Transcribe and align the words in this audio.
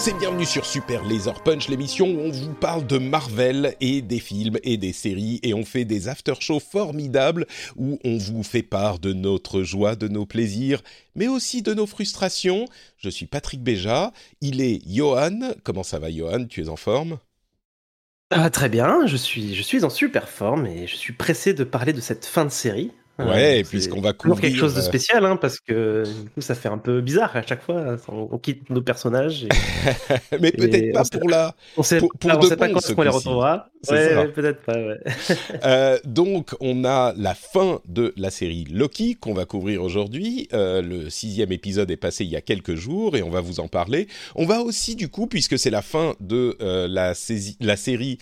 tous 0.00 0.08
et 0.08 0.14
bienvenue 0.14 0.46
sur 0.46 0.64
Super 0.64 1.04
Laser 1.04 1.42
Punch, 1.42 1.68
l'émission 1.68 2.06
où 2.06 2.20
on 2.20 2.30
vous 2.30 2.54
parle 2.54 2.86
de 2.86 2.96
Marvel 2.96 3.74
et 3.80 4.02
des 4.02 4.18
films 4.18 4.58
et 4.62 4.76
des 4.76 4.92
séries 4.92 5.40
et 5.42 5.52
on 5.52 5.64
fait 5.64 5.84
des 5.84 6.08
after-shows 6.08 6.60
formidables 6.60 7.46
où 7.76 7.98
on 8.04 8.16
vous 8.16 8.42
fait 8.42 8.62
part 8.62 8.98
de 8.98 9.12
notre 9.12 9.62
joie, 9.62 9.96
de 9.96 10.08
nos 10.08 10.26
plaisirs, 10.26 10.80
mais 11.14 11.28
aussi 11.28 11.62
de 11.62 11.74
nos 11.74 11.86
frustrations. 11.86 12.66
Je 12.98 13.10
suis 13.10 13.26
Patrick 13.26 13.62
Béja, 13.62 14.12
il 14.40 14.60
est 14.60 14.80
Johan. 14.86 15.52
Comment 15.64 15.82
ça 15.82 15.98
va 15.98 16.10
Johan? 16.10 16.46
Tu 16.46 16.62
es 16.62 16.68
en 16.68 16.76
forme? 16.76 17.18
Ah, 18.30 18.48
très 18.48 18.68
bien, 18.68 19.06
je 19.06 19.16
suis, 19.16 19.54
je 19.54 19.62
suis 19.62 19.84
en 19.84 19.90
super 19.90 20.28
forme 20.28 20.66
et 20.66 20.86
je 20.86 20.96
suis 20.96 21.12
pressé 21.12 21.52
de 21.52 21.64
parler 21.64 21.92
de 21.92 22.00
cette 22.00 22.24
fin 22.24 22.44
de 22.44 22.50
série. 22.50 22.92
Ouais, 23.28 23.64
puisqu'on 23.64 24.00
va 24.00 24.12
couvrir 24.12 24.40
quelque 24.40 24.58
chose 24.58 24.74
de 24.74 24.80
euh, 24.80 24.82
spécial, 24.82 25.24
hein, 25.24 25.36
parce 25.36 25.60
que 25.60 26.04
du 26.04 26.30
coup, 26.30 26.40
ça 26.40 26.54
fait 26.54 26.68
un 26.68 26.78
peu 26.78 27.00
bizarre 27.00 27.34
à 27.36 27.42
chaque 27.42 27.62
fois. 27.62 27.96
On, 28.08 28.28
on 28.30 28.38
quitte 28.38 28.70
nos 28.70 28.82
personnages. 28.82 29.44
Et, 29.44 29.48
mais 30.40 30.52
peut-être 30.52 30.92
pas 30.92 31.02
pour 31.18 31.28
la. 31.28 31.54
On 31.76 31.82
sait, 31.82 31.98
pour, 31.98 32.10
pour 32.18 32.30
on 32.30 32.42
sait 32.42 32.56
pas 32.56 32.68
quand 32.68 32.80
ce 32.80 32.88
est-ce 32.88 32.94
qu'on 32.94 33.02
les 33.02 33.08
retrouvera. 33.08 33.70
Ouais, 33.88 34.28
peut-être 34.28 34.62
pas. 34.62 34.76
Ouais. 34.76 34.98
Euh, 35.64 35.98
donc, 36.04 36.54
on 36.60 36.84
a 36.84 37.12
la 37.16 37.34
fin 37.34 37.80
de 37.86 38.14
la 38.16 38.30
série 38.30 38.64
Loki 38.70 39.16
qu'on 39.16 39.34
va 39.34 39.44
couvrir 39.44 39.82
aujourd'hui. 39.82 40.48
Euh, 40.52 40.80
le 40.80 41.10
sixième 41.10 41.52
épisode 41.52 41.90
est 41.90 41.96
passé 41.96 42.24
il 42.24 42.30
y 42.30 42.36
a 42.36 42.40
quelques 42.40 42.74
jours 42.74 43.16
et 43.16 43.22
on 43.22 43.30
va 43.30 43.40
vous 43.40 43.60
en 43.60 43.68
parler. 43.68 44.06
On 44.36 44.46
va 44.46 44.60
aussi, 44.60 44.96
du 44.96 45.08
coup, 45.08 45.26
puisque 45.26 45.58
c'est 45.58 45.70
la 45.70 45.82
fin 45.82 46.14
de 46.20 46.56
euh, 46.62 46.88
la, 46.88 47.14
série 47.14 48.18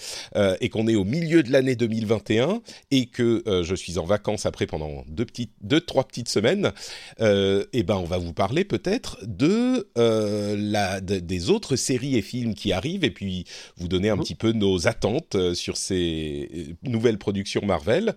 et 0.60 0.68
qu'on 0.68 0.88
est 0.88 0.96
au 0.96 1.04
milieu 1.04 1.42
de 1.42 1.52
l'année 1.52 1.76
2021 1.76 2.60
et 2.90 3.06
que 3.06 3.42
je 3.62 3.74
suis 3.74 3.98
en 3.98 4.04
vacances 4.04 4.46
après 4.46 4.66
pendant 4.66 4.87
deux 5.08 5.24
petites, 5.24 5.52
deux 5.62 5.80
trois 5.80 6.04
petites 6.04 6.28
semaines, 6.28 6.72
euh, 7.20 7.64
et 7.72 7.82
ben 7.82 7.96
on 7.96 8.04
va 8.04 8.18
vous 8.18 8.32
parler 8.32 8.64
peut-être 8.64 9.18
de 9.26 9.88
euh, 9.98 10.56
la 10.58 11.00
de- 11.00 11.18
des 11.18 11.50
autres 11.50 11.76
séries 11.76 12.16
et 12.16 12.22
films 12.22 12.54
qui 12.54 12.72
arrivent 12.72 13.04
et 13.04 13.10
puis 13.10 13.44
vous 13.76 13.88
donner 13.88 14.10
un 14.10 14.16
Mhm. 14.16 14.22
petit 14.22 14.34
peu 14.34 14.52
nos 14.52 14.86
attentes 14.88 15.34
euh, 15.34 15.54
sur 15.54 15.76
ces 15.76 16.74
nouvelles 16.82 17.18
productions 17.18 17.62
Marvel. 17.64 18.14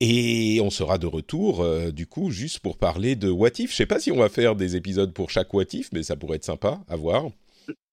Et 0.00 0.60
on 0.62 0.70
sera 0.70 0.96
de 0.98 1.06
retour, 1.08 1.60
euh, 1.60 1.90
du 1.90 2.06
coup, 2.06 2.30
juste 2.30 2.60
pour 2.60 2.78
parler 2.78 3.16
de 3.16 3.30
What 3.30 3.50
If. 3.58 3.72
Je 3.72 3.76
sais 3.76 3.86
pas 3.86 3.98
si 3.98 4.12
on 4.12 4.16
va 4.18 4.28
faire 4.28 4.54
des 4.54 4.76
épisodes 4.76 5.12
pour 5.12 5.30
chaque 5.30 5.52
What 5.52 5.64
If, 5.72 5.90
mais 5.92 6.04
ça 6.04 6.14
pourrait 6.14 6.36
être 6.36 6.44
sympa 6.44 6.80
à 6.88 6.94
voir. 6.96 7.30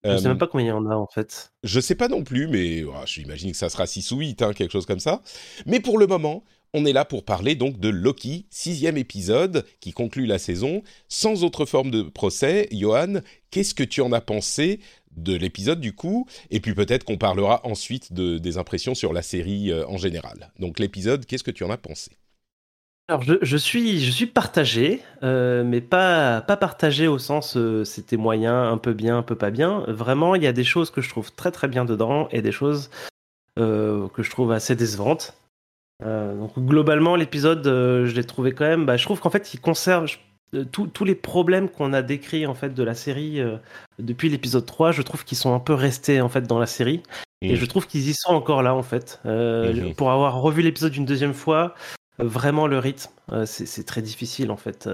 Je 0.04 0.12
Euh, 0.12 0.18
sais 0.20 0.28
même 0.28 0.38
pas 0.38 0.46
combien 0.48 0.68
il 0.68 0.70
y 0.70 0.72
en 0.72 0.86
a 0.86 0.96
en 0.96 1.08
fait. 1.08 1.52
je 1.64 1.80
sais 1.80 1.96
pas 1.96 2.08
non 2.08 2.24
plus, 2.24 2.48
mais 2.48 2.84
oh, 2.84 2.94
j'imagine 3.08 3.52
que 3.52 3.58
ça 3.58 3.70
sera 3.70 3.88
6 3.88 4.12
ou 4.12 4.18
8, 4.20 4.42
hein, 4.44 4.54
quelque 4.54 4.72
chose 4.72 4.86
comme 4.86 5.00
ça. 5.00 5.24
Mais 5.66 5.80
pour 5.80 5.98
le 5.98 6.06
moment, 6.06 6.44
on 6.76 6.86
est 6.86 6.94
là 6.94 7.06
pour 7.06 7.24
parler 7.24 7.56
donc 7.56 7.80
de 7.80 7.88
Loki, 7.88 8.46
sixième 8.50 8.98
épisode 8.98 9.66
qui 9.80 9.94
conclut 9.94 10.26
la 10.26 10.38
saison, 10.38 10.84
sans 11.08 11.46
autre 11.46 11.66
forme 11.66 11.90
de 11.90 12.02
procès. 12.02 12.68
Johan, 12.70 13.22
qu'est-ce 13.50 13.74
que 13.74 13.84
tu 13.84 14.02
en 14.02 14.12
as 14.12 14.20
pensé 14.20 14.82
de 15.16 15.34
l'épisode 15.34 15.80
du 15.80 15.96
coup? 15.96 16.28
Et 16.52 16.60
puis 16.60 16.76
peut-être 16.76 17.06
qu'on 17.06 17.18
parlera 17.18 17.66
ensuite 17.66 18.12
de, 18.12 18.38
des 18.38 18.58
impressions 18.58 18.94
sur 18.94 19.14
la 19.14 19.22
série 19.22 19.72
euh, 19.72 19.88
en 19.88 19.96
général. 19.96 20.52
Donc 20.60 20.80
l'épisode, 20.80 21.26
qu'est-ce 21.26 21.46
que 21.46 21.52
tu 21.52 21.64
en 21.64 21.70
as 21.70 21.78
pensé? 21.78 22.12
Alors 23.08 23.22
je, 23.24 23.58
suis 23.58 24.04
je 24.04 24.12
suis 24.12 24.26
partagé, 24.26 25.02
euh, 25.24 25.64
mais 25.64 25.80
pas 25.80 26.42
pas 26.42 26.58
partagé 26.58 27.08
au 27.08 27.20
sens 27.20 27.56
euh, 27.56 27.86
c'était 27.86 28.18
moyen, 28.18 28.70
un 28.70 28.78
peu 28.78 28.94
bien, 28.94 29.20
un 29.20 29.24
peu 29.24 29.36
pas 29.36 29.52
bien. 29.52 29.86
Vraiment, 29.88 30.36
il 30.36 30.44
y 30.44 30.48
a 30.48 30.54
des 30.54 30.64
choses 30.66 30.90
que 30.90 31.02
je 31.02 31.10
trouve 31.10 31.32
très 31.32 31.52
très 31.52 31.70
bien 31.70 31.86
dedans 31.86 32.28
et 32.32 32.42
des 32.42 32.52
choses 32.52 32.90
que 33.58 34.22
je 34.22 34.30
trouve 34.30 34.52
assez 34.52 34.76
décevantes. 34.76 35.34
Euh, 36.04 36.36
donc 36.36 36.58
globalement, 36.60 37.16
l'épisode, 37.16 37.66
euh, 37.68 38.06
je 38.06 38.16
l'ai 38.16 38.24
trouvé 38.24 38.52
quand 38.52 38.66
même. 38.66 38.86
Bah, 38.86 38.98
je 38.98 39.04
trouve 39.06 39.20
qu'en 39.20 39.30
fait, 39.30 39.54
il 39.54 39.60
conserve 39.60 40.10
euh, 40.54 40.66
tous 40.66 40.88
tous 40.88 41.06
les 41.06 41.16
problèmes 41.16 41.70
qu'on 41.70 41.94
a 41.94 42.02
décrits 42.02 42.46
en 42.46 42.54
fait 42.54 42.74
de 42.74 42.84
la 42.84 42.94
série 42.94 43.42
depuis 44.00 44.30
l'épisode 44.30 44.66
3. 44.66 44.92
Je 44.92 45.02
trouve 45.02 45.24
qu'ils 45.24 45.38
sont 45.38 45.54
un 45.54 45.60
peu 45.60 45.74
restés 45.74 46.22
en 46.22 46.30
fait 46.30 46.42
dans 46.42 46.60
la 46.60 46.68
série. 46.68 47.04
Et 47.42 47.56
je 47.58 47.66
trouve 47.66 47.86
qu'ils 47.86 48.10
y 48.10 48.14
sont 48.14 48.34
encore 48.34 48.64
là 48.64 48.74
en 48.74 48.82
fait. 48.82 49.22
Pour 49.98 50.12
avoir 50.12 50.42
revu 50.42 50.62
l'épisode 50.62 50.96
une 50.96 51.06
deuxième 51.06 51.34
fois, 51.34 51.76
vraiment 52.18 52.66
le 52.66 52.80
rythme, 52.80 53.12
c'est 53.46 53.86
très 53.86 54.02
difficile 54.02 54.52
en 54.52 54.58
fait. 54.58 54.90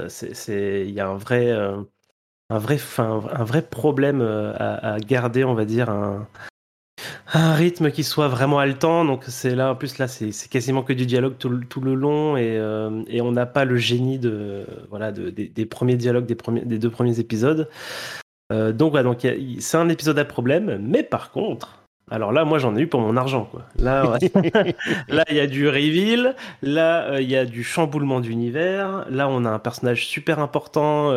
Il 0.47 0.91
y 0.91 0.99
a 0.99 1.07
un 1.07 1.17
vrai, 1.17 1.51
un 1.51 2.57
vrai, 2.57 2.75
enfin, 2.75 3.23
un 3.31 3.43
vrai 3.43 3.61
problème 3.61 4.21
à, 4.21 4.93
à 4.93 4.99
garder, 4.99 5.45
on 5.45 5.53
va 5.53 5.65
dire, 5.65 5.89
un, 5.89 6.27
un 7.33 7.53
rythme 7.53 7.91
qui 7.91 8.03
soit 8.03 8.27
vraiment 8.27 8.59
haletant. 8.59 9.05
Donc 9.05 9.23
c'est 9.27 9.55
là, 9.55 9.71
en 9.71 9.75
plus 9.75 9.97
là, 9.97 10.07
c'est 10.07 10.31
quasiment 10.49 10.83
que 10.83 10.93
du 10.93 11.05
dialogue 11.05 11.35
tout, 11.37 11.49
le- 11.49 11.65
tout 11.65 11.81
le 11.81 11.93
long 11.95 12.37
et, 12.37 12.57
euh, 12.57 13.03
et 13.07 13.21
on 13.21 13.31
n'a 13.31 13.45
pas 13.45 13.65
le 13.65 13.77
génie 13.77 14.19
de, 14.19 14.65
voilà, 14.89 15.11
de- 15.11 15.29
des, 15.29 15.47
des 15.47 15.65
premiers 15.65 15.95
dialogues 15.97 16.25
des, 16.25 16.35
premiers, 16.35 16.61
des 16.61 16.79
deux 16.79 16.89
premiers 16.89 17.19
épisodes. 17.19 17.69
Euh, 18.51 18.71
donc 18.73 18.91
voilà, 18.91 19.03
donc 19.03 19.25
c'est 19.59 19.77
un 19.77 19.89
épisode 19.89 20.19
à 20.19 20.25
problème, 20.25 20.77
mais 20.85 21.03
par 21.03 21.31
contre. 21.31 21.77
Alors 22.09 22.33
là, 22.33 22.43
moi, 22.43 22.59
j'en 22.59 22.75
ai 22.75 22.81
eu 22.81 22.87
pour 22.87 22.99
mon 22.99 23.15
argent, 23.15 23.45
quoi. 23.45 23.61
Là, 23.77 24.09
ouais. 24.11 24.19
là, 25.07 25.23
il 25.29 25.37
y 25.37 25.39
a 25.39 25.47
du 25.47 25.69
reveal. 25.69 26.35
Là, 26.61 27.03
euh, 27.13 27.21
il 27.21 27.29
y 27.29 27.37
a 27.37 27.45
du 27.45 27.63
chamboulement 27.63 28.19
d'univers. 28.19 29.05
Là, 29.09 29.29
on 29.29 29.45
a 29.45 29.49
un 29.49 29.59
personnage 29.59 30.05
super 30.05 30.39
important 30.39 31.11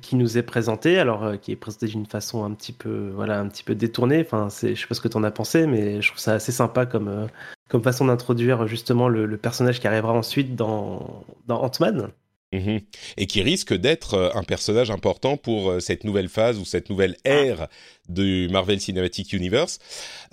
qui 0.00 0.16
nous 0.16 0.38
est 0.38 0.42
présenté. 0.42 0.98
Alors, 0.98 1.24
euh, 1.24 1.36
qui 1.36 1.52
est 1.52 1.56
présenté 1.56 1.86
d'une 1.86 2.06
façon 2.06 2.44
un 2.44 2.52
petit 2.52 2.72
peu, 2.72 3.10
voilà, 3.14 3.40
un 3.40 3.48
petit 3.48 3.62
peu 3.64 3.74
détournée. 3.74 4.20
Enfin, 4.20 4.48
c'est, 4.50 4.74
je 4.74 4.80
sais 4.80 4.86
pas 4.86 4.94
ce 4.94 5.00
que 5.00 5.08
tu 5.08 5.16
en 5.16 5.24
as 5.24 5.30
pensé, 5.30 5.66
mais 5.66 6.02
je 6.02 6.08
trouve 6.08 6.20
ça 6.20 6.34
assez 6.34 6.52
sympa 6.52 6.86
comme, 6.86 7.08
euh, 7.08 7.26
comme 7.68 7.82
façon 7.82 8.06
d'introduire 8.06 8.66
justement 8.66 9.08
le, 9.08 9.26
le 9.26 9.36
personnage 9.36 9.80
qui 9.80 9.86
arrivera 9.86 10.12
ensuite 10.12 10.54
dans, 10.56 11.24
dans 11.46 11.62
Ant-Man. 11.62 12.10
Mhm. 12.52 12.80
Et 13.16 13.26
qui 13.26 13.42
risque 13.42 13.74
d'être 13.74 14.14
euh, 14.14 14.30
un 14.34 14.44
personnage 14.44 14.90
important 14.90 15.36
pour 15.36 15.70
euh, 15.70 15.80
cette 15.80 16.04
nouvelle 16.04 16.28
phase 16.28 16.58
ou 16.58 16.64
cette 16.64 16.90
nouvelle 16.90 17.16
Ah. 17.24 17.30
ère 17.30 17.68
du 18.08 18.48
Marvel 18.50 18.80
Cinematic 18.80 19.32
Universe. 19.32 19.78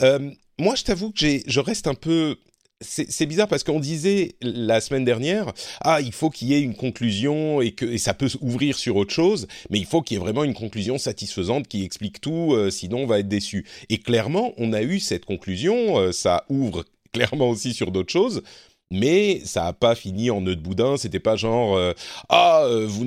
Euh, 0.02 0.32
moi, 0.60 0.76
je 0.76 0.84
t'avoue 0.84 1.12
que 1.12 1.20
j'ai, 1.20 1.44
je 1.48 1.60
reste 1.60 1.88
un 1.88 1.96
peu. 1.96 2.38
C'est 2.82 3.26
bizarre 3.26 3.48
parce 3.48 3.64
qu'on 3.64 3.80
disait 3.80 4.36
la 4.42 4.82
semaine 4.82 5.06
dernière, 5.06 5.54
ah, 5.82 6.02
il 6.02 6.12
faut 6.12 6.30
qu'il 6.30 6.50
y 6.50 6.54
ait 6.54 6.62
une 6.62 6.76
conclusion 6.76 7.62
et 7.62 7.72
que 7.72 7.98
ça 7.98 8.14
peut 8.14 8.30
ouvrir 8.42 8.78
sur 8.78 8.98
autre 8.98 9.14
chose, 9.14 9.48
mais 9.70 9.80
il 9.80 9.86
faut 9.86 10.02
qu'il 10.02 10.18
y 10.18 10.20
ait 10.20 10.24
vraiment 10.24 10.44
une 10.44 10.54
conclusion 10.54 10.98
satisfaisante 10.98 11.68
qui 11.68 11.86
explique 11.86 12.20
tout, 12.20 12.54
euh, 12.54 12.70
sinon 12.70 13.04
on 13.04 13.06
va 13.06 13.20
être 13.20 13.30
déçu. 13.30 13.66
Et 13.90 14.00
clairement, 14.00 14.54
on 14.58 14.74
a 14.74 14.82
eu 14.82 15.00
cette 15.00 15.24
conclusion, 15.24 15.98
euh, 15.98 16.12
ça 16.12 16.46
ouvre 16.50 16.84
clairement 17.14 17.50
aussi 17.50 17.74
sur 17.74 17.92
d'autres 17.92 18.12
choses, 18.12 18.44
mais 18.92 19.40
ça 19.46 19.64
n'a 19.64 19.74
pas 19.74 19.96
fini 19.96 20.30
en 20.30 20.42
nœud 20.42 20.56
de 20.56 20.62
boudin. 20.62 20.98
C'était 20.98 21.20
pas 21.20 21.38
genre 21.38 21.78
euh, 21.78 21.94
ah 22.30 22.68
vous 22.86 23.06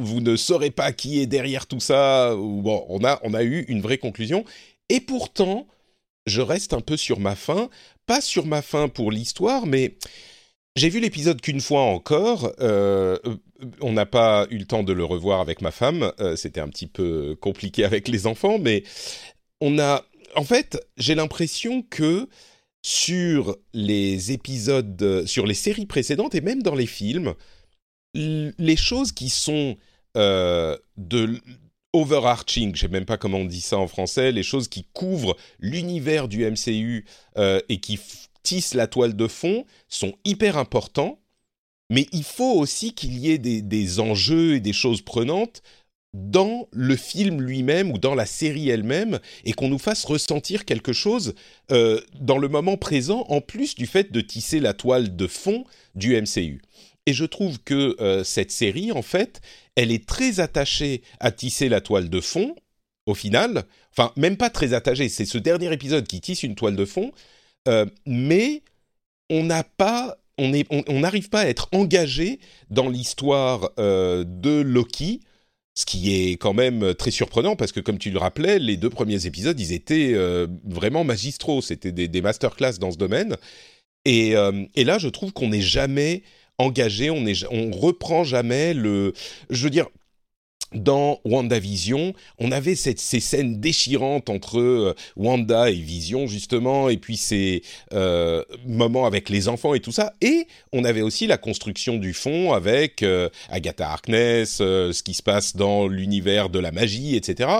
vous 0.00 0.20
ne 0.20 0.36
saurez 0.36 0.70
pas 0.70 0.92
qui 0.92 1.20
est 1.20 1.26
derrière 1.26 1.66
tout 1.66 1.80
ça. 1.80 2.34
Bon, 2.34 2.84
on 2.88 3.04
a 3.04 3.20
on 3.22 3.34
a 3.34 3.42
eu 3.42 3.64
une 3.68 3.82
vraie 3.82 3.98
conclusion. 3.98 4.44
Et 4.88 5.00
pourtant, 5.00 5.66
je 6.26 6.40
reste 6.40 6.72
un 6.72 6.80
peu 6.80 6.96
sur 6.96 7.20
ma 7.20 7.34
faim. 7.34 7.68
Pas 8.06 8.20
sur 8.20 8.46
ma 8.46 8.62
faim 8.62 8.88
pour 8.88 9.12
l'histoire, 9.12 9.66
mais 9.66 9.96
j'ai 10.76 10.88
vu 10.88 11.00
l'épisode 11.00 11.40
qu'une 11.40 11.60
fois 11.60 11.82
encore. 11.82 12.52
Euh, 12.60 13.18
on 13.80 13.92
n'a 13.92 14.06
pas 14.06 14.46
eu 14.50 14.58
le 14.58 14.64
temps 14.64 14.82
de 14.82 14.92
le 14.92 15.04
revoir 15.04 15.40
avec 15.40 15.60
ma 15.60 15.70
femme. 15.70 16.12
Euh, 16.20 16.36
C'était 16.36 16.60
un 16.60 16.68
petit 16.68 16.86
peu 16.86 17.36
compliqué 17.40 17.84
avec 17.84 18.08
les 18.08 18.26
enfants, 18.26 18.58
mais 18.58 18.84
on 19.60 19.78
a. 19.78 20.04
En 20.34 20.44
fait, 20.44 20.82
j'ai 20.96 21.14
l'impression 21.14 21.82
que 21.82 22.28
sur 22.82 23.56
les 23.74 24.32
épisodes, 24.32 25.24
sur 25.26 25.46
les 25.46 25.54
séries 25.54 25.86
précédentes 25.86 26.34
et 26.34 26.40
même 26.40 26.62
dans 26.62 26.74
les 26.74 26.86
films, 26.86 27.34
les 28.14 28.76
choses 28.76 29.12
qui 29.12 29.30
sont 29.30 29.76
euh, 30.16 30.76
de 30.96 31.38
overarching, 31.92 32.74
je 32.74 32.82
sais 32.82 32.88
même 32.88 33.04
pas 33.04 33.18
comment 33.18 33.38
on 33.38 33.44
dit 33.44 33.60
ça 33.60 33.78
en 33.78 33.86
français, 33.86 34.32
les 34.32 34.42
choses 34.42 34.68
qui 34.68 34.86
couvrent 34.92 35.36
l'univers 35.58 36.28
du 36.28 36.44
MCU 36.44 37.04
euh, 37.36 37.60
et 37.68 37.78
qui 37.78 37.98
tissent 38.42 38.74
la 38.74 38.86
toile 38.86 39.14
de 39.14 39.28
fond 39.28 39.64
sont 39.88 40.14
hyper 40.24 40.56
importants, 40.56 41.18
mais 41.90 42.06
il 42.12 42.24
faut 42.24 42.54
aussi 42.58 42.94
qu'il 42.94 43.18
y 43.18 43.30
ait 43.30 43.38
des, 43.38 43.62
des 43.62 44.00
enjeux 44.00 44.54
et 44.54 44.60
des 44.60 44.72
choses 44.72 45.02
prenantes 45.02 45.62
dans 46.14 46.68
le 46.72 46.94
film 46.96 47.40
lui-même 47.40 47.90
ou 47.90 47.98
dans 47.98 48.14
la 48.14 48.26
série 48.26 48.68
elle-même 48.68 49.18
et 49.44 49.52
qu'on 49.52 49.68
nous 49.68 49.78
fasse 49.78 50.04
ressentir 50.04 50.64
quelque 50.64 50.92
chose 50.92 51.34
euh, 51.70 52.00
dans 52.20 52.36
le 52.38 52.48
moment 52.48 52.76
présent 52.76 53.24
en 53.28 53.40
plus 53.40 53.74
du 53.74 53.86
fait 53.86 54.12
de 54.12 54.20
tisser 54.20 54.60
la 54.60 54.74
toile 54.74 55.16
de 55.16 55.26
fond 55.26 55.64
du 55.94 56.20
MCU. 56.20 56.60
Et 57.06 57.12
je 57.12 57.24
trouve 57.24 57.58
que 57.60 57.96
euh, 58.00 58.22
cette 58.24 58.50
série, 58.52 58.92
en 58.92 59.02
fait, 59.02 59.40
elle 59.74 59.90
est 59.90 60.06
très 60.06 60.40
attachée 60.40 61.02
à 61.20 61.32
tisser 61.32 61.68
la 61.68 61.80
toile 61.80 62.08
de 62.10 62.20
fond, 62.20 62.54
au 63.06 63.14
final. 63.14 63.64
Enfin, 63.90 64.12
même 64.16 64.36
pas 64.36 64.50
très 64.50 64.72
attachée, 64.72 65.08
c'est 65.08 65.24
ce 65.24 65.38
dernier 65.38 65.72
épisode 65.72 66.06
qui 66.06 66.20
tisse 66.20 66.42
une 66.44 66.54
toile 66.54 66.76
de 66.76 66.84
fond, 66.84 67.12
euh, 67.68 67.86
mais 68.06 68.62
on 69.30 69.42
n'a 69.44 69.64
pas... 69.64 70.16
On 70.38 70.54
est- 70.54 70.66
on- 70.70 70.82
on 70.88 71.00
n'arrive 71.00 71.28
pas 71.28 71.40
à 71.42 71.46
être 71.46 71.68
engagé 71.72 72.40
dans 72.70 72.88
l'histoire 72.88 73.70
euh, 73.78 74.24
de 74.26 74.62
Loki, 74.62 75.20
ce 75.74 75.84
qui 75.84 76.14
est 76.14 76.32
quand 76.36 76.54
même 76.54 76.94
très 76.94 77.10
surprenant 77.10 77.54
parce 77.54 77.70
que, 77.70 77.80
comme 77.80 77.98
tu 77.98 78.10
le 78.10 78.18
rappelais, 78.18 78.58
les 78.58 78.76
deux 78.78 78.88
premiers 78.90 79.26
épisodes, 79.26 79.58
ils 79.60 79.72
étaient 79.72 80.14
vraiment 80.64 81.04
magistraux. 81.04 81.60
C'était 81.62 81.92
des, 81.92 82.08
des 82.08 82.22
masterclass 82.22 82.78
dans 82.78 82.90
ce 82.90 82.96
domaine. 82.96 83.36
Et 84.04 84.34
là, 84.34 84.98
je 84.98 85.08
trouve 85.08 85.32
qu'on 85.32 85.48
n'est 85.48 85.62
jamais 85.62 86.22
engagé, 86.58 87.10
on, 87.10 87.70
reprend 87.70 88.24
jamais 88.24 88.74
le. 88.74 89.12
Je 89.50 89.64
veux 89.64 89.70
dire, 89.70 89.86
dans 90.74 91.20
WandaVision, 91.24 92.14
on 92.38 92.50
avait 92.50 92.74
cette, 92.74 92.98
ces 92.98 93.20
scènes 93.20 93.60
déchirantes 93.60 94.30
entre 94.30 94.58
euh, 94.58 94.94
Wanda 95.16 95.70
et 95.70 95.74
Vision 95.74 96.26
justement, 96.26 96.88
et 96.88 96.96
puis 96.96 97.16
ces 97.16 97.62
euh, 97.92 98.42
moments 98.66 99.06
avec 99.06 99.28
les 99.28 99.48
enfants 99.48 99.74
et 99.74 99.80
tout 99.80 99.92
ça, 99.92 100.14
et 100.20 100.46
on 100.72 100.84
avait 100.84 101.02
aussi 101.02 101.26
la 101.26 101.36
construction 101.36 101.96
du 101.96 102.14
fond 102.14 102.52
avec 102.52 103.02
euh, 103.02 103.28
Agatha 103.50 103.90
Harkness, 103.90 104.56
ce 104.58 105.02
qui 105.02 105.14
se 105.14 105.22
passe 105.22 105.56
dans 105.56 105.86
l'univers 105.88 106.48
de 106.48 106.58
la 106.58 106.72
magie, 106.72 107.16
etc. 107.16 107.50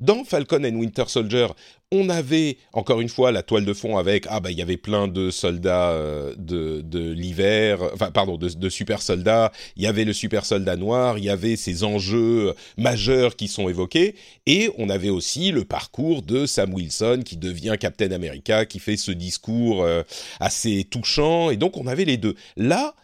Dans 0.00 0.24
Falcon 0.24 0.64
and 0.64 0.76
Winter 0.76 1.04
Soldier, 1.06 1.46
on 1.90 2.10
avait 2.10 2.58
encore 2.74 3.00
une 3.00 3.08
fois 3.08 3.32
la 3.32 3.42
toile 3.42 3.64
de 3.64 3.72
fond 3.72 3.96
avec 3.96 4.26
ah 4.28 4.40
bah 4.40 4.50
il 4.50 4.58
y 4.58 4.62
avait 4.62 4.76
plein 4.76 5.08
de 5.08 5.30
soldats 5.30 5.90
euh, 5.92 6.34
de, 6.36 6.82
de 6.82 7.12
l'hiver, 7.12 7.80
enfin 7.94 8.10
pardon 8.10 8.36
de, 8.36 8.68
super 8.68 9.00
soldats. 9.00 9.52
Il 9.76 9.82
y 9.82 9.86
avait 9.86 10.04
le 10.04 10.12
super 10.12 10.44
soldat 10.44 10.76
noir, 10.76 11.16
il 11.16 11.24
y 11.24 11.30
avait 11.30 11.56
ces 11.56 11.84
enjeux 11.84 12.54
majeurs 12.76 13.36
qui 13.36 13.48
sont 13.48 13.68
évoqués 13.68 14.16
et 14.46 14.70
on 14.76 14.90
avait 14.90 15.08
aussi 15.08 15.50
le 15.50 15.64
parcours 15.64 16.22
de 16.22 16.44
Sam 16.44 16.74
Wilson 16.74 17.22
qui 17.24 17.38
devient 17.38 17.76
Captain 17.80 18.10
America, 18.10 18.66
qui 18.66 18.80
fait 18.80 18.98
ce 18.98 19.10
discours 19.10 19.82
euh, 19.82 20.02
assez 20.40 20.84
touchant 20.84 21.50
et 21.50 21.56
donc 21.56 21.78
on 21.78 21.86
avait 21.86 22.04
les 22.04 22.18
deux. 22.18 22.34
Là, 22.56 22.94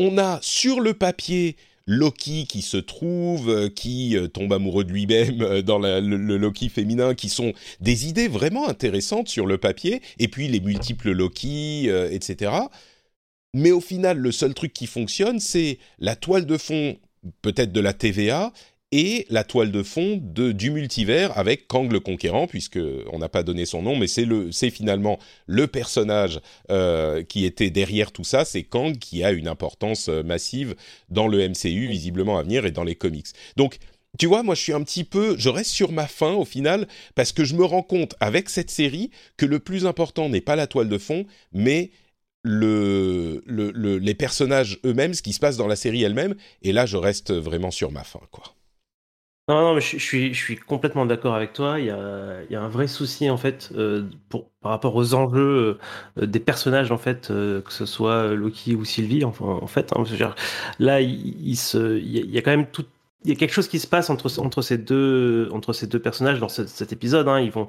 on 0.00 0.18
a 0.18 0.40
sur 0.42 0.80
le 0.80 0.92
papier 0.92 1.56
Loki 1.86 2.46
qui 2.46 2.62
se 2.62 2.76
trouve, 2.76 3.48
euh, 3.48 3.68
qui 3.68 4.16
euh, 4.16 4.26
tombe 4.26 4.52
amoureux 4.52 4.84
de 4.84 4.92
lui-même 4.92 5.40
euh, 5.42 5.62
dans 5.62 5.78
le, 5.78 6.00
Loki 6.36 6.68
féminin, 6.68 7.14
qui 7.14 7.28
sont 7.28 7.52
des 7.80 8.08
idées 8.08 8.26
vraiment 8.28 8.68
intéressantes 8.68 9.28
sur 9.28 9.46
le 9.46 9.58
papier, 9.58 10.02
et 10.18 10.26
puis 10.26 10.48
les 10.48 10.60
multiples 10.60 11.12
Loki, 11.12 11.88
etc. 12.10 12.52
Mais 13.54 13.70
au 13.70 13.80
final, 13.80 14.18
le 14.18 14.32
seul 14.32 14.52
truc 14.54 14.72
qui 14.72 14.86
fonctionne, 14.86 15.38
c'est 15.38 15.78
la 15.98 16.16
toile 16.16 16.44
de 16.44 16.58
fond, 16.58 16.98
peut-être 17.42 17.72
de 17.72 17.80
la 17.80 17.92
TVA, 17.92 18.52
et 18.92 19.26
la 19.30 19.44
toile 19.44 19.72
de 19.72 19.82
fond 19.82 20.20
du 20.22 20.70
multivers 20.70 21.36
avec 21.36 21.66
Kang 21.66 21.90
le 21.90 22.00
Conquérant, 22.00 22.46
puisque 22.46 22.78
on 23.12 23.18
n'a 23.18 23.28
pas 23.28 23.42
donné 23.42 23.66
son 23.66 23.82
nom, 23.82 23.96
mais 23.96 24.06
c'est 24.06 24.24
le, 24.24 24.52
c'est 24.52 24.70
finalement 24.70 25.18
le 25.46 25.66
personnage 25.66 26.40
euh, 26.70 27.22
qui 27.24 27.44
était 27.44 27.70
derrière 27.70 28.12
tout 28.12 28.24
ça, 28.24 28.44
c'est 28.44 28.62
Kang 28.62 28.96
qui 28.98 29.24
a 29.24 29.32
une 29.32 29.48
importance 29.48 30.08
euh, 30.08 30.22
massive 30.22 30.76
dans 31.08 31.26
le 31.26 31.48
MCU 31.48 31.88
visiblement 31.88 32.38
à 32.38 32.42
venir 32.42 32.64
et 32.64 32.70
dans 32.70 32.84
les 32.84 32.94
comics. 32.94 33.26
Donc 33.56 33.78
tu 34.18 34.26
vois, 34.26 34.42
moi 34.42 34.54
je 34.54 34.62
suis 34.62 34.72
un 34.72 34.82
petit 34.82 35.04
peu, 35.04 35.36
je 35.36 35.48
reste 35.48 35.70
sur 35.70 35.92
ma 35.92 36.06
faim 36.06 36.34
au 36.34 36.44
final 36.44 36.86
parce 37.14 37.32
que 37.32 37.44
je 37.44 37.54
me 37.54 37.64
rends 37.64 37.82
compte 37.82 38.14
avec 38.20 38.48
cette 38.48 38.70
série 38.70 39.10
que 39.36 39.46
le 39.46 39.58
plus 39.58 39.84
important 39.84 40.28
n'est 40.28 40.40
pas 40.40 40.56
la 40.56 40.66
toile 40.66 40.88
de 40.88 40.98
fond, 40.98 41.26
mais 41.52 41.90
le, 42.42 43.42
le, 43.46 43.72
le, 43.72 43.98
les 43.98 44.14
personnages 44.14 44.78
eux-mêmes, 44.84 45.14
ce 45.14 45.22
qui 45.22 45.32
se 45.32 45.40
passe 45.40 45.56
dans 45.56 45.66
la 45.66 45.74
série 45.74 46.04
elle-même. 46.04 46.36
Et 46.62 46.72
là, 46.72 46.86
je 46.86 46.96
reste 46.96 47.32
vraiment 47.32 47.72
sur 47.72 47.90
ma 47.90 48.04
faim, 48.04 48.20
quoi. 48.30 48.55
Non, 49.48 49.60
non, 49.60 49.74
mais 49.74 49.80
je, 49.80 49.96
suis, 49.96 50.34
je 50.34 50.38
suis 50.42 50.56
complètement 50.56 51.06
d'accord 51.06 51.36
avec 51.36 51.52
toi. 51.52 51.78
Il 51.78 51.86
y 51.86 51.90
a, 51.90 52.42
il 52.42 52.52
y 52.52 52.56
a 52.56 52.62
un 52.62 52.68
vrai 52.68 52.88
souci 52.88 53.30
en 53.30 53.36
fait 53.36 53.70
euh, 53.76 54.02
pour, 54.28 54.50
par 54.60 54.72
rapport 54.72 54.96
aux 54.96 55.14
enjeux 55.14 55.78
euh, 56.18 56.26
des 56.26 56.40
personnages 56.40 56.90
en 56.90 56.98
fait, 56.98 57.30
euh, 57.30 57.60
que 57.62 57.72
ce 57.72 57.86
soit 57.86 58.34
Loki 58.34 58.74
ou 58.74 58.84
Sylvie. 58.84 59.24
Enfin, 59.24 59.44
en 59.44 59.68
fait, 59.68 59.92
hein, 59.94 60.02
dire, 60.02 60.34
là, 60.80 61.00
il, 61.00 61.54
se, 61.56 61.96
il 61.98 62.28
y 62.28 62.38
a 62.38 62.42
quand 62.42 62.50
même 62.50 62.66
tout. 62.66 62.86
Il 63.24 63.30
y 63.30 63.32
a 63.32 63.36
quelque 63.36 63.52
chose 63.52 63.68
qui 63.68 63.78
se 63.78 63.86
passe 63.86 64.10
entre, 64.10 64.28
entre, 64.40 64.62
ces, 64.62 64.78
deux, 64.78 65.48
entre 65.52 65.72
ces 65.72 65.86
deux 65.86 66.00
personnages 66.00 66.40
dans 66.40 66.48
ce, 66.48 66.66
cet 66.66 66.92
épisode. 66.92 67.28
Hein. 67.28 67.40
Ils 67.40 67.50
vont 67.52 67.68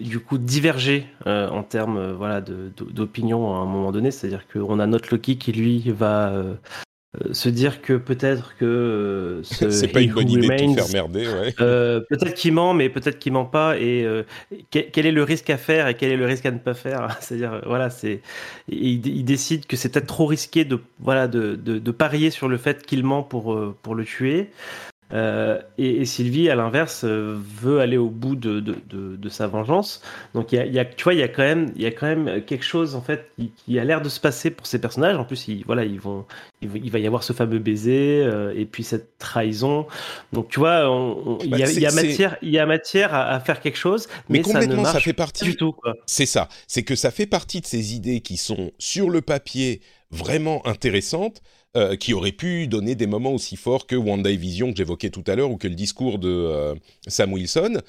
du 0.00 0.20
coup 0.20 0.36
diverger 0.38 1.06
en 1.24 1.62
termes 1.62 2.12
voilà, 2.12 2.42
d'opinion 2.42 3.54
à 3.54 3.58
un 3.58 3.64
moment 3.66 3.92
donné. 3.92 4.10
C'est-à-dire 4.10 4.46
qu'on 4.48 4.78
a 4.78 4.86
notre 4.86 5.08
Loki 5.10 5.38
qui 5.38 5.52
lui 5.52 5.90
va 5.90 6.32
euh, 7.16 7.32
se 7.32 7.48
dire 7.48 7.80
que 7.80 7.94
peut-être 7.94 8.54
que 8.58 8.66
euh, 8.66 9.42
c'est 9.42 9.88
pas 9.88 10.02
une 10.02 10.12
bonne 10.12 10.28
idée 10.28 10.46
de 10.46 10.74
faire 10.74 10.88
merder 10.92 11.26
ouais. 11.26 11.54
euh, 11.58 12.00
peut-être 12.10 12.34
qu'il 12.34 12.52
ment 12.52 12.74
mais 12.74 12.90
peut-être 12.90 13.18
qu'il 13.18 13.32
ment 13.32 13.46
pas 13.46 13.78
et 13.78 14.04
euh, 14.04 14.24
quel 14.70 15.06
est 15.06 15.12
le 15.12 15.22
risque 15.22 15.48
à 15.48 15.56
faire 15.56 15.88
et 15.88 15.94
quel 15.94 16.10
est 16.10 16.18
le 16.18 16.26
risque 16.26 16.44
à 16.44 16.50
ne 16.50 16.58
pas 16.58 16.74
faire? 16.74 17.16
C'est-à-dire 17.22 17.62
voilà 17.64 17.88
c'est 17.88 18.20
il, 18.68 19.06
il, 19.06 19.24
décide 19.24 19.64
que 19.64 19.74
c'est 19.74 19.88
peut-être 19.88 20.06
trop 20.06 20.26
risqué 20.26 20.66
de 20.66 20.80
voilà 21.00 21.28
de, 21.28 21.56
de, 21.56 21.78
de, 21.78 21.90
parier 21.92 22.28
sur 22.30 22.46
le 22.46 22.58
fait 22.58 22.84
qu'il 22.84 23.02
ment 23.04 23.22
pour 23.22 23.58
pour 23.82 23.94
le 23.94 24.04
tuer 24.04 24.50
euh, 25.12 25.60
et, 25.78 26.02
et, 26.02 26.04
Sylvie, 26.04 26.50
à 26.50 26.54
l'inverse, 26.54 27.02
euh, 27.04 27.34
veut 27.38 27.80
aller 27.80 27.96
au 27.96 28.10
bout 28.10 28.36
de, 28.36 28.60
de, 28.60 28.76
de, 28.90 29.16
de 29.16 29.28
sa 29.28 29.46
vengeance. 29.46 30.02
Donc, 30.34 30.52
y 30.52 30.58
a, 30.58 30.66
y 30.66 30.78
a, 30.78 30.84
tu 30.84 31.04
vois, 31.04 31.14
il 31.14 31.20
y 31.20 31.22
a 31.22 31.28
quand 31.28 31.42
même, 31.42 31.72
il 31.76 31.82
y 31.82 31.86
a 31.86 31.90
quand 31.90 32.06
même 32.06 32.42
quelque 32.44 32.64
chose 32.64 32.94
en 32.94 33.00
fait 33.00 33.30
qui, 33.36 33.50
qui 33.56 33.78
a 33.78 33.84
l'air 33.84 34.02
de 34.02 34.08
se 34.10 34.20
passer 34.20 34.50
pour 34.50 34.66
ces 34.66 34.78
personnages. 34.80 35.16
En 35.16 35.24
plus, 35.24 35.48
ils, 35.48 35.64
voilà, 35.64 35.84
ils 35.84 35.98
vont, 35.98 36.26
il, 36.60 36.90
va 36.90 36.98
y 36.98 37.06
avoir 37.06 37.22
ce 37.22 37.32
fameux 37.32 37.58
baiser 37.58 38.22
euh, 38.22 38.52
et 38.54 38.66
puis 38.66 38.84
cette 38.84 39.16
trahison. 39.18 39.86
Donc, 40.34 40.48
tu 40.48 40.60
vois, 40.60 40.84
il, 41.42 41.50
bah, 41.50 41.58
y 41.58 41.62
a, 41.62 41.72
y 41.72 41.86
a 41.86 41.92
matière, 41.92 42.36
il 42.42 42.50
y 42.50 42.58
a 42.58 42.66
matière 42.66 43.14
à, 43.14 43.30
à, 43.30 43.40
faire 43.40 43.60
quelque 43.60 43.78
chose, 43.78 44.08
mais, 44.28 44.38
mais 44.38 44.42
complètement, 44.42 44.72
ça 44.72 44.76
ne 44.76 44.82
marche 44.82 44.94
ça 44.94 45.00
fait 45.00 45.12
partie, 45.14 45.44
du 45.44 45.56
tout. 45.56 45.74
C'est 46.04 46.26
ça. 46.26 46.48
C'est 46.66 46.82
que 46.82 46.96
ça 46.96 47.10
fait 47.10 47.26
partie 47.26 47.62
de 47.62 47.66
ces 47.66 47.94
idées 47.94 48.20
qui 48.20 48.36
sont 48.36 48.72
sur 48.78 49.08
le 49.08 49.22
papier 49.22 49.80
vraiment 50.10 50.66
intéressantes 50.66 51.42
euh, 51.78 51.94
qui 51.94 52.12
aurait 52.12 52.32
pu 52.32 52.66
donner 52.66 52.96
des 52.96 53.06
moments 53.06 53.32
aussi 53.32 53.54
forts 53.56 53.86
que 53.86 53.94
WandaVision 53.94 54.72
que 54.72 54.78
j'évoquais 54.78 55.10
tout 55.10 55.22
à 55.28 55.36
l'heure 55.36 55.52
ou 55.52 55.56
que 55.56 55.68
le 55.68 55.76
discours 55.76 56.18
de 56.18 56.28
euh, 56.28 56.74
Sam 57.06 57.32
Wilson. 57.32 57.80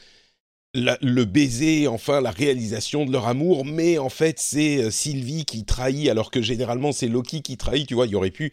le 0.75 1.24
baiser, 1.25 1.88
enfin 1.88 2.21
la 2.21 2.30
réalisation 2.30 3.06
de 3.06 3.12
leur 3.12 3.27
amour, 3.27 3.65
mais 3.65 3.97
en 3.97 4.09
fait 4.09 4.38
c'est 4.38 4.83
euh, 4.83 4.91
Sylvie 4.91 5.44
qui 5.44 5.65
trahit 5.65 6.07
alors 6.07 6.30
que 6.30 6.41
généralement 6.41 6.91
c'est 6.91 7.07
Loki 7.07 7.41
qui 7.41 7.57
trahit, 7.57 7.88
tu 7.88 7.95
vois, 7.95 8.06
il 8.06 8.12
y 8.12 8.15
aurait 8.15 8.30
pu 8.30 8.51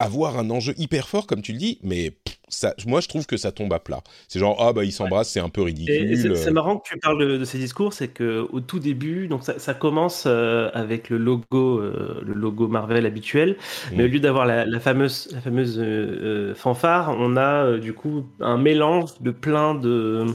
avoir 0.00 0.38
un 0.38 0.48
enjeu 0.50 0.74
hyper 0.78 1.08
fort, 1.08 1.26
comme 1.26 1.42
tu 1.42 1.52
le 1.52 1.58
dis, 1.58 1.78
mais 1.82 2.14
ça, 2.48 2.74
moi 2.86 3.00
je 3.00 3.08
trouve 3.08 3.26
que 3.26 3.36
ça 3.36 3.52
tombe 3.52 3.72
à 3.72 3.78
plat. 3.78 4.02
C'est 4.28 4.40
genre, 4.40 4.56
ah 4.58 4.72
bah 4.72 4.84
ils 4.84 4.92
s'embrassent, 4.92 5.30
c'est 5.30 5.40
un 5.40 5.50
peu 5.50 5.62
ridicule. 5.62 6.36
C'est 6.36 6.50
marrant 6.50 6.78
que 6.78 6.88
tu 6.88 6.98
parles 6.98 7.38
de, 7.38 7.44
ces 7.44 7.58
discours, 7.58 7.92
c'est 7.92 8.08
qu'au 8.08 8.60
tout 8.60 8.78
début, 8.78 9.28
donc 9.28 9.44
ça, 9.44 9.58
ça 9.58 9.74
commence 9.74 10.24
euh, 10.26 10.70
avec 10.72 11.10
le 11.10 11.18
logo, 11.18 11.78
euh, 11.78 12.20
le 12.24 12.32
logo 12.32 12.66
Marvel 12.66 13.04
habituel, 13.06 13.56
mais 13.92 14.04
au 14.04 14.08
mm. 14.08 14.10
lieu 14.10 14.20
d'avoir 14.20 14.46
la, 14.46 14.64
la, 14.64 14.80
fameuse, 14.80 15.28
la 15.32 15.40
fameuse 15.42 15.78
euh, 15.78 16.54
fanfare, 16.54 17.14
on 17.18 17.36
a 17.36 17.76
du 17.76 17.92
coup 17.92 18.26
un 18.40 18.56
mélange 18.56 19.10
de 19.20 19.30
plein 19.30 19.74
de 19.74 20.26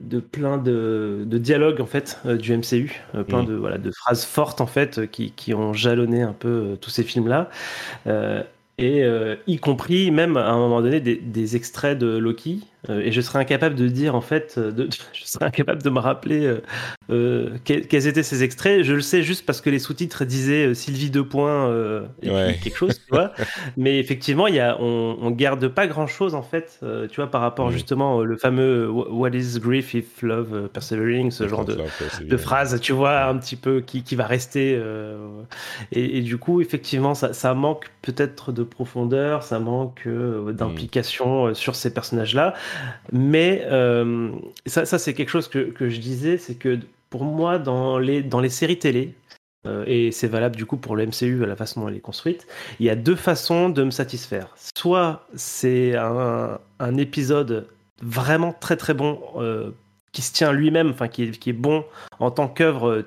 de 0.00 0.20
plein 0.20 0.58
de, 0.58 1.24
de, 1.26 1.38
dialogues 1.38 1.80
en 1.80 1.86
fait 1.86 2.18
euh, 2.26 2.36
du 2.36 2.56
MCU, 2.56 3.02
euh, 3.14 3.24
plein 3.24 3.42
mmh. 3.42 3.46
de 3.46 3.54
voilà 3.54 3.78
de 3.78 3.90
phrases 3.90 4.24
fortes 4.24 4.60
en 4.60 4.66
fait 4.66 5.10
qui, 5.10 5.32
qui 5.32 5.54
ont 5.54 5.72
jalonné 5.72 6.22
un 6.22 6.32
peu 6.32 6.48
euh, 6.48 6.76
tous 6.76 6.90
ces 6.90 7.02
films 7.02 7.28
là 7.28 7.50
et 8.78 9.04
euh, 9.04 9.36
y 9.46 9.58
compris 9.58 10.10
même 10.10 10.36
à 10.36 10.50
un 10.50 10.58
moment 10.58 10.82
donné 10.82 11.00
des, 11.00 11.16
des 11.16 11.56
extraits 11.56 11.98
de 11.98 12.18
Loki 12.18 12.60
euh, 12.60 12.75
et 12.90 13.12
je 13.12 13.20
serais 13.20 13.38
incapable 13.38 13.74
de 13.74 13.88
dire 13.88 14.14
en 14.14 14.20
fait 14.20 14.58
de, 14.58 14.88
je 15.12 15.24
serais 15.24 15.46
incapable 15.46 15.82
de 15.82 15.90
me 15.90 15.98
rappeler 15.98 16.44
euh, 16.46 16.62
euh 17.10 17.50
quels 17.64 18.06
étaient 18.06 18.22
ces 18.22 18.42
extraits 18.42 18.82
je 18.82 18.94
le 18.94 19.00
sais 19.00 19.22
juste 19.22 19.46
parce 19.46 19.60
que 19.60 19.70
les 19.70 19.78
sous-titres 19.78 20.24
disaient 20.24 20.74
Sylvie 20.74 21.10
deux 21.10 21.26
points 21.26 21.70
et 22.22 22.30
ouais. 22.30 22.52
puis 22.52 22.64
quelque 22.64 22.76
chose 22.76 22.94
tu 22.94 23.14
vois 23.14 23.32
mais 23.76 23.98
effectivement 23.98 24.46
il 24.46 24.54
y 24.54 24.60
a 24.60 24.76
on, 24.80 25.18
on 25.20 25.30
garde 25.30 25.68
pas 25.68 25.86
grand 25.86 26.06
chose 26.06 26.34
en 26.34 26.42
fait 26.42 26.80
tu 27.10 27.16
vois 27.16 27.30
par 27.30 27.40
rapport 27.40 27.68
mmh. 27.68 27.72
justement 27.72 28.22
le 28.22 28.36
fameux 28.36 28.90
What 28.90 29.30
is 29.30 29.58
grief 29.60 29.94
if 29.94 30.22
love 30.22 30.68
persevering 30.72 31.30
ce 31.30 31.48
genre 31.48 31.64
de, 31.64 31.78
de 32.20 32.36
phrase 32.36 32.80
tu 32.80 32.92
vois 32.92 33.24
un 33.24 33.36
petit 33.36 33.56
peu 33.56 33.80
qui, 33.80 34.02
qui 34.02 34.16
va 34.16 34.26
rester 34.26 34.80
et, 35.92 36.18
et, 36.18 36.22
du 36.22 36.38
coup 36.38 36.60
effectivement 36.60 37.14
ça, 37.14 37.32
ça 37.32 37.54
manque 37.54 37.90
peut-être 38.02 38.52
de 38.52 38.62
profondeur, 38.62 39.42
ça 39.42 39.58
manque 39.58 40.02
euh, 40.06 40.52
d'implication 40.52 41.54
sur 41.54 41.74
ces 41.74 41.92
personnages-là. 41.92 42.54
Mais 43.12 43.62
euh, 43.66 44.30
ça, 44.66 44.84
ça 44.84 44.98
c'est 44.98 45.14
quelque 45.14 45.30
chose 45.30 45.48
que, 45.48 45.70
que 45.70 45.88
je 45.88 46.00
disais, 46.00 46.38
c'est 46.38 46.54
que 46.54 46.78
pour 47.10 47.24
moi, 47.24 47.58
dans 47.58 47.98
les, 47.98 48.22
dans 48.22 48.40
les 48.40 48.48
séries 48.48 48.78
télé, 48.78 49.14
euh, 49.66 49.84
et 49.86 50.12
c'est 50.12 50.28
valable 50.28 50.56
du 50.56 50.66
coup 50.66 50.76
pour 50.76 50.96
le 50.96 51.06
MCU 51.06 51.42
à 51.42 51.46
la 51.46 51.56
façon 51.56 51.80
dont 51.80 51.88
elle 51.88 51.96
est 51.96 52.00
construite, 52.00 52.46
il 52.80 52.86
y 52.86 52.90
a 52.90 52.96
deux 52.96 53.16
façons 53.16 53.68
de 53.68 53.82
me 53.84 53.90
satisfaire. 53.90 54.54
Soit 54.76 55.26
c'est 55.34 55.96
un, 55.96 56.58
épisode 56.96 57.68
vraiment 58.02 58.52
très 58.52 58.76
très 58.76 58.94
bon 58.94 59.20
euh, 59.36 59.70
qui 60.12 60.22
se 60.22 60.32
tient 60.32 60.52
lui-même, 60.52 60.90
enfin 60.90 61.08
qui 61.08 61.24
est, 61.24 61.30
qui 61.38 61.50
est 61.50 61.54
bon 61.54 61.84
en 62.20 62.30
tant 62.30 62.48
qu'œuvre, 62.48 63.04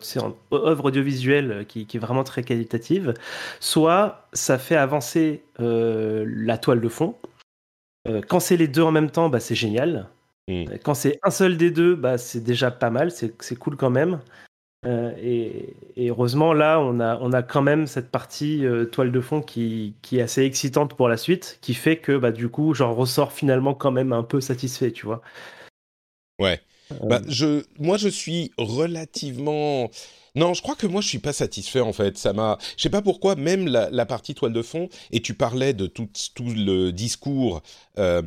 œuvre 0.53 0.85
audiovisuelle 0.85 1.65
qui, 1.67 1.87
est 1.91 1.99
vraiment 1.99 2.23
très 2.23 2.43
qualitative, 2.43 3.13
soit 3.59 4.27
ça 4.33 4.57
fait 4.57 4.75
avancer 4.75 5.43
la 5.57 6.57
toile 6.57 6.81
de 6.81 6.89
fond. 6.89 7.15
Euh, 8.07 8.21
quand 8.27 8.39
c'est 8.39 8.57
les 8.57 8.67
deux 8.67 8.81
en 8.81 8.91
même 8.91 9.11
temps, 9.11 9.29
bah, 9.29 9.39
c'est 9.39 9.55
génial. 9.55 10.09
Mm. 10.47 10.65
Quand 10.83 10.93
c'est 10.93 11.19
un 11.23 11.31
seul 11.31 11.57
des 11.57 11.71
deux, 11.71 11.95
bah, 11.95 12.17
c'est 12.17 12.43
déjà 12.43 12.71
pas 12.71 12.89
mal, 12.89 13.11
c'est 13.11 13.55
cool 13.55 13.75
quand 13.75 13.89
même. 13.89 14.19
Euh, 14.85 15.13
et, 15.21 15.75
et, 15.97 16.09
heureusement, 16.09 16.53
là, 16.53 16.79
on 16.79 17.01
a, 17.01 17.17
on 17.19 17.33
a 17.33 17.43
quand 17.43 17.61
même 17.61 17.85
cette 17.85 18.09
partie 18.09 18.65
euh, 18.65 18.85
toile 18.85 19.11
de 19.11 19.19
fond 19.19 19.41
qui, 19.41 19.95
qui, 20.01 20.19
est 20.19 20.21
assez 20.21 20.43
excitante 20.43 20.95
pour 20.95 21.09
la 21.09 21.17
suite, 21.17 21.59
qui 21.61 21.73
fait 21.73 21.97
que 21.97 22.17
bah, 22.17 22.31
du 22.31 22.47
coup, 22.47 22.73
j'en 22.73 22.93
ressors 22.93 23.33
finalement 23.33 23.73
quand 23.73 23.91
même 23.91 24.13
un 24.13 24.23
peu 24.23 24.39
satisfait, 24.39 24.91
tu 24.91 25.05
vois. 25.05 25.21
Ouais. 26.39 26.61
Bah, 27.03 27.19
je, 27.27 27.65
moi, 27.77 27.97
je 27.97 28.07
suis 28.07 28.51
relativement. 28.57 29.91
Non, 30.35 30.53
je 30.53 30.61
crois 30.61 30.75
que 30.75 30.87
moi, 30.87 31.01
je 31.01 31.07
suis 31.07 31.19
pas 31.19 31.33
satisfait 31.33 31.79
en 31.79 31.93
fait. 31.93 32.17
Ça 32.17 32.33
m'a. 32.33 32.57
Je 32.77 32.83
sais 32.83 32.89
pas 32.89 33.01
pourquoi. 33.01 33.35
Même 33.35 33.67
la, 33.67 34.05
partie 34.05 34.35
toile 34.35 34.53
de 34.53 34.61
fond. 34.61 34.89
Et 35.11 35.21
tu 35.21 35.33
parlais 35.33 35.73
de 35.73 35.87
tout, 35.87 36.09
tout 36.35 36.53
le 36.55 36.91
discours 36.91 37.61
euh, 37.97 38.21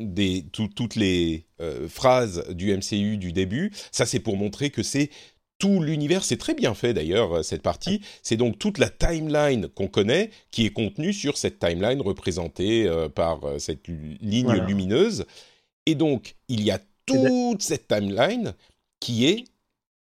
des 0.00 0.44
toutes 0.52 0.96
les 0.96 1.46
euh, 1.60 1.88
phrases 1.88 2.44
du 2.50 2.76
MCU 2.76 3.16
du 3.16 3.32
début. 3.32 3.72
Ça, 3.92 4.06
c'est 4.06 4.20
pour 4.20 4.36
montrer 4.36 4.70
que 4.70 4.82
c'est 4.82 5.10
tout 5.58 5.80
l'univers, 5.80 6.22
c'est 6.22 6.36
très 6.36 6.52
bien 6.52 6.74
fait 6.74 6.92
d'ailleurs 6.92 7.42
cette 7.42 7.62
partie. 7.62 8.02
C'est 8.22 8.36
donc 8.36 8.58
toute 8.58 8.76
la 8.76 8.90
timeline 8.90 9.68
qu'on 9.68 9.88
connaît 9.88 10.30
qui 10.50 10.66
est 10.66 10.70
contenue 10.70 11.14
sur 11.14 11.38
cette 11.38 11.58
timeline 11.58 12.02
représentée 12.02 12.86
euh, 12.86 13.08
par 13.08 13.40
cette 13.58 13.88
ligne 13.88 14.52
lumineuse. 14.66 15.24
Et 15.86 15.94
donc 15.94 16.34
il 16.48 16.62
y 16.62 16.70
a 16.70 16.78
toute 17.06 17.62
cette 17.62 17.88
timeline 17.88 18.52
qui 19.00 19.26
est 19.26 19.44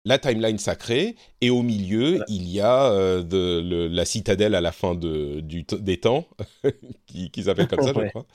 la 0.05 0.19
timeline 0.19 0.57
sacrée, 0.57 1.15
et 1.41 1.49
au 1.49 1.63
milieu, 1.63 2.19
il 2.27 2.47
y 2.47 2.61
a 2.61 2.91
euh, 2.91 3.23
de, 3.23 3.89
la 3.91 4.05
citadelle 4.05 4.55
à 4.55 4.61
la 4.61 4.71
fin 4.71 4.95
de, 4.95 5.39
du 5.41 5.65
des 5.79 5.97
temps, 5.97 6.27
qui, 7.07 7.31
qui 7.31 7.43
s'appelle 7.43 7.67
comme 7.67 7.81
ça, 7.81 7.93
je 7.95 8.09
crois. 8.09 8.25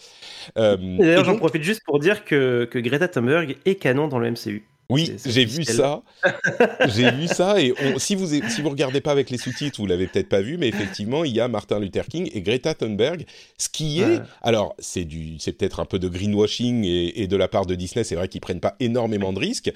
Euh, 0.59 0.77
D'ailleurs, 0.99 1.25
j'en 1.25 1.37
profite 1.37 1.63
juste 1.63 1.83
pour 1.85 1.99
dire 1.99 2.25
que, 2.25 2.69
que 2.71 2.79
Greta 2.79 3.09
Thunberg 3.09 3.57
est 3.65 3.77
canon 3.77 4.09
dans 4.09 4.19
le 4.19 4.31
MCU. 4.31 4.65
Oui, 4.91 5.13
j'ai 5.25 5.45
vu 5.45 5.63
ça. 5.65 6.03
j'ai 6.89 7.13
vu 7.13 7.29
ça 7.29 7.61
et 7.61 7.73
si 7.99 8.17
vous 8.17 8.27
si 8.49 8.61
vous 8.61 8.71
regardez 8.71 9.01
pas 9.01 9.13
avec 9.13 9.31
les 9.31 9.39
sous-titres, 9.39 9.81
vous 9.81 9.87
l'avez 9.87 10.09
peut-être 10.09 10.29
pas 10.29 10.41
vu, 10.41 10.59
mais 10.59 10.69
effectivement, 10.69 11.25
il 11.25 11.33
y 11.33 11.41
a 11.41 11.47
Martin 11.47 11.79
Luther 11.79 12.07
King 12.07 12.29
et 12.35 12.43
Greta 12.43 12.75
Thunberg, 12.75 13.25
ce 13.57 13.69
qui 13.69 14.01
est 14.01 14.21
alors 14.43 14.75
c'est 14.81 15.05
du 15.05 15.39
c'est 15.39 15.53
peut-être 15.53 15.79
un 15.79 15.85
peu 15.85 16.01
de 16.01 16.09
greenwashing 16.09 16.85
et, 16.85 17.27
de 17.29 17.37
la 17.37 17.47
part 17.47 17.67
de 17.67 17.77
Disney, 17.77 18.03
c'est 18.03 18.17
vrai 18.17 18.27
qu'ils 18.27 18.41
prennent 18.41 18.61
pas 18.61 18.75
énormément 18.81 19.33
de 19.33 19.39
risques, 19.39 19.73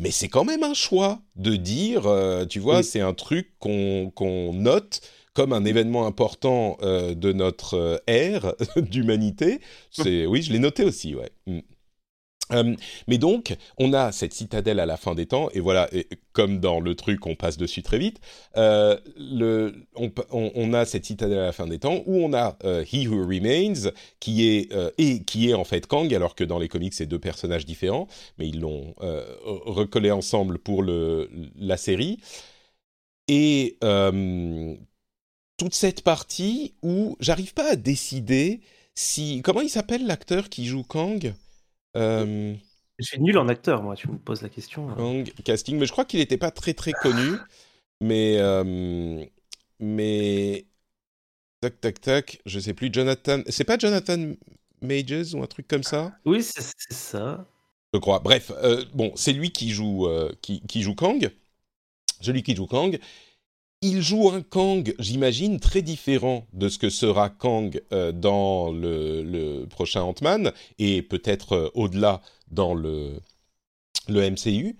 mais 0.00 0.10
c'est 0.10 0.28
quand 0.28 0.44
même 0.44 0.62
un 0.62 0.74
choix 0.74 1.20
de 1.36 1.56
dire, 1.56 2.06
euh, 2.06 2.46
tu 2.46 2.58
vois, 2.58 2.82
c'est 2.82 3.00
un 3.00 3.12
truc 3.12 3.52
qu'on 3.58 4.52
note 4.54 5.02
comme 5.34 5.52
un 5.52 5.64
événement 5.64 6.06
important 6.06 6.78
euh, 6.82 7.14
de 7.14 7.32
notre 7.32 7.74
euh, 7.74 7.98
ère 8.06 8.54
d'humanité. 8.76 9.60
C'est 9.90 10.26
oui, 10.26 10.42
je 10.42 10.52
l'ai 10.52 10.58
noté 10.58 10.84
aussi, 10.84 11.14
ouais. 11.14 11.30
Mm. 11.46 11.60
Euh, 12.52 12.74
mais 13.06 13.18
donc, 13.18 13.56
on 13.78 13.92
a 13.92 14.12
cette 14.12 14.32
citadelle 14.32 14.80
à 14.80 14.86
la 14.86 14.96
fin 14.96 15.14
des 15.14 15.26
temps, 15.26 15.48
et 15.52 15.60
voilà, 15.60 15.88
comme 16.32 16.60
dans 16.60 16.80
le 16.80 16.94
truc, 16.94 17.26
on 17.26 17.34
passe 17.34 17.56
dessus 17.56 17.82
très 17.82 17.98
vite. 17.98 18.20
Euh, 18.56 18.96
on, 19.96 20.72
a 20.72 20.84
cette 20.84 21.04
citadelle 21.04 21.38
à 21.38 21.46
la 21.46 21.52
fin 21.52 21.66
des 21.66 21.78
temps 21.78 22.02
où 22.06 22.16
on 22.16 22.32
a 22.32 22.56
euh, 22.64 22.84
He 22.84 23.06
Who 23.08 23.26
Remains, 23.26 23.90
qui 24.20 24.48
est 24.48 24.72
et 24.98 25.22
qui 25.22 25.50
est 25.50 25.54
en 25.54 25.64
fait 25.64 25.86
Kang, 25.86 26.12
alors 26.14 26.34
que 26.34 26.44
dans 26.44 26.58
les 26.58 26.68
comics 26.68 26.94
c'est 26.94 27.06
deux 27.06 27.18
personnages 27.18 27.66
différents, 27.66 28.06
mais 28.38 28.48
ils 28.48 28.60
l'ont 28.60 28.94
recollé 28.98 30.10
ensemble 30.10 30.58
pour 30.58 30.82
la 30.82 31.76
série. 31.76 32.18
Et 33.28 33.76
toute 35.56 35.74
cette 35.74 36.02
partie 36.02 36.74
où 36.82 37.16
j'arrive 37.20 37.54
pas 37.54 37.72
à 37.72 37.76
décider 37.76 38.60
si 38.94 39.40
comment 39.42 39.60
il 39.60 39.70
s'appelle 39.70 40.06
l'acteur 40.06 40.48
qui 40.48 40.66
joue 40.66 40.82
Kang? 40.82 41.34
Euh, 41.96 42.54
je 42.98 43.04
suis 43.04 43.20
nul 43.20 43.38
en 43.38 43.48
acteur, 43.48 43.82
moi, 43.82 43.96
tu 43.96 44.08
me 44.08 44.18
poses 44.18 44.42
la 44.42 44.48
question. 44.48 44.90
Hein. 44.90 45.24
casting, 45.44 45.78
mais 45.78 45.86
je 45.86 45.92
crois 45.92 46.04
qu'il 46.04 46.20
n'était 46.20 46.38
pas 46.38 46.50
très 46.50 46.74
très 46.74 46.92
connu. 46.92 47.36
mais. 48.00 48.36
Euh, 48.38 49.24
mais. 49.78 50.66
Tac, 51.60 51.80
tac, 51.80 52.00
tac, 52.00 52.40
je 52.46 52.58
sais 52.58 52.74
plus. 52.74 52.90
Jonathan. 52.92 53.42
C'est 53.48 53.64
pas 53.64 53.76
Jonathan 53.76 54.32
Majors 54.80 55.34
ou 55.34 55.42
un 55.42 55.46
truc 55.46 55.68
comme 55.68 55.82
ça? 55.82 56.12
Oui, 56.24 56.42
c'est 56.42 56.62
ça. 56.90 57.46
Je 57.92 57.98
crois. 57.98 58.20
Bref, 58.20 58.50
euh, 58.62 58.84
bon, 58.94 59.12
c'est 59.14 59.32
lui 59.32 59.50
qui 59.50 59.70
joue, 59.70 60.08
qui, 60.40 60.62
qui, 60.66 60.82
joue 60.82 60.94
Kang. 60.94 61.30
Celui 62.20 62.42
qui 62.42 62.54
joue 62.54 62.66
Kang 62.66 62.98
il 63.82 64.02
joue 64.02 64.28
un 64.28 64.42
Kang, 64.42 64.94
j'imagine, 64.98 65.58
très 65.58 65.82
différent 65.82 66.46
de 66.52 66.68
ce 66.68 66.78
que 66.78 66.90
sera 66.90 67.30
Kang 67.30 67.80
euh, 67.92 68.12
dans 68.12 68.70
le, 68.70 69.64
prochain 69.70 70.02
Ant-Man, 70.02 70.52
et 70.78 71.02
peut-être 71.02 71.52
euh, 71.52 71.70
au-delà 71.74 72.20
dans 72.50 72.74
le, 72.74 73.20
le 74.08 74.30
MCU. 74.30 74.76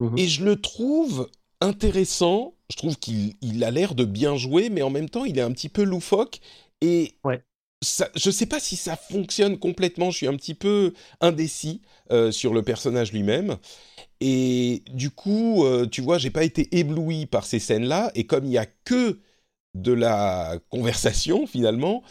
Mhm. 0.00 0.18
Et 0.18 0.26
je 0.26 0.44
le 0.44 0.60
trouve 0.60 1.30
intéressant, 1.60 2.54
je 2.70 2.76
trouve 2.76 2.96
qu'il 2.96 3.62
a 3.62 3.70
l'air 3.70 3.94
de 3.94 4.04
bien 4.04 4.36
jouer, 4.36 4.70
mais 4.70 4.82
en 4.82 4.90
même 4.90 5.08
temps, 5.08 5.24
il 5.24 5.38
est 5.38 5.42
un 5.42 5.52
petit 5.52 5.68
peu 5.68 5.84
loufoque, 5.84 6.40
et 6.80 7.14
ça, 7.84 8.08
je 8.16 8.28
ne 8.28 8.32
sais 8.32 8.46
pas 8.46 8.60
si 8.60 8.76
ça 8.76 8.96
fonctionne 8.96 9.58
complètement, 9.58 10.10
je 10.10 10.18
suis 10.18 10.26
un 10.26 10.36
petit 10.36 10.54
peu 10.54 10.92
indécis 11.20 11.82
euh, 12.12 12.30
sur 12.32 12.54
le 12.54 12.62
personnage 12.62 13.12
lui-même. 13.12 13.56
Et 14.20 14.82
du 14.90 15.10
coup, 15.10 15.64
euh, 15.64 15.86
tu 15.86 16.00
vois, 16.00 16.18
j'ai 16.18 16.30
pas 16.30 16.44
été 16.44 16.76
ébloui 16.78 17.26
par 17.26 17.46
ces 17.46 17.58
scènes-là. 17.58 18.10
Et 18.14 18.26
comme 18.26 18.46
il 18.46 18.52
y 18.52 18.58
a 18.58 18.66
que 18.66 19.20
de 19.74 19.92
la 19.92 20.58
conversation 20.70 21.46
finalement, 21.48 22.02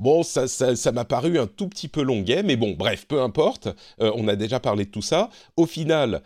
bon, 0.00 0.22
ça, 0.22 0.48
ça, 0.48 0.92
m'a 0.92 1.04
paru 1.04 1.38
un 1.38 1.46
tout 1.46 1.68
petit 1.68 1.88
peu 1.88 2.02
longuet. 2.02 2.42
Mais 2.42 2.56
bon, 2.56 2.72
bref, 2.72 3.06
peu 3.06 3.20
importe. 3.22 3.68
Euh, 4.00 4.12
on 4.16 4.28
a 4.28 4.36
déjà 4.36 4.60
parlé 4.60 4.84
de 4.86 4.90
tout 4.90 5.02
ça. 5.02 5.30
Au 5.56 5.66
final, 5.66 6.22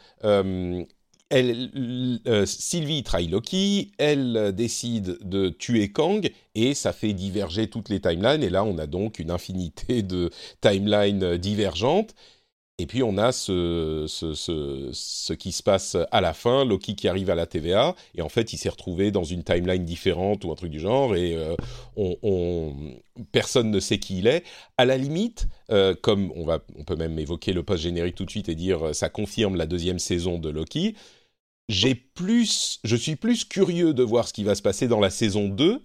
euh, 1.33 2.47
Sylvie 2.47 3.03
trahit 3.03 3.31
Loki, 3.31 3.91
elle 3.99 4.53
décide 4.55 5.19
de 5.23 5.49
tuer 5.51 5.93
Kang 5.93 6.31
et 6.55 6.75
ça 6.75 6.93
fait 6.93 7.13
diverger 7.13 7.69
toutes 7.69 7.89
les 7.89 8.01
timelines. 8.01 8.43
Et 8.43 8.51
là, 8.51 8.65
on 8.65 8.79
a 8.79 8.87
donc 8.87 9.19
une 9.19 9.31
infinité 9.31 10.03
de 10.03 10.31
timelines 10.61 11.37
divergentes. 11.37 12.15
Et 12.81 12.87
puis 12.87 13.03
on 13.03 13.19
a 13.19 13.33
ce, 13.33 14.07
qui 15.35 15.51
se 15.51 15.63
passe 15.65 15.97
à 16.13 16.21
la 16.21 16.33
fin, 16.33 16.65
Loki 16.65 16.95
qui 16.95 17.09
arrive 17.09 17.29
à 17.29 17.35
la 17.35 17.45
TVA, 17.45 17.97
et 18.15 18.23
en 18.23 18.29
fait 18.29 18.53
il 18.53 18.57
s'est 18.57 18.69
retrouvé 18.69 19.11
dans 19.11 19.25
une 19.25 19.43
timeline 19.43 19.85
différente 19.85 20.45
ou 20.45 20.53
un 20.53 20.55
truc 20.55 20.71
du 20.71 20.79
genre, 20.79 21.17
et 21.17 21.35
euh, 21.35 21.57
on, 21.97 22.17
on, 22.23 22.75
personne 23.33 23.73
ne 23.73 23.81
sait 23.81 23.99
qui 23.99 24.19
il 24.19 24.29
est. 24.29 24.45
À 24.77 24.85
la 24.85 24.97
limite, 24.97 25.49
euh, 25.73 25.97
comme 26.01 26.31
on, 26.37 26.47
on 26.49 26.85
peut 26.85 26.95
même 26.95 27.19
évoquer 27.19 27.53
le 27.53 27.65
post-générique 27.65 28.15
tout 28.15 28.25
de 28.25 28.31
suite 28.31 28.49
et 28.49 28.55
dire 28.55 28.87
euh, 28.87 28.93
ça 28.93 29.09
confirme 29.09 29.57
la 29.57 29.67
deuxième 29.67 29.99
saison 29.99 30.39
de 30.39 30.49
Loki, 30.49 30.95
j'ai 31.69 31.95
plus, 31.95 32.81
je 32.85 32.97
suis 32.97 33.17
plus 33.17 33.45
curieux 33.45 33.95
de 33.95 34.03
voir 34.03 34.27
ce 34.27 34.33
qui 34.33 34.45
va 34.45 34.55
se 34.55 34.63
passer 34.63 34.89
dans 34.89 35.01
la 35.01 35.11
saison 35.11 35.49
2, 35.49 35.83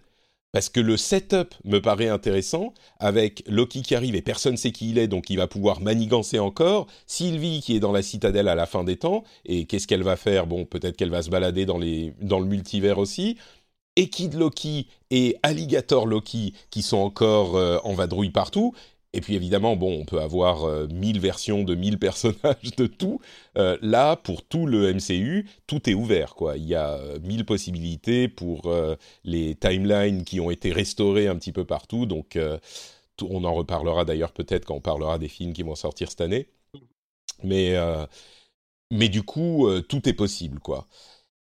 parce 0.51 0.69
que 0.69 0.79
le 0.79 0.97
setup 0.97 1.55
me 1.65 1.79
paraît 1.79 2.09
intéressant, 2.09 2.73
avec 2.99 3.43
Loki 3.47 3.81
qui 3.81 3.95
arrive 3.95 4.15
et 4.15 4.21
personne 4.21 4.53
ne 4.53 4.57
sait 4.57 4.71
qui 4.71 4.91
il 4.91 4.99
est, 4.99 5.07
donc 5.07 5.29
il 5.29 5.37
va 5.37 5.47
pouvoir 5.47 5.81
manigancer 5.81 6.39
encore, 6.39 6.87
Sylvie 7.07 7.61
qui 7.61 7.75
est 7.75 7.79
dans 7.79 7.91
la 7.91 8.03
citadelle 8.03 8.47
à 8.47 8.55
la 8.55 8.67
fin 8.67 8.83
des 8.83 8.97
temps, 8.97 9.23
et 9.45 9.65
qu'est-ce 9.65 9.87
qu'elle 9.87 10.03
va 10.03 10.15
faire? 10.15 10.45
Bon, 10.45 10.65
peut-être 10.65 10.95
qu'elle 10.95 11.09
va 11.09 11.23
se 11.23 11.29
balader 11.29 11.65
dans, 11.65 11.79
les, 11.79 12.13
dans 12.21 12.39
le 12.39 12.45
multivers 12.45 12.99
aussi, 12.99 13.37
et 13.95 14.09
Kid 14.09 14.35
Loki 14.35 14.87
et 15.11 15.37
Alligator 15.43 16.05
Loki 16.07 16.53
qui 16.71 16.81
sont 16.81 16.97
encore 16.97 17.55
euh, 17.55 17.77
en 17.83 17.93
vadrouille 17.93 18.31
partout, 18.31 18.73
et 19.13 19.21
puis 19.21 19.35
évidemment, 19.35 19.75
bon, 19.75 20.01
on 20.01 20.05
peut 20.05 20.19
avoir 20.19 20.65
euh, 20.65 20.87
mille 20.87 21.19
versions 21.19 21.63
de 21.63 21.75
mille 21.75 21.99
personnages 21.99 22.75
de 22.77 22.87
tout. 22.87 23.21
Euh, 23.57 23.77
là, 23.81 24.15
pour 24.15 24.43
tout 24.43 24.65
le 24.65 24.91
MCU, 24.91 25.47
tout 25.67 25.89
est 25.89 25.93
ouvert, 25.93 26.33
quoi. 26.33 26.57
Il 26.57 26.65
y 26.65 26.75
a 26.75 26.93
euh, 26.93 27.19
mille 27.19 27.45
possibilités 27.45 28.27
pour 28.27 28.73
les 29.23 29.55
timelines 29.55 30.23
qui 30.23 30.39
ont 30.39 30.49
été 30.49 30.71
restaurées 30.71 31.27
un 31.27 31.35
petit 31.35 31.51
peu 31.51 31.65
partout. 31.65 32.05
Donc, 32.05 32.37
on 33.21 33.43
en 33.43 33.53
reparlera 33.53 34.05
d'ailleurs 34.05 34.31
peut-être 34.31 34.65
quand 34.65 34.75
on 34.75 34.81
parlera 34.81 35.19
des 35.19 35.27
films 35.27 35.53
qui 35.53 35.63
vont 35.63 35.75
sortir 35.75 36.09
cette 36.09 36.21
année. 36.21 36.47
Mais, 37.43 37.75
mais 38.91 39.09
du 39.09 39.23
coup, 39.23 39.69
tout 39.87 40.07
est 40.09 40.13
possible, 40.13 40.59
quoi. 40.59 40.87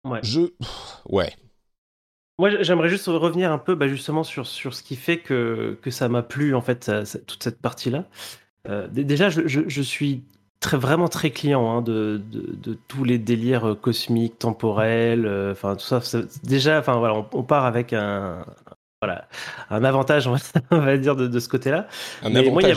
Ouais. 0.04 0.20
Je, 0.22 0.40
ouais, 1.08 1.34
moi, 2.38 2.50
j'aimerais 2.62 2.88
juste 2.88 3.06
revenir 3.06 3.52
un 3.52 3.58
peu 3.58 3.74
bah, 3.74 3.86
justement 3.86 4.24
sur, 4.24 4.46
sur 4.46 4.74
ce 4.74 4.82
qui 4.82 4.96
fait 4.96 5.18
que, 5.18 5.78
que 5.82 5.90
ça 5.90 6.08
m'a 6.08 6.22
plu, 6.22 6.54
en 6.54 6.60
fait, 6.60 6.90
toute 7.26 7.42
cette 7.42 7.60
partie-là. 7.60 8.04
Euh, 8.68 8.88
déjà, 8.90 9.28
je, 9.28 9.42
je, 9.46 9.82
suis 9.82 10.22
très, 10.58 10.76
vraiment 10.76 11.08
très 11.08 11.30
client 11.30 11.70
hein, 11.70 11.82
de, 11.82 12.20
de, 12.32 12.56
de, 12.56 12.78
tous 12.88 13.04
les 13.04 13.18
délires 13.18 13.70
euh, 13.70 13.74
cosmiques, 13.74 14.38
temporels, 14.38 15.26
euh, 15.26 15.52
enfin 15.52 15.76
tout 15.76 15.84
ça. 15.84 16.00
Déjà, 16.42 16.78
enfin 16.78 16.96
voilà, 16.96 17.26
on, 17.32 17.42
part 17.42 17.66
avec 17.66 17.92
un, 17.92 18.44
voilà, 19.02 19.28
un 19.70 19.84
avantage, 19.84 20.26
on 20.70 20.78
va, 20.78 20.96
dire, 20.96 21.14
de, 21.14 21.28
de 21.28 21.38
ce 21.38 21.48
côté-là. 21.48 21.86
Un 22.22 22.30
Mais 22.30 22.38
avantage, 22.38 22.52
moi, 22.52 22.62
il 22.62 22.68
y 22.68 22.70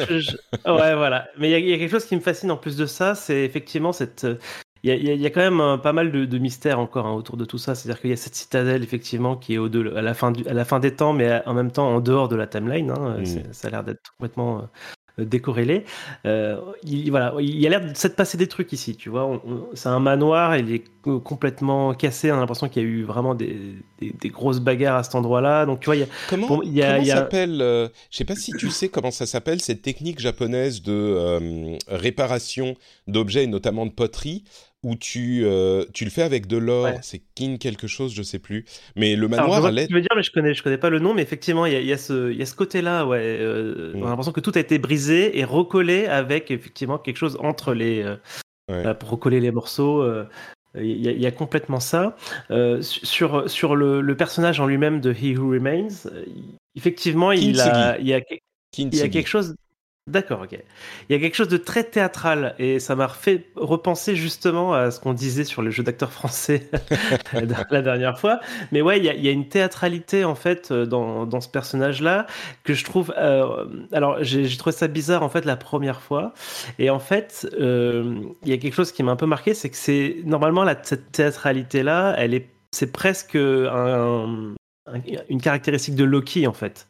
a 0.00 0.04
vraiment 0.06 0.76
Ouais, 0.78 0.94
voilà. 0.94 1.28
Mais 1.38 1.48
il 1.48 1.52
y, 1.52 1.54
a, 1.54 1.58
il 1.58 1.68
y, 1.68 1.74
a, 1.74 1.78
quelque 1.78 1.90
chose 1.90 2.06
qui 2.06 2.16
me 2.16 2.22
fascine 2.22 2.50
en 2.50 2.56
plus 2.56 2.76
de 2.76 2.86
ça, 2.86 3.14
c'est 3.14 3.44
effectivement 3.44 3.92
cette, 3.92 4.26
il 4.84 5.20
y, 5.20 5.26
a 5.26 5.30
quand 5.30 5.40
même 5.40 5.60
euh, 5.60 5.76
pas 5.78 5.94
mal 5.94 6.12
de, 6.12 6.38
mystères 6.38 6.78
encore 6.78 7.06
hein, 7.06 7.14
autour 7.14 7.38
de 7.38 7.46
tout 7.46 7.56
ça. 7.56 7.74
C'est-à-dire 7.74 8.00
qu'il 8.00 8.10
y 8.10 8.12
a 8.12 8.16
cette 8.16 8.34
citadelle 8.34 8.82
effectivement 8.82 9.34
qui 9.34 9.54
est 9.54 9.58
au 9.58 9.68
à 9.96 10.02
la 10.02 10.12
fin 10.12 10.32
à 10.46 10.52
la 10.52 10.64
fin 10.66 10.78
des 10.78 10.94
temps, 10.94 11.14
mais 11.14 11.42
en 11.46 11.54
même 11.54 11.70
temps 11.70 11.88
en 11.88 12.00
dehors 12.00 12.28
de 12.28 12.36
la 12.36 12.46
timeline. 12.46 12.90
Hein. 12.90 13.16
Mm. 13.20 13.52
Ça 13.52 13.68
a 13.68 13.70
l'air 13.70 13.84
d'être 13.84 14.12
complètement 14.18 14.68
décorrélé. 15.16 15.84
il, 16.24 17.08
voilà, 17.10 17.34
il 17.38 17.58
y 17.58 17.66
a 17.66 17.70
l'air 17.70 17.80
de 17.80 17.94
s'être 17.94 18.16
passé 18.16 18.36
des 18.36 18.48
trucs 18.48 18.72
ici, 18.72 18.96
tu 18.96 19.08
vois. 19.08 19.40
C'est 19.74 19.88
un 19.88 20.00
manoir, 20.00 20.56
il 20.56 20.70
est 20.74 20.84
complètement 21.02 21.94
cassé. 21.94 22.30
On 22.32 22.34
a 22.34 22.40
l'impression 22.40 22.68
qu'il 22.68 22.82
y 22.82 22.84
a 22.84 22.88
eu 22.88 23.04
vraiment 23.04 23.34
des, 23.34 23.76
des, 24.00 24.28
grosses 24.28 24.58
bagarres 24.58 24.96
à 24.96 25.02
cet 25.04 25.14
endroit-là. 25.14 25.66
Donc 25.66 25.80
tu 25.80 25.86
vois, 25.86 25.96
il 25.96 26.00
y 26.00 26.02
a, 26.02 26.08
comment, 26.28 26.62
il 26.62 27.06
s'appelle 27.06 27.58
Je 28.10 28.16
sais 28.16 28.24
pas 28.24 28.36
si 28.36 28.52
tu 28.52 28.68
sais 28.68 28.88
comment 28.88 29.12
ça 29.12 29.24
s'appelle 29.24 29.62
cette 29.62 29.82
technique 29.82 30.18
japonaise 30.18 30.82
de 30.82 31.78
réparation 31.88 32.74
d'objets, 33.06 33.46
notamment 33.46 33.86
de 33.86 33.92
poterie 33.92 34.44
où 34.84 34.94
tu, 34.96 35.40
euh, 35.44 35.86
tu 35.94 36.04
le 36.04 36.10
fais 36.10 36.22
avec 36.22 36.46
de 36.46 36.58
l'or. 36.58 36.90
C'est 37.02 37.22
King 37.34 37.58
quelque 37.58 37.86
chose, 37.86 38.14
je 38.14 38.22
sais 38.22 38.38
plus. 38.38 38.66
Mais 38.94 39.16
le 39.16 39.26
manoir 39.26 39.64
Alors, 39.64 39.70
je 39.70 39.94
veux 39.94 40.00
dire, 40.00 40.10
mais 40.14 40.22
je 40.22 40.30
connais, 40.30 40.54
je 40.54 40.62
connais 40.62 40.78
pas 40.78 40.90
le 40.90 41.00
nom, 41.00 41.14
mais 41.14 41.22
effectivement, 41.22 41.66
il 41.66 41.72
y 41.72 41.76
a, 41.76 41.80
y 41.80 41.92
a, 41.92 41.98
ce, 41.98 42.30
y 42.32 42.42
a 42.42 42.46
ce 42.46 42.54
côté-là. 42.54 43.06
Ouais, 43.06 43.18
euh, 43.40 43.92
mm. 43.94 44.02
On 44.02 44.06
a 44.06 44.10
l'impression 44.10 44.32
que 44.32 44.40
tout 44.40 44.52
a 44.54 44.60
été 44.60 44.78
brisé 44.78 45.38
et 45.38 45.44
recollé 45.44 46.06
avec 46.06 46.50
effectivement 46.50 46.98
quelque 46.98 47.16
chose 47.16 47.36
entre 47.40 47.74
les. 47.74 48.02
Euh, 48.70 48.94
pour 48.94 49.10
recoller 49.10 49.40
les 49.40 49.50
morceaux. 49.50 50.06
Il 50.76 50.86
y, 50.86 51.20
y, 51.20 51.26
a 51.26 51.30
complètement 51.30 51.80
ça. 51.80 52.16
sur 52.80 53.48
sur 53.48 53.76
le, 53.76 54.00
le, 54.00 54.16
personnage 54.16 54.60
en 54.60 54.66
lui-même 54.66 55.00
de 55.00 55.12
He 55.12 55.36
Who 55.36 55.50
Remains, 55.50 55.88
effectivement, 56.74 57.30
il 57.32 57.60
a, 57.60 57.98
il 57.98 58.08
y 58.08 58.14
a, 58.14 58.20
il 58.76 58.94
y 58.94 59.02
a 59.02 59.08
quelque 59.08 59.28
chose 59.28 59.54
D'accord, 60.06 60.42
ok. 60.42 60.52
Il 61.08 61.12
y 61.14 61.16
a 61.16 61.18
quelque 61.18 61.34
chose 61.34 61.48
de 61.48 61.56
très 61.56 61.82
théâtral 61.82 62.54
et 62.58 62.78
ça 62.78 62.94
m'a 62.94 63.08
fait 63.08 63.46
repenser 63.56 64.16
justement 64.16 64.74
à 64.74 64.90
ce 64.90 65.00
qu'on 65.00 65.14
disait 65.14 65.44
sur 65.44 65.62
le 65.62 65.70
jeu 65.70 65.82
d'acteurs 65.82 66.12
français 66.12 66.68
la 67.70 67.80
dernière 67.80 68.18
fois. 68.18 68.38
Mais 68.70 68.82
ouais, 68.82 68.98
il 68.98 69.04
y, 69.04 69.28
a, 69.28 69.32
une 69.32 69.48
théâtralité 69.48 70.26
en 70.26 70.34
fait 70.34 70.70
dans, 70.74 71.24
dans 71.24 71.40
ce 71.40 71.48
personnage-là 71.48 72.26
que 72.64 72.74
je 72.74 72.84
trouve. 72.84 73.14
Euh, 73.16 73.64
alors, 73.92 74.22
j'ai 74.22 74.46
trouvé 74.58 74.76
ça 74.76 74.88
bizarre 74.88 75.22
en 75.22 75.30
fait 75.30 75.46
la 75.46 75.56
première 75.56 76.02
fois 76.02 76.34
et 76.78 76.90
en 76.90 77.00
fait, 77.00 77.48
euh, 77.58 78.20
il 78.42 78.50
y 78.50 78.52
a 78.52 78.58
quelque 78.58 78.74
chose 78.74 78.92
qui 78.92 79.02
m'a 79.02 79.12
un 79.12 79.16
peu 79.16 79.24
marqué, 79.24 79.54
c'est 79.54 79.70
que 79.70 79.76
c'est 79.76 80.18
normalement 80.26 80.64
la, 80.64 80.76
cette 80.82 81.12
théâtralité-là, 81.12 82.22
est, 82.22 82.50
c'est 82.72 82.92
presque 82.92 83.36
un, 83.36 84.54
une 85.30 85.40
caractéristique 85.40 85.96
de 85.96 86.04
Loki 86.04 86.46
en 86.46 86.52
fait. 86.52 86.88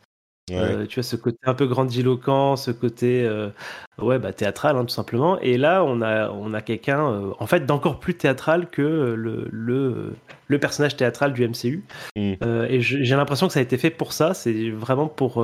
Euh, 0.50 0.84
tu 0.86 0.96
vois 0.96 1.02
ce 1.02 1.16
côté 1.16 1.38
un 1.44 1.54
peu 1.54 1.66
grandiloquent, 1.66 2.56
ce 2.56 2.70
côté 2.70 3.24
euh, 3.24 3.48
ouais 3.96 4.18
bah 4.18 4.34
théâtral 4.34 4.76
hein, 4.76 4.84
tout 4.84 4.94
simplement. 4.94 5.38
Et 5.40 5.56
là 5.56 5.82
on 5.82 6.02
a 6.02 6.28
on 6.30 6.52
a 6.52 6.60
quelqu'un 6.60 7.10
euh, 7.10 7.32
en 7.38 7.46
fait 7.46 7.64
d'encore 7.64 7.98
plus 7.98 8.14
théâtral 8.14 8.68
que 8.68 8.82
le, 8.82 9.48
le, 9.50 10.12
le 10.48 10.58
personnage 10.58 10.96
théâtral 10.96 11.32
du 11.32 11.48
MCU. 11.48 11.82
Mmh. 12.16 12.34
et 12.68 12.80
j'ai 12.82 13.16
l'impression 13.16 13.46
que 13.46 13.54
ça 13.54 13.60
a 13.60 13.62
été 13.62 13.78
fait 13.78 13.88
pour 13.88 14.12
ça. 14.12 14.34
C'est 14.34 14.68
vraiment 14.70 15.08
pour 15.08 15.42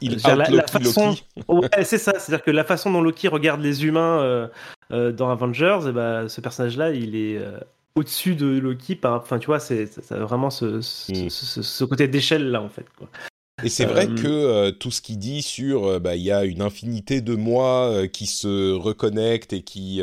Il 0.00 0.16
la, 0.24 0.34
la, 0.34 0.66
façon. 0.66 1.14
ouais, 1.48 1.68
c'est 1.84 1.98
ça. 1.98 2.18
C'est-à-dire 2.18 2.42
que 2.42 2.50
la 2.50 2.64
façon 2.64 2.90
dont 2.90 3.02
Loki 3.02 3.28
regarde 3.28 3.60
les 3.60 3.84
humains 3.84 4.48
dans 4.90 5.30
Avengers, 5.30 5.80
et 5.88 5.92
bah, 5.92 6.26
ce 6.28 6.40
personnage-là 6.40 6.90
il 6.92 7.16
est 7.16 7.38
au-dessus 7.96 8.34
de 8.34 8.46
Loki 8.46 8.98
enfin 9.04 9.38
tu 9.38 9.46
vois 9.46 9.58
c'est 9.58 9.88
vraiment 10.10 10.48
ce, 10.48 10.80
ce, 10.80 11.12
mmh. 11.12 11.30
ce, 11.30 11.62
ce 11.62 11.84
côté 11.84 12.08
d'échelle 12.08 12.50
là 12.50 12.62
en 12.62 12.68
fait 12.70 12.86
quoi. 12.96 13.08
Et 13.64 13.70
c'est 13.70 13.86
vrai 13.86 14.06
euh, 14.06 14.14
que 14.14 14.26
euh, 14.26 14.70
tout 14.70 14.90
ce 14.90 15.00
qu'il 15.00 15.18
dit 15.18 15.40
sur, 15.40 15.86
euh, 15.86 15.98
bah, 15.98 16.14
il 16.14 16.22
y 16.22 16.30
a 16.30 16.44
une 16.44 16.60
infinité 16.60 17.22
de 17.22 17.34
moi 17.34 18.06
qui 18.12 18.26
se 18.26 18.72
reconnectent 18.72 19.54
et 19.54 19.62
qui 19.62 20.02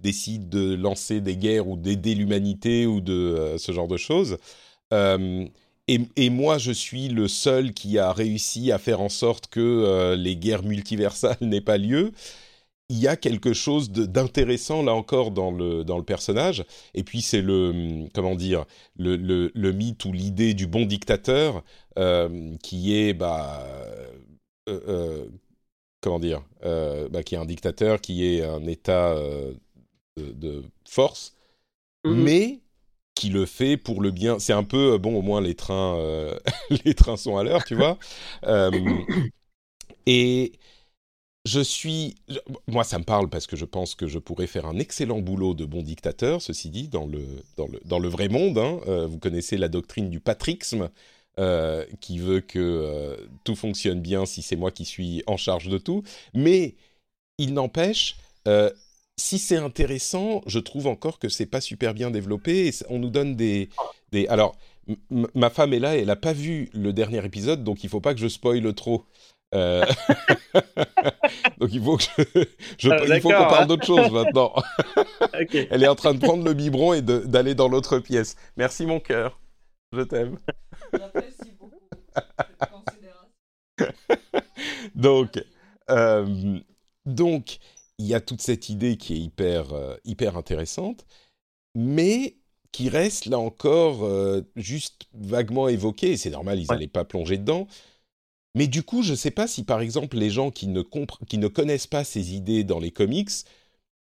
décident 0.00 0.46
de 0.48 0.74
lancer 0.74 1.20
des 1.20 1.36
guerres 1.36 1.66
ou 1.68 1.76
d'aider 1.76 2.14
l'humanité 2.14 2.86
ou 2.86 3.00
de 3.00 3.56
ce 3.58 3.72
genre 3.72 3.88
de 3.88 3.96
choses. 3.96 4.36
Et, 4.92 6.00
et, 6.16 6.30
moi, 6.30 6.58
je 6.58 6.70
suis 6.70 7.08
le 7.08 7.26
seul 7.26 7.72
qui 7.72 7.98
a 7.98 8.12
réussi 8.12 8.70
à 8.70 8.78
faire 8.78 9.00
en 9.00 9.08
sorte 9.08 9.48
que 9.48 10.14
les 10.16 10.36
guerres 10.36 10.62
multiversales 10.62 11.36
n'aient 11.40 11.60
pas 11.60 11.78
lieu 11.78 12.12
il 12.90 12.98
y 12.98 13.06
a 13.06 13.16
quelque 13.16 13.52
chose 13.52 13.90
d'intéressant 13.92 14.82
là 14.82 14.92
encore 14.94 15.30
dans 15.30 15.52
le, 15.52 15.84
dans 15.84 15.96
le 15.96 16.02
personnage. 16.02 16.64
Et 16.92 17.04
puis 17.04 17.22
c'est 17.22 17.40
le 17.40 18.08
comment 18.12 18.34
dire 18.34 18.66
le, 18.96 19.16
le, 19.16 19.52
le 19.54 19.72
mythe 19.72 20.04
ou 20.04 20.12
l'idée 20.12 20.54
du 20.54 20.66
bon 20.66 20.84
dictateur 20.84 21.62
euh, 21.98 22.56
qui 22.62 22.96
est 22.96 23.14
bah 23.14 23.64
euh, 24.68 24.80
euh, 24.88 25.24
comment 26.00 26.18
dire 26.18 26.42
bah, 26.62 27.22
qui 27.22 27.36
est 27.36 27.38
un 27.38 27.46
dictateur 27.46 28.00
qui 28.00 28.26
est 28.26 28.42
un 28.42 28.66
état 28.66 29.14
de, 29.14 30.32
de, 30.32 30.64
force, 30.88 31.36
mmh 32.04 32.12
mais 32.12 32.60
qui 33.14 33.28
le 33.28 33.46
fait 33.46 33.76
pour 33.76 34.00
le 34.00 34.10
bien. 34.10 34.40
C'est 34.40 34.52
un 34.52 34.64
peu 34.64 34.98
bon 34.98 35.16
au 35.16 35.22
moins 35.22 35.40
les 35.40 35.54
trains 35.54 35.96
les 36.84 36.94
trains 36.94 37.16
sont 37.16 37.36
à 37.36 37.44
l'heure, 37.44 37.64
tu 37.64 37.76
vois. 37.76 37.98
et 40.06 40.52
je 41.44 41.60
suis. 41.60 42.16
Moi, 42.68 42.84
ça 42.84 42.98
me 42.98 43.04
parle 43.04 43.28
parce 43.28 43.46
que 43.46 43.56
je 43.56 43.64
pense 43.64 43.94
que 43.94 44.06
je 44.06 44.18
pourrais 44.18 44.46
faire 44.46 44.66
un 44.66 44.78
excellent 44.78 45.20
boulot 45.20 45.54
de 45.54 45.64
bon 45.64 45.82
dictateur, 45.82 46.42
ceci 46.42 46.68
dit, 46.68 46.88
dans 46.88 47.06
le, 47.06 47.24
dans 47.56 47.66
le, 47.66 47.80
dans 47.84 47.98
le 47.98 48.08
vrai 48.08 48.28
monde. 48.28 48.58
Hein. 48.58 48.80
Euh, 48.88 49.06
vous 49.06 49.18
connaissez 49.18 49.56
la 49.56 49.68
doctrine 49.68 50.10
du 50.10 50.20
patrixme, 50.20 50.90
euh, 51.38 51.84
qui 52.00 52.18
veut 52.18 52.40
que 52.40 52.58
euh, 52.58 53.16
tout 53.44 53.56
fonctionne 53.56 54.00
bien 54.00 54.26
si 54.26 54.42
c'est 54.42 54.56
moi 54.56 54.70
qui 54.70 54.84
suis 54.84 55.22
en 55.26 55.36
charge 55.36 55.68
de 55.68 55.78
tout. 55.78 56.02
Mais 56.34 56.74
il 57.38 57.54
n'empêche. 57.54 58.16
si 59.16 59.38
c'est 59.38 59.56
intéressant, 59.56 60.42
je 60.46 60.58
trouve 60.58 60.86
encore 60.86 61.18
que 61.18 61.28
c'est 61.28 61.46
pas 61.46 61.60
super 61.60 61.94
bien 61.94 62.10
développé. 62.10 62.68
Et 62.68 62.72
on 62.90 62.98
nous 62.98 63.10
donne 63.10 63.34
des, 63.36 63.70
des... 64.12 64.26
alors 64.28 64.56
ma 65.34 65.50
femme 65.50 65.72
est 65.72 65.78
là, 65.78 65.96
elle 65.96 66.06
n'a 66.06 66.16
pas 66.16 66.32
vu 66.32 66.68
le 66.72 66.92
dernier 66.92 67.24
épisode, 67.24 67.64
donc 67.64 67.84
il 67.84 67.90
faut 67.90 68.00
pas 68.00 68.14
que 68.14 68.20
je 68.20 68.28
spoile 68.28 68.74
trop. 68.74 69.04
Euh, 69.54 69.84
donc 71.58 71.70
il 71.72 71.82
faut 71.82 71.96
que 71.96 72.04
je, 72.78 72.90
ah, 72.90 73.02
il 73.04 73.20
faut 73.20 73.30
qu'on 73.30 73.48
parle 73.48 73.66
d'autre 73.66 73.84
chose 73.84 74.10
maintenant. 74.10 74.54
Elle 75.70 75.82
est 75.82 75.88
en 75.88 75.96
train 75.96 76.14
de 76.14 76.20
prendre 76.20 76.44
le 76.44 76.54
biberon 76.54 76.94
et 76.94 77.02
d'aller 77.02 77.54
dans 77.54 77.68
l'autre 77.68 77.98
pièce. 77.98 78.36
Merci 78.56 78.86
mon 78.86 79.00
cœur, 79.00 79.40
je 79.92 80.02
t'aime. 80.02 80.38
donc, 84.94 85.42
euh, 85.90 86.58
donc 87.06 87.58
il 87.98 88.06
y 88.06 88.14
a 88.14 88.20
toute 88.20 88.40
cette 88.40 88.68
idée 88.68 88.96
qui 88.96 89.14
est 89.14 89.18
hyper 89.18 89.72
euh, 89.72 89.96
hyper 90.04 90.36
intéressante, 90.36 91.06
mais 91.74 92.36
qui 92.70 92.88
reste 92.88 93.26
là 93.26 93.40
encore 93.40 94.08
juste 94.54 95.08
vaguement 95.12 95.66
évoquée. 95.66 96.16
C'est 96.16 96.30
normal, 96.30 96.60
ils 96.60 96.68
n'allaient 96.68 96.86
pas 96.86 97.04
plonger 97.04 97.36
dedans 97.36 97.66
mais 98.54 98.66
du 98.66 98.82
coup, 98.82 99.02
je 99.02 99.12
ne 99.12 99.16
sais 99.16 99.30
pas 99.30 99.46
si 99.46 99.64
par 99.64 99.80
exemple 99.80 100.16
les 100.16 100.30
gens 100.30 100.50
qui 100.50 100.66
ne, 100.68 100.82
qui 101.28 101.38
ne 101.38 101.48
connaissent 101.48 101.86
pas 101.86 102.04
ces 102.04 102.34
idées 102.34 102.64
dans 102.64 102.80
les 102.80 102.90
comics, 102.90 103.30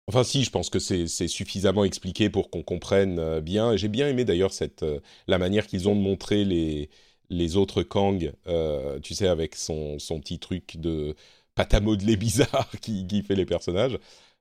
enfin 0.07 0.23
si, 0.23 0.43
je 0.43 0.51
pense 0.51 0.69
que 0.69 0.79
c'est 0.79 1.07
suffisamment 1.27 1.83
expliqué 1.85 2.29
pour 2.29 2.49
qu'on 2.49 2.63
comprenne 2.63 3.19
euh, 3.19 3.41
bien. 3.41 3.75
J'ai 3.77 3.87
bien 3.89 4.07
aimé 4.07 4.25
d'ailleurs 4.25 4.53
cette 4.53 4.83
euh, 4.83 4.99
la 5.27 5.37
manière 5.39 5.67
qu'ils 5.67 5.89
ont 5.89 5.95
de 5.95 6.01
montrer 6.01 6.45
les 6.45 6.89
les 7.29 7.57
autres 7.57 7.83
Kang, 7.83 8.33
euh, 8.47 8.99
tu 8.99 9.15
sais, 9.15 9.27
avec 9.27 9.55
son, 9.55 9.97
son 9.99 10.19
petit 10.19 10.37
truc 10.39 10.77
de 10.77 11.15
pâte 11.55 11.73
à 11.73 11.79
modeler 11.81 12.17
bizarre 12.17 12.69
qui, 12.81 13.07
qui 13.07 13.23
fait 13.23 13.35
les 13.35 13.45
personnages. 13.45 13.97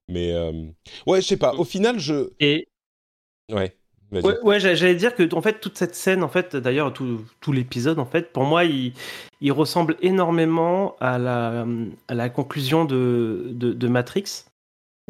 Mais 0.09 0.35
ouais, 1.07 1.23
je 1.23 1.27
sais 1.27 1.37
pas. 1.39 1.55
Au 1.55 1.65
final, 1.65 1.99
je. 1.99 2.31
Et. 2.41 2.69
Ouais. 3.51 3.77
Ouais, 4.43 4.61
j'allais 4.61 4.95
dire 4.95 5.15
que 5.15 5.35
en 5.35 5.43
fait 5.43 5.61
toute 5.61 5.77
cette 5.77 5.95
scène, 5.95 6.23
en 6.23 6.29
fait, 6.29 6.57
d'ailleurs 6.57 6.93
tout, 6.93 7.53
l'épisode, 7.53 7.99
en 7.99 8.07
fait, 8.07 8.33
pour 8.33 8.45
moi, 8.45 8.65
il, 8.65 8.93
ressemble 9.53 9.97
énormément 10.03 10.97
à 11.01 11.19
la, 11.19 12.29
conclusion 12.31 12.85
de 12.85 13.89
Matrix, 13.89 14.45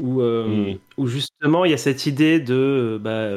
où, 0.00 0.20
euh, 0.20 0.72
mm. 0.72 0.78
où, 0.96 1.06
justement 1.06 1.64
il 1.64 1.70
y 1.70 1.74
a 1.74 1.78
cette 1.78 2.06
idée 2.06 2.40
de, 2.40 2.98
bah, 3.00 3.30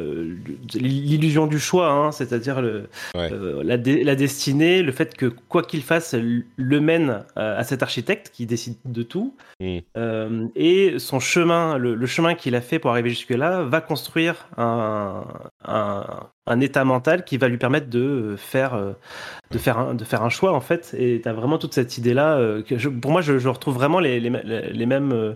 l'illusion 0.73 1.45
du 1.45 1.59
choix, 1.59 1.89
hein, 1.91 2.11
c'est-à-dire 2.11 2.59
euh, 2.59 2.87
la, 3.15 3.77
la, 3.77 4.15
destinée, 4.15 4.81
le 4.81 4.91
fait 4.91 5.15
que 5.15 5.27
quoi 5.27 5.61
qu'il 5.61 5.83
fasse, 5.83 6.15
le 6.15 6.81
mène 6.81 7.23
à, 7.35 7.63
cet 7.63 7.83
architecte 7.83 8.31
qui 8.33 8.45
décide 8.45 8.77
de 8.85 9.03
tout, 9.03 9.35
mm. 9.59 9.77
euh, 9.97 10.47
et 10.55 10.97
son 10.97 11.19
chemin, 11.19 11.77
le, 11.77 12.05
chemin 12.07 12.33
qu'il 12.33 12.55
a 12.55 12.61
fait 12.61 12.79
pour 12.79 12.91
arriver 12.91 13.09
jusque-là, 13.09 13.63
va 13.63 13.81
construire 13.81 14.47
un, 14.57 15.25
un, 15.63 16.05
un, 16.47 16.59
état 16.59 16.85
mental 16.85 17.23
qui 17.23 17.37
va 17.37 17.49
lui 17.49 17.57
permettre 17.57 17.89
de 17.89 18.35
faire, 18.37 18.95
de 19.51 19.57
faire, 19.59 19.77
un, 19.77 19.93
de 19.93 20.03
faire 20.03 20.23
un 20.23 20.29
choix 20.29 20.53
en 20.53 20.61
fait. 20.61 20.95
Et 20.97 21.21
tu 21.21 21.29
as 21.29 21.33
vraiment 21.33 21.59
toute 21.59 21.75
cette 21.75 21.99
idée-là. 21.99 22.61
que 22.63 22.87
pour 22.87 23.11
moi, 23.11 23.21
je, 23.21 23.37
je, 23.37 23.47
retrouve 23.47 23.75
vraiment 23.75 23.99
les, 23.99 24.19
les, 24.19 24.29
les 24.71 24.85
mêmes 24.85 25.35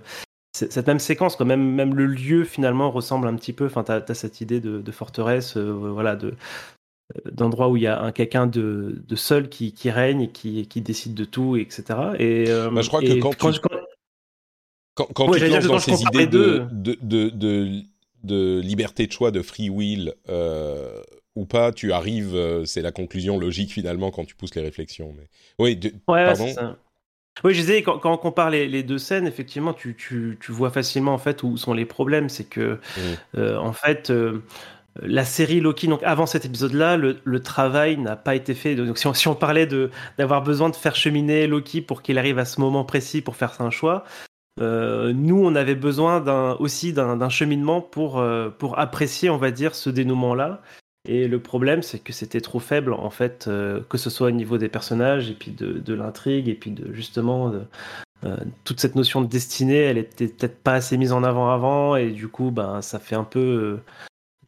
cette 0.53 0.87
même 0.87 0.99
séquence, 0.99 1.35
quand 1.35 1.45
même, 1.45 1.63
même 1.63 1.95
le 1.95 2.05
lieu 2.05 2.43
finalement 2.43 2.91
ressemble 2.91 3.27
un 3.27 3.35
petit 3.35 3.53
peu. 3.53 3.65
Enfin, 3.65 3.83
tu 3.83 3.91
as, 3.91 4.13
cette 4.13 4.41
idée 4.41 4.59
de, 4.59 4.91
forteresse, 4.91 5.55
euh, 5.55 5.71
voilà, 5.71 6.15
de 6.15 6.33
euh, 7.15 7.31
d'endroit 7.31 7.69
où 7.69 7.77
il 7.77 7.83
y 7.83 7.87
a 7.87 8.01
un 8.01 8.11
quelqu'un 8.11 8.47
de, 8.47 9.01
de, 9.07 9.15
seul 9.15 9.49
qui, 9.49 9.71
qui, 9.73 9.89
règne 9.89 10.23
et 10.23 10.29
qui, 10.29 10.67
qui 10.67 10.81
décide 10.81 11.13
de 11.13 11.25
tout, 11.25 11.55
etc. 11.55 11.83
Et 12.19 12.45
euh, 12.49 12.69
bah, 12.69 12.81
je 12.81 12.89
crois 12.89 13.01
que 13.01 13.19
quand, 13.19 13.31
tu, 13.31 13.59
quand, 14.93 15.07
quand, 15.13 15.31
tu 15.31 15.39
te 15.39 15.45
lances 15.45 15.65
dans 15.65 15.79
ces 15.79 16.01
idées 16.01 16.27
de, 16.27 16.65
de, 16.71 16.97
de, 17.01 17.81
de, 18.23 18.59
liberté 18.59 19.07
de 19.07 19.11
choix, 19.11 19.31
de 19.31 19.41
free 19.41 19.69
will 19.69 20.13
ou 21.35 21.45
pas, 21.45 21.71
tu 21.71 21.93
arrives, 21.93 22.65
c'est 22.65 22.81
la 22.81 22.91
conclusion 22.91 23.37
logique 23.37 23.71
finalement 23.71 24.11
quand 24.11 24.25
tu 24.25 24.35
pousses 24.35 24.55
les 24.55 24.61
réflexions. 24.61 25.15
Mais 25.17 25.29
oui, 25.59 25.79
ouais, 26.09 26.25
pardon. 26.25 26.75
Oui, 27.44 27.54
je 27.54 27.62
disais, 27.62 27.82
quand, 27.82 27.98
quand 27.98 28.13
on 28.13 28.17
compare 28.17 28.50
les, 28.50 28.67
les, 28.67 28.84
deux 28.84 28.98
scènes, 28.98 29.26
effectivement, 29.26 29.74
tu, 29.74 29.96
tu, 29.96 30.38
tu, 30.39 30.52
vois 30.52 30.70
facilement 30.70 31.13
en 31.13 31.17
fait 31.17 31.44
où 31.44 31.58
sont 31.58 31.74
les 31.74 31.86
problèmes. 31.86 32.30
C'est 32.30 32.44
que, 32.44 32.74
mmh. 32.74 33.00
euh, 33.38 33.58
en 33.58 33.74
fait, 33.74 34.10
euh, 34.10 34.44
la 35.02 35.26
série 35.26 35.62
Loki, 35.62 35.88
donc 35.88 36.04
avant 36.04 36.26
cet 36.26 36.46
épisode-là, 36.46 36.98
le, 36.98 37.20
le, 37.24 37.39
travail 37.41 37.98
n'a 37.98 38.15
pas 38.15 38.36
été 38.36 38.54
fait. 38.54 38.76
Donc, 38.76 38.98
si 38.98 39.08
on, 39.08 39.13
si 39.13 39.28
on 39.28 39.36
parlait 39.36 39.67
d'avoir 40.17 40.44
besoin 40.44 40.70
de 40.70 40.76
faire 40.76 40.96
cheminer 40.96 41.48
Loki 41.48 41.82
pour 41.82 42.02
qu'il 42.02 42.17
arrive 42.17 42.38
à 42.38 42.46
ce 42.46 42.60
moment 42.60 42.84
précis 42.84 43.22
pour 43.22 43.36
faire 43.36 43.60
un 43.60 43.70
choix, 43.72 44.04
euh, 44.60 45.13
nous, 45.13 45.44
on 45.44 45.56
avait 45.56 45.76
besoin 45.76 46.22
aussi 46.60 46.94
d'un 46.94 47.30
cheminement 47.30 47.82
pour, 47.82 48.20
euh, 48.20 48.50
pour 48.50 48.80
apprécier, 48.80 49.30
on 49.30 49.38
va 49.38 49.52
dire, 49.52 49.76
ce 49.76 49.89
dénouement-là. 49.89 50.62
Et 51.05 51.27
le 51.27 51.39
problème, 51.39 51.81
c'est 51.81 51.99
que 51.99 52.13
c'était 52.13 52.41
trop 52.41 52.59
faible, 52.59 52.93
en 52.93 53.09
fait, 53.09 53.45
euh, 53.47 53.81
que 53.89 53.97
ce 53.97 54.09
soit 54.09 54.27
au 54.27 54.31
niveau 54.31 54.57
des 54.57 54.69
personnages, 54.69 55.29
et 55.29 55.33
puis 55.33 55.51
de, 55.51 55.93
l'intrigue, 55.93 56.47
et 56.47 56.55
puis 56.55 56.71
de 56.71 56.93
justement 56.93 57.53
toute 58.65 58.79
cette 58.79 58.95
notion 58.95 59.21
de 59.21 59.27
destinée, 59.27 59.79
elle 59.79 59.97
était 59.97 60.27
peut-être 60.27 60.59
pas 60.59 60.73
assez 60.73 60.95
mise 60.97 61.11
en 61.11 61.23
avant 61.23 61.49
avant, 61.49 61.95
et 61.95 62.11
du 62.11 62.27
coup, 62.27 62.51
ben, 62.51 62.81
ça 62.81 62.99
fait 62.99 63.15
un 63.15 63.23
peu 63.23 63.79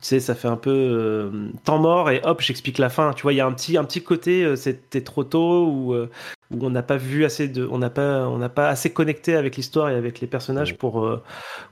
tu 0.04 0.10
sais, 0.10 0.20
ça 0.20 0.36
fait 0.36 0.50
un 0.50 0.58
peu 0.58 0.70
euh, 0.70 1.50
temps 1.64 1.80
mort 1.80 2.10
et 2.10 2.20
hop, 2.26 2.42
j'explique 2.42 2.78
la 2.78 2.90
fin. 2.90 3.14
Tu 3.14 3.22
vois, 3.24 3.32
il 3.32 3.38
y 3.38 3.40
a 3.40 3.46
un 3.46 3.54
petit, 3.54 3.78
un 3.78 3.86
petit 3.86 4.04
côté, 4.04 4.44
euh, 4.44 4.58
c'était 4.58 5.00
trop 5.00 5.24
tôt 5.24 5.66
ou 5.66 5.94
euh, 5.94 6.10
où 6.54 6.66
on 6.66 6.70
n'a 6.70 6.84
pas 6.84 6.98
vu 6.98 7.26
assez 7.26 7.48
de, 7.48 7.66
on 7.66 7.78
n'a 7.78 7.90
pas, 7.90 8.28
on 8.28 8.38
n'a 8.38 8.50
pas 8.50 8.70
assez 8.70 8.92
connecté 8.92 9.36
avec 9.36 9.56
l'histoire 9.56 9.90
et 9.90 9.96
avec 9.96 10.22
les 10.22 10.28
personnages 10.28 10.78
pour, 10.78 11.08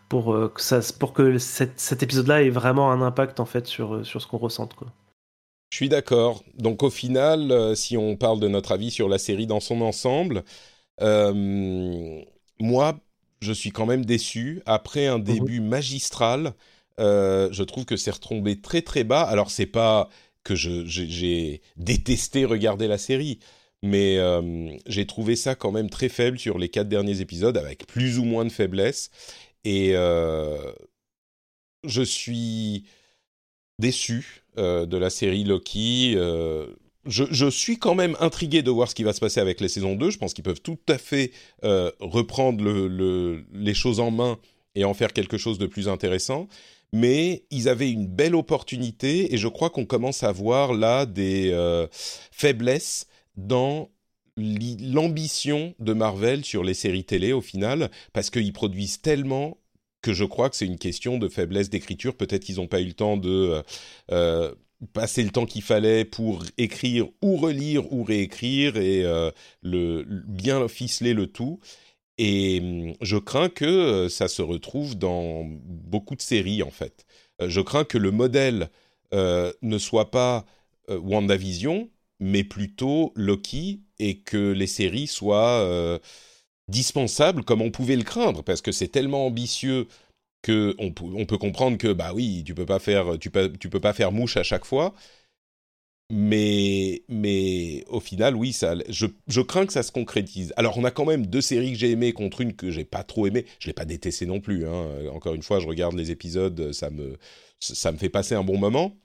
pour 0.10 0.54
que 0.54 0.62
ça, 0.62 0.80
pour 1.00 1.14
que 1.14 1.38
cet 1.38 2.04
épisode-là 2.04 2.44
ait 2.44 2.50
vraiment 2.50 2.92
un 2.92 3.02
impact 3.02 3.40
en 3.40 3.46
fait 3.46 3.68
sur, 3.68 4.06
sur 4.06 4.22
ce 4.22 4.28
qu'on 4.28 4.38
ressente. 4.38 4.74
Quoi. 4.74 4.88
Je 5.70 5.78
suis 5.78 5.90
d'accord. 5.90 6.44
Donc 6.58 6.84
au 6.84 6.90
final, 6.90 7.76
si 7.76 7.98
on 7.98 8.18
parle 8.18 8.40
de 8.40 8.48
notre 8.48 8.72
avis 8.72 8.92
sur 8.92 9.08
la 9.08 9.18
série 9.18 9.48
dans 9.48 9.60
son 9.60 9.82
ensemble, 9.82 10.44
moi, 11.00 13.00
je 13.40 13.54
suis 13.54 13.72
quand 13.72 13.86
même 13.86 14.06
déçu 14.06 14.62
après 14.66 15.08
un 15.08 15.18
mhm. 15.18 15.24
début 15.24 15.62
magistral 15.62 16.54
euh, 17.00 17.50
je 17.52 17.64
trouve 17.64 17.86
que 17.86 17.98
c'est 17.98 18.12
retombé 18.12 18.62
très 18.62 18.82
très 18.82 19.04
bas. 19.04 19.24
Alors 19.24 19.52
c'est 19.52 19.66
pas 19.66 20.10
que 20.44 20.56
j'ai 20.56 21.62
détesté 21.78 22.46
regarder 22.46 22.88
la 22.88 22.98
série, 22.98 23.40
mais 23.84 24.18
euh, 24.18 24.76
j'ai 24.86 25.06
trouvé 25.06 25.36
ça 25.36 25.56
quand 25.56 25.72
même 25.72 25.90
très 25.90 26.10
faible 26.10 26.40
sur 26.40 26.58
les 26.58 26.70
quatre 26.70 26.90
derniers 26.90 27.22
épisodes, 27.22 27.58
avec 27.58 27.88
plus 27.88 28.20
ou 28.20 28.24
moins 28.24 28.46
de 28.46 28.52
faiblesse. 28.52 29.10
Et 29.64 29.92
euh, 29.96 30.72
je 31.84 32.02
suis 32.02 32.86
déçu 33.80 34.44
de 34.58 34.98
la 34.98 35.10
série 35.10 35.44
Loki. 35.44 36.16
Je, 37.06 37.50
suis 37.50 37.80
quand 37.80 37.96
même 37.96 38.16
intrigué 38.20 38.62
de 38.62 38.70
voir 38.70 38.90
ce 38.90 38.94
qui 38.94 39.04
va 39.04 39.14
se 39.14 39.20
passer 39.20 39.40
avec 39.40 39.60
les 39.60 39.70
saisons 39.70 39.96
2. 39.96 40.12
Je 40.12 40.18
pense 40.20 40.34
qu'ils 40.34 40.44
peuvent 40.44 40.62
tout 40.62 40.78
à 40.88 40.98
fait 40.98 41.32
reprendre 41.64 42.64
le, 42.64 42.88
le, 42.88 43.46
les 43.54 43.74
choses 43.74 44.00
en 44.00 44.12
main 44.12 44.38
et 44.76 44.84
en 44.84 44.94
faire 44.94 45.14
quelque 45.14 45.38
chose 45.38 45.58
de 45.58 45.66
plus 45.66 45.88
intéressant 45.88 46.48
mais 46.94 47.44
ils 47.52 47.70
avaient 47.70 47.92
une 47.92 48.08
belle 48.08 48.36
opportunité 48.36 49.34
et 49.34 49.38
je 49.38 49.48
crois 49.48 49.70
qu'on 49.70 49.86
commence 49.86 50.24
à 50.24 50.32
voir 50.32 50.74
là 50.74 51.06
des 51.06 51.52
euh, 51.52 51.88
faiblesses 51.92 53.08
dans 53.36 53.90
l'ambition 54.38 55.76
de 55.80 55.94
Marvel 55.94 56.46
sur 56.46 56.64
les 56.64 56.74
séries 56.74 57.04
télé 57.04 57.34
au 57.34 57.42
final, 57.42 57.92
parce 58.14 58.30
qu'ils 58.30 58.54
produisent 58.54 59.02
tellement 59.02 59.58
que 60.02 60.14
je 60.14 60.24
crois 60.24 60.50
que 60.50 60.56
c'est 60.56 60.66
une 60.66 60.80
question 60.80 61.18
de 61.18 61.28
faiblesse 61.28 61.70
d'écriture. 61.70 62.16
Peut-être 62.16 62.44
qu'ils 62.44 62.56
n'ont 62.56 62.68
pas 62.68 62.82
eu 62.82 62.86
le 62.86 62.94
temps 62.94 63.18
de 63.18 63.30
euh, 63.30 63.62
euh, 64.12 64.56
passer 64.94 65.24
le 65.24 65.30
temps 65.30 65.46
qu'il 65.46 65.62
fallait 65.62 66.06
pour 66.06 66.44
écrire 66.58 67.08
ou 67.22 67.38
relire 67.38 67.92
ou 67.94 68.04
réécrire 68.04 68.78
et 68.78 69.04
le, 69.62 70.04
bien 70.28 70.68
ficeler 70.68 71.14
le 71.14 71.28
tout. 71.28 71.60
Et 72.24 72.60
hum, 72.62 72.94
je 73.02 73.18
crains 73.18 73.50
que 73.50 73.66
euh, 73.66 74.10
ça 74.10 74.28
se 74.28 74.44
retrouve 74.44 74.96
dans 74.96 75.44
beaucoup 75.44 76.16
de 76.16 76.22
séries, 76.22 76.62
en 76.62 76.70
fait. 76.70 77.06
Euh, 77.42 77.50
je 77.50 77.62
crains 77.62 77.84
que 77.84 77.98
le 77.98 78.12
modèle 78.12 78.70
euh, 79.14 79.52
ne 79.64 79.78
soit 79.80 80.12
pas 80.12 80.46
WandaVision, 80.90 81.90
mais 82.22 82.46
plutôt 82.46 83.12
Loki, 83.16 83.82
et 84.00 84.20
que 84.20 84.52
les 84.52 84.68
séries 84.68 85.08
soient 85.08 86.00
dispensables 86.70 87.44
comme 87.44 87.62
on 87.62 87.72
pouvait 87.72 87.98
le 87.98 88.04
craindre, 88.04 88.44
parce 88.44 88.62
que 88.62 88.72
c'est 88.72 88.88
tellement 88.88 89.26
ambitieux 89.26 89.88
que 90.42 90.76
on, 90.80 90.92
peut 90.92 91.38
comprendre 91.38 91.78
que 91.78 91.94
bah 91.94 92.14
oui, 92.16 92.44
tu 92.46 92.56
peux 92.56 92.66
pas 92.66 92.80
faire 92.80 93.20
tu 93.20 93.30
peux, 93.30 93.52
tu 93.60 93.70
peux 93.70 93.80
pas 93.80 93.94
faire 93.94 94.12
mouche 94.12 94.38
à 94.38 94.44
chaque 94.44 94.66
fois, 94.66 94.96
mais, 96.14 97.04
mais 97.08 97.86
au 97.88 98.02
final, 98.02 98.36
oui, 98.36 98.52
ça, 98.52 98.76
je, 98.90 99.08
je, 99.28 99.40
crains 99.40 99.66
que 99.66 99.72
ça 99.72 99.82
se 99.82 99.94
concrétise. 99.94 100.54
Alors, 100.58 100.78
on 100.78 100.84
a 100.84 100.92
quand 100.92 101.06
même 101.06 101.26
deux 101.26 101.40
séries 101.40 101.72
que 101.72 101.78
j'ai 101.78 101.92
aimées 101.92 102.12
contre 102.12 102.42
une 102.42 102.54
que 102.54 102.70
j'ai 102.70 102.84
pas 102.84 103.04
trop 103.04 103.28
aimée. 103.28 103.46
Je 103.60 103.68
l'ai 103.68 103.74
pas 103.74 103.86
détestée 103.86 104.26
non 104.26 104.42
plus. 104.42 104.68
Hein. 104.68 105.08
Encore 105.14 105.36
une 105.36 105.42
fois, 105.42 105.62
je 105.62 105.68
regarde 105.68 105.96
les 105.96 106.12
épisodes, 106.12 106.74
ça 106.74 106.90
me, 106.90 107.18
ça 107.62 107.94
me 107.94 107.98
fait 107.98 108.10
passer 108.10 108.36
un 108.36 108.44
bon 108.44 108.58
moment. 108.58 108.98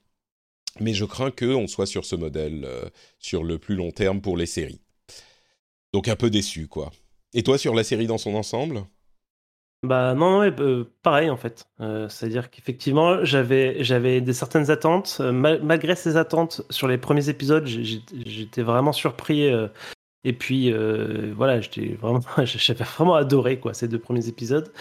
Mais 0.80 0.94
je 0.94 1.04
crains 1.04 1.30
qu'on 1.30 1.66
soit 1.66 1.86
sur 1.86 2.04
ce 2.04 2.16
modèle 2.16 2.64
euh, 2.64 2.88
sur 3.18 3.44
le 3.44 3.58
plus 3.58 3.74
long 3.74 3.90
terme 3.90 4.20
pour 4.20 4.36
les 4.36 4.46
séries. 4.46 4.80
Donc 5.92 6.08
un 6.08 6.16
peu 6.16 6.30
déçu, 6.30 6.68
quoi. 6.68 6.90
Et 7.32 7.42
toi, 7.42 7.58
sur 7.58 7.74
la 7.74 7.84
série 7.84 8.06
dans 8.06 8.18
son 8.18 8.34
ensemble? 8.34 8.84
Bah 9.82 10.14
non, 10.14 10.42
euh, 10.42 10.84
pareil 11.02 11.30
en 11.30 11.36
fait. 11.36 11.66
Euh, 11.80 12.08
c'est-à-dire 12.08 12.50
qu'effectivement, 12.50 13.24
j'avais 13.24 13.84
j'avais 13.84 14.20
des 14.20 14.32
certaines 14.32 14.70
attentes. 14.70 15.20
Malgré 15.20 15.94
ces 15.94 16.16
attentes 16.16 16.62
sur 16.70 16.88
les 16.88 16.98
premiers 16.98 17.28
épisodes, 17.28 17.66
j'étais 17.66 18.62
vraiment 18.62 18.92
surpris. 18.92 19.50
Et 20.24 20.33
puis 20.33 20.72
voilà, 21.37 21.61
j'étais 21.61 21.96
vraiment, 22.00 22.20
j'avais 22.44 22.85
vraiment 22.85 23.14
adoré 23.14 23.59
quoi 23.59 23.74
ces 23.74 23.88
deux 23.88 23.98
premiers 23.98 24.29
épisodes. 24.29 24.72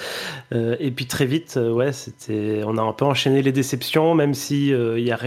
et 0.51 0.91
puis 0.91 1.05
très 1.05 1.25
vite, 1.25 1.59
ouais, 1.61 1.91
c'était, 1.93 2.61
on 2.65 2.77
a 2.77 2.81
un 2.81 2.93
peu 2.93 3.05
enchaîné 3.05 3.41
les 3.41 3.51
déceptions, 3.51 4.15
même 4.15 4.33
si 4.33 4.67
il 4.69 5.11
a, 5.11 5.19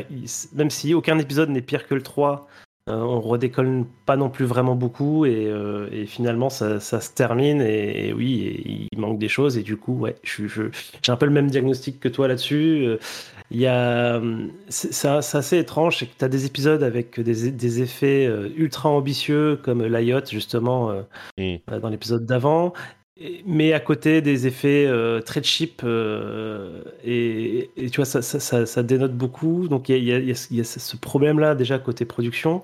même 0.55 0.71
si 0.71 0.95
aucun 0.95 1.19
épisode 1.19 1.51
n'est 1.51 1.63
pire 1.63 1.87
que 1.87 1.95
le 1.95 2.03
3 2.03 2.49
euh, 2.89 2.95
on 2.95 3.21
redécolle 3.21 3.85
pas 4.07 4.17
non 4.17 4.31
plus 4.31 4.47
vraiment 4.47 4.75
beaucoup 4.75 5.27
et, 5.27 5.47
euh, 5.47 6.07
finalement 6.07 6.49
ça, 6.49 6.81
se 6.81 7.13
termine 7.13 7.61
et, 7.61 8.15
oui 8.15 8.89
il 8.91 8.99
manque 8.99 9.19
des 9.19 9.29
choses 9.29 9.59
et 9.59 9.63
du 9.63 9.77
coup 9.77 9.99
ouais 9.99 10.17
j'ai 10.23 11.13
un 11.13 11.17
peu 11.17 11.27
le 11.27 11.33
même 11.33 11.51
diagnostic 11.51 12.01
que 12.01 12.09
toi 12.09 12.29
là-dessus 12.29 12.87
euh, 12.87 12.99
il 13.51 13.61
y 13.61 13.67
a 13.67 14.21
c'est 14.69 15.09
assez 15.09 15.59
étrange 15.59 15.99
c'est 15.99 16.07
que 16.07 16.19
tu 16.19 16.25
as 16.25 16.29
des 16.29 16.45
épisodes 16.45 16.83
avec 16.83 17.19
des, 17.19 17.83
effets 17.83 18.27
ultra 18.57 18.91
ambitieux 18.91 19.59
comme 19.63 19.85
l'IOT 19.85 20.27
justement 20.31 20.93
mmh. 21.39 21.57
dans 21.81 21.89
l'épisode 21.89 22.27
d'avant. 22.27 22.75
Mais 23.45 23.73
à 23.73 23.81
côté 23.81 24.23
des 24.23 24.47
effets 24.47 24.87
euh, 24.87 25.21
très 25.21 25.43
cheap 25.43 25.83
euh, 25.83 26.85
et, 27.03 27.69
tu 27.77 27.97
vois 27.97 28.05
ça, 28.05 28.23
ça, 28.23 28.65
ça, 28.65 28.83
dénote 28.85 29.17
beaucoup. 29.17 29.67
Donc 29.67 29.89
il 29.89 29.97
y, 29.97 30.13
y, 30.13 30.57
y 30.57 30.61
a, 30.61 30.65
ce 30.65 30.97
problème 30.97 31.41
là 31.41 31.57
déjà 31.57 31.81
côté 31.81 32.05
production 32.05 32.63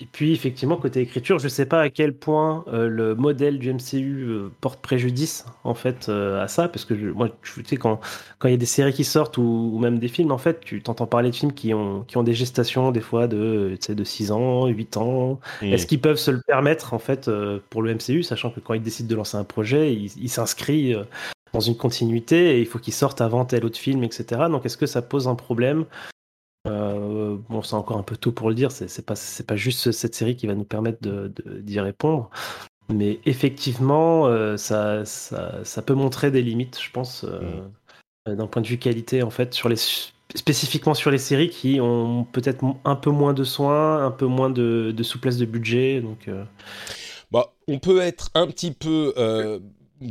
et 0.00 0.06
puis 0.06 0.32
effectivement 0.32 0.76
côté 0.76 1.00
écriture 1.00 1.38
je 1.38 1.48
sais 1.48 1.66
pas 1.66 1.80
à 1.80 1.90
quel 1.90 2.14
point 2.14 2.64
euh, 2.68 2.88
le 2.88 3.14
modèle 3.14 3.58
du 3.58 3.72
MCU 3.72 4.48
porte 4.60 4.80
préjudice 4.80 5.44
en 5.64 5.74
fait 5.74 6.08
à 6.08 6.48
ça 6.48 6.68
parce 6.68 6.84
que 6.84 6.94
moi 6.94 7.28
tu 7.42 7.64
sais 7.64 7.76
quand 7.76 8.00
quand 8.38 8.48
il 8.48 8.52
y 8.52 8.54
a 8.54 8.58
des 8.58 8.66
séries 8.66 8.92
qui 8.92 9.04
sortent 9.04 9.38
ou, 9.38 9.78
même 9.80 9.98
des 9.98 10.08
films 10.08 10.32
en 10.32 10.38
fait 10.38 10.60
tu 10.60 10.82
t'entends 10.82 11.06
parler 11.06 11.30
de 11.30 11.34
films 11.34 11.52
qui 11.52 11.74
ont 11.74 12.04
qui 12.04 12.16
ont 12.16 12.22
des 12.22 12.34
gestations 12.34 12.92
des 12.92 13.00
fois 13.00 13.26
de 13.26 13.76
tu 13.80 13.86
sais, 13.86 13.94
de 13.94 14.04
6 14.04 14.32
ans 14.32 14.66
8 14.66 14.96
ans 14.96 15.40
est-ce 15.62 15.86
qu'ils 15.86 16.00
peuvent 16.00 16.16
se 16.16 16.30
le 16.30 16.40
permettre 16.46 16.94
en 16.94 16.98
fait 16.98 17.30
pour 17.70 17.82
le 17.82 17.94
MCU 17.94 18.22
sachant 18.22 18.50
que 18.50 18.60
quand 18.60 18.74
ils 18.74 18.82
décident 18.82 19.08
de 19.08 19.14
lancer 19.16 19.36
un 19.36 19.44
projet 19.44 19.92
il, 19.92 20.28
s'inscrit 20.28 20.94
euh, 20.94 21.04
dans 21.52 21.60
une 21.60 21.76
continuité 21.76 22.56
et 22.56 22.60
il 22.60 22.66
faut 22.66 22.78
qu'il 22.78 22.92
sorte 22.92 23.20
avant 23.20 23.44
tel 23.44 23.64
autre 23.64 23.78
film, 23.78 24.04
etc. 24.04 24.42
Donc 24.50 24.66
est-ce 24.66 24.76
que 24.76 24.86
ça 24.86 25.02
pose 25.02 25.28
un 25.28 25.34
problème 25.34 25.84
euh, 26.66 27.36
Bon, 27.48 27.62
c'est 27.62 27.74
encore 27.74 27.98
un 27.98 28.02
peu 28.02 28.16
tôt 28.16 28.32
pour 28.32 28.48
le 28.48 28.54
dire, 28.54 28.72
c'est 28.72 29.04
pas, 29.04 29.14
pas 29.46 29.56
juste 29.56 29.92
cette 29.92 30.14
série 30.14 30.36
qui 30.36 30.46
va 30.46 30.54
nous 30.54 30.64
permettre 30.64 30.98
d'y 31.60 31.80
répondre. 31.80 32.30
Mais 32.90 33.20
effectivement, 33.26 34.26
euh, 34.26 34.56
ça, 34.56 35.04
ça, 35.04 35.82
peut 35.82 35.94
montrer 35.94 36.30
des 36.30 36.42
limites, 36.42 36.80
je 36.80 36.90
pense, 36.90 37.24
mm. 37.24 38.34
d'un 38.34 38.46
point 38.46 38.62
de 38.62 38.66
vue 38.66 38.78
qualité, 38.78 39.22
en 39.22 39.30
fait, 39.30 39.52
sur 39.52 39.68
les, 39.68 39.76
spécifiquement 40.34 40.94
sur 40.94 41.10
les 41.10 41.18
séries 41.18 41.50
qui 41.50 41.80
ont 41.80 42.24
peut-être 42.24 42.64
un 42.84 42.96
peu 42.96 43.10
moins 43.10 43.34
de 43.34 43.44
soins, 43.44 44.04
un 44.04 44.10
peu 44.10 44.26
moins 44.26 44.48
de, 44.48 44.94
souplesse 45.02 45.36
de 45.36 45.44
budget. 45.44 46.00
Donc, 46.00 46.30
bah, 47.30 47.52
on 47.66 47.78
peut 47.78 48.00
être 48.00 48.30
un 48.34 48.46
petit 48.46 48.70
peu 48.70 49.12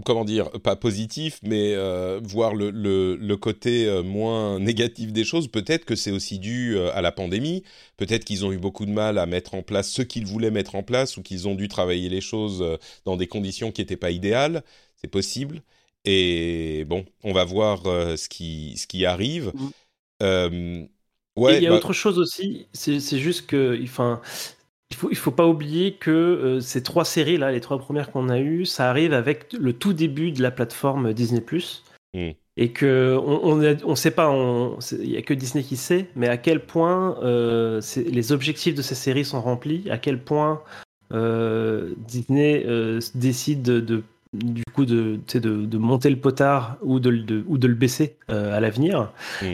comment 0.05 0.25
dire, 0.25 0.49
pas 0.51 0.75
positif, 0.75 1.39
mais 1.43 1.73
euh, 1.75 2.19
voir 2.23 2.53
le, 2.53 2.71
le, 2.71 3.37
côté 3.37 3.87
euh, 3.87 4.03
moins 4.03 4.59
négatif 4.59 5.13
des 5.13 5.23
choses. 5.23 5.47
Peut-être 5.47 5.85
que 5.85 5.95
c'est 5.95 6.11
aussi 6.11 6.39
dû 6.39 6.75
euh, 6.75 6.93
à 6.93 7.01
la 7.01 7.11
pandémie. 7.11 7.63
Peut-être 7.95 8.25
qu'ils 8.25 8.45
ont 8.45 8.51
eu 8.51 8.57
beaucoup 8.57 8.85
de 8.85 8.91
mal 8.91 9.17
à 9.17 9.25
mettre 9.25 9.53
en 9.53 9.61
place 9.61 9.89
ce 9.89 10.01
qu'ils 10.01 10.25
voulaient 10.25 10.51
mettre 10.51 10.75
en 10.75 10.83
place 10.83 11.17
ou 11.17 11.21
qu'ils 11.21 11.47
ont 11.47 11.55
dû 11.55 11.67
travailler 11.67 12.09
les 12.09 12.21
choses 12.21 12.77
dans 13.05 13.17
des 13.17 13.27
conditions 13.27 13.71
qui 13.71 13.81
n'étaient 13.81 13.97
pas 13.97 14.11
idéales. 14.11 14.63
C'est 14.95 15.09
possible. 15.09 15.61
Et 16.05 16.85
bon, 16.85 17.05
on 17.23 17.33
va 17.33 17.43
voir 17.43 17.83
ce, 17.83 18.29
qui, 18.29 18.77
ce 18.77 18.87
qui 18.87 19.05
arrive. 19.05 19.51
Mmh. 20.21 20.85
ouais, 21.37 21.57
il 21.57 21.63
y 21.63 21.67
a 21.67 21.69
bah 21.69 21.75
autre 21.75 21.93
chose 21.93 22.19
aussi, 22.19 22.67
c'est 22.73 22.99
juste 23.19 23.45
que, 23.47 23.79
enfin, 23.83 24.21
il 24.91 24.95
faut, 24.95 25.09
il 25.09 25.17
faut 25.17 25.31
pas 25.31 25.47
oublier 25.47 25.93
que 25.93 26.11
euh, 26.11 26.59
ces 26.59 26.81
trois 26.81 27.05
séries 27.05 27.37
là, 27.37 27.51
les 27.51 27.61
trois 27.61 27.77
premières 27.77 28.11
qu'on 28.11 28.29
a 28.29 28.39
eues, 28.39 28.65
ça 28.65 28.89
arrive 28.89 29.13
avec 29.13 29.53
le 29.53 29.73
tout 29.73 29.93
début 29.93 30.31
de 30.31 30.41
la 30.41 30.51
plateforme 30.51 31.13
Disney+. 31.13 31.43
Mm. 32.13 32.31
Et 32.59 32.71
que 32.71 33.15
on, 33.23 33.61
on, 33.85 33.95
sait 33.95 34.09
pas, 34.09 34.33
il 34.91 35.11
y 35.11 35.17
a 35.17 35.21
que 35.21 35.35
Disney 35.35 35.63
qui 35.63 35.77
sait, 35.77 36.09
mais 36.15 36.27
à 36.27 36.37
quel 36.37 36.65
point 36.65 37.15
euh, 37.21 37.81
les 37.97 38.31
objectifs 38.31 38.73
de 38.73 38.81
ces 38.81 38.95
séries 38.95 39.25
sont 39.25 39.41
remplis, 39.41 39.87
à 39.91 39.99
quel 39.99 40.19
point 40.23 40.63
euh, 41.13 41.93
Disney 41.97 42.65
décide 43.13 43.61
de 43.61 44.03
du 44.43 44.63
coup 44.73 44.85
de, 44.85 45.19
de, 45.33 45.65
de, 45.65 45.77
monter 45.77 46.09
le 46.09 46.17
potard 46.17 46.77
ou 46.81 46.99
de, 46.99 47.43
ou 47.47 47.57
de 47.57 47.67
le 47.67 47.73
baisser 47.73 48.15
euh, 48.29 48.55
à 48.55 48.59
l'avenir. 48.59 49.11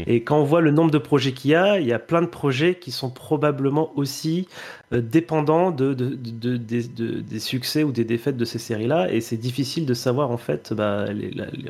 Et 0.08 0.24
quand 0.24 0.40
on 0.40 0.44
voit 0.44 0.62
le 0.62 0.72
nombre 0.72 0.92
de 0.92 0.98
projets 0.98 1.32
qu'il 1.32 1.52
y 1.52 1.56
a, 1.56 1.80
il 1.80 1.88
y 1.88 1.94
a 1.94 2.00
plein 2.00 2.22
de 2.22 2.28
projets 2.28 2.76
qui 2.76 2.92
sont 2.92 3.10
probablement 3.10 3.92
aussi 3.96 4.48
euh, 4.94 5.02
dépendants 5.02 5.72
de, 5.72 5.94
des 5.94 7.40
succès 7.40 7.84
ou 7.84 7.92
des 7.92 8.06
défaites 8.06 8.38
de 8.38 8.46
ces 8.46 8.60
séries-là. 8.60 9.12
Et 9.12 9.22
c'est 9.22 9.38
difficile 9.38 9.86
de 9.86 9.94
savoir 9.94 10.32
en 10.32 10.38
fait, 10.38 10.74
bah, 10.74 11.06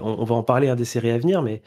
on, 0.01 0.23
va 0.23 0.35
en 0.35 0.43
parler 0.43 0.69
à 0.69 0.75
des 0.75 0.85
séries 0.85 1.11
à 1.11 1.17
venir, 1.17 1.41
mais 1.41 1.61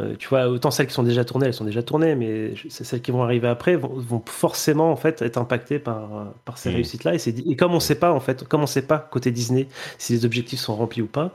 euh, 0.00 0.16
tu 0.18 0.28
vois, 0.28 0.48
autant 0.48 0.70
celles 0.70 0.86
qui 0.86 0.94
sont 0.94 1.02
déjà 1.02 1.22
tournées, 1.22 1.46
elles 1.46 1.54
sont 1.54 1.66
déjà 1.66 1.82
tournées, 1.82 2.14
mais 2.14 2.54
celles 2.70 3.02
qui 3.02 3.10
vont 3.10 3.22
arriver 3.22 3.48
après 3.48 3.76
vont, 3.76 4.22
forcément 4.24 4.90
en 4.90 4.96
fait 4.96 5.20
être 5.20 5.36
impactées 5.36 5.78
par, 5.78 6.32
par 6.46 6.56
ces 6.56 6.70
mm. 6.70 6.74
réussites-là. 6.74 7.14
Et, 7.14 7.28
et, 7.28 7.56
comme 7.56 7.74
on 7.74 7.80
sait 7.80 7.96
pas 7.96 8.10
en 8.10 8.20
fait, 8.20 8.44
comme 8.48 8.62
on 8.62 8.66
sait 8.66 8.86
pas 8.86 8.98
côté 8.98 9.30
Disney 9.30 9.68
si 9.98 10.14
les 10.14 10.24
objectifs 10.24 10.60
sont 10.60 10.74
remplis 10.74 11.02
ou 11.02 11.06
pas, 11.06 11.30